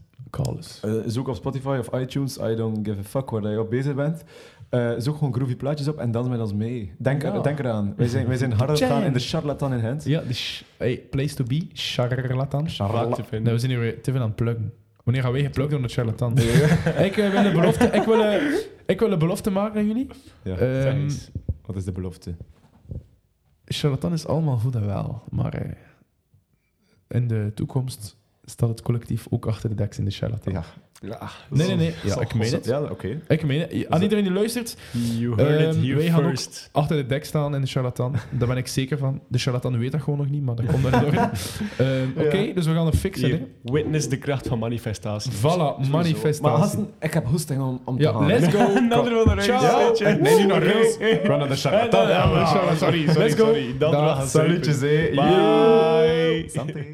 Eh, 0.83 0.93
zoek 1.07 1.29
op 1.29 1.35
Spotify 1.35 1.77
of 1.81 2.01
iTunes. 2.01 2.39
I 2.39 2.55
don't 2.55 2.87
give 2.89 2.99
a 2.99 3.03
fuck 3.03 3.31
waar 3.31 3.51
je 3.51 3.61
op 3.61 3.71
bezig 3.71 3.95
bent. 3.95 4.25
Eh, 4.69 4.93
zoek 4.99 5.17
gewoon 5.17 5.35
groovy 5.35 5.57
plaatjes 5.57 5.89
op 5.89 5.99
en 5.99 6.11
dans 6.11 6.29
met 6.29 6.41
ons 6.41 6.53
mee. 6.55 6.93
Denk, 6.99 7.23
Ja. 7.23 7.41
denk 7.41 7.59
eraan. 7.59 7.95
Wij 7.97 8.09
zijn, 8.09 8.27
wij 8.27 8.37
zijn 8.37 8.53
hard 8.53 8.69
aan 8.69 8.75
het 8.75 8.85
gaan 8.85 9.03
in 9.03 9.13
de 9.13 9.19
charlatan 9.19 9.73
in 9.73 9.81
hand. 9.81 10.05
Ja, 10.05 10.21
de 10.21 10.61
hey, 10.77 11.07
place 11.11 11.35
to 11.35 11.45
be, 11.45 11.67
charlatan. 11.73 12.65
We 12.65 13.59
zijn 13.59 13.71
hier 13.71 13.79
weer 13.79 14.03
te 14.03 14.11
veel 14.11 14.21
aan 14.21 14.27
het 14.27 14.37
pluggen. 14.37 14.73
Wanneer 15.05 15.23
gaan 15.23 15.33
wij 15.33 15.43
geplukt 15.43 15.71
door 15.71 15.83
de 15.83 15.89
charlatan? 15.89 16.39
ik, 17.09 17.17
eh, 17.17 17.31
wil 17.31 17.45
een 17.45 17.53
belofte, 17.53 17.85
ik, 17.85 18.03
wil, 18.03 18.41
ik 18.87 19.01
wil 19.01 19.13
een 19.13 19.19
belofte 19.19 19.51
maken 19.51 19.81
aan 19.81 19.87
jullie. 19.87 20.09
Ja. 20.43 20.57
Ehm. 20.57 21.11
Wat 21.67 21.77
is 21.77 21.85
de 21.85 21.93
belofte? 21.93 22.35
charlatan 23.65 24.13
is 24.13 24.27
allemaal 24.27 24.57
goed 24.57 24.75
en 24.75 24.87
wel, 24.87 25.23
maar 25.31 25.55
eh, 25.55 25.71
in 27.09 27.29
de 27.29 27.51
toekomst 27.55 28.17
staat 28.45 28.69
het 28.69 28.83
collectief 28.83 29.27
ook 29.31 29.47
achter 29.47 29.69
de 29.69 29.75
deks 29.75 29.99
in 29.99 30.05
de 30.05 30.11
charlatan. 30.11 30.53
Ja. 30.53 30.65
Ja. 31.07 31.31
Nee, 31.51 31.67
nee, 31.67 31.77
nee. 31.77 31.95
Ja, 32.05 32.21
ik 32.21 32.35
meen 32.35 32.53
het. 32.53 32.65
Ja, 32.65 32.83
oké. 32.83 33.21
Ik 33.29 33.45
meen 33.45 33.61
het. 33.61 33.87
Aan 33.89 34.03
iedereen 34.03 34.25
die 34.25 34.33
luistert, 34.33 34.77
You 35.19 35.35
heard 35.35 35.77
it 35.77 35.85
Ehm, 35.85 35.97
wij 35.97 36.07
gaan 36.11 36.23
ook- 36.23 36.29
first. 36.29 36.69
achter 36.73 36.97
de 36.97 37.07
dek 37.07 37.25
staan 37.25 37.55
in 37.55 37.61
de 37.61 37.67
charlatan. 37.67 38.15
Daar 38.31 38.49
ben 38.49 38.57
ik 38.57 38.67
zeker 38.67 38.99
van. 38.99 39.21
De 39.29 39.39
charlatan 39.39 39.79
weet 39.79 39.93
dat 39.93 40.01
gewoon 40.03 40.19
nog 40.19 40.31
niet, 40.31 40.43
maar 40.43 40.55
dat 40.55 40.67
komt 40.67 40.83
daardoor. 40.91 41.13
Ehm 41.79 42.09
Oké, 42.17 42.37
Ja. 42.37 42.55
dus 42.55 42.67
we 42.67 42.73
gaan 42.73 42.87
het 42.87 42.97
fixen. 42.97 43.29
Hier, 43.29 43.41
witness 43.63 44.09
de 44.09 44.17
kracht 44.19 44.47
van 44.49 44.59
manifestatie. 44.59 45.33
Voilà, 45.33 45.91
manifestatie. 45.91 46.79
Maar 46.79 46.87
ik 47.01 47.13
heb 47.15 47.27
hoesting 47.27 47.63
om, 47.63 47.81
om 47.85 47.97
te 47.97 48.03
Ja, 48.03 48.13
gaan. 48.13 48.27
let's 48.27 48.47
go. 48.55 48.59
Wil 49.13 49.25
naar 49.25 49.45
je. 49.45 50.17
Nee, 50.21 50.39
niet 50.39 50.47
naar 50.47 50.67
huis. 50.67 50.95
Oké. 50.95 51.19
Gewoon 51.23 51.39
naar 51.39 51.49
de 51.49 51.57
charlatan. 51.57 52.47
sorry, 52.77 52.77
sorry, 52.77 53.19
Let's 53.19 53.35
go. 53.35 53.53
we 53.53 53.77
gaan 53.79 54.27
Salutjes, 54.27 54.81
hè. 54.81 55.09
Bye. 55.15 56.45
Santé. 56.49 56.85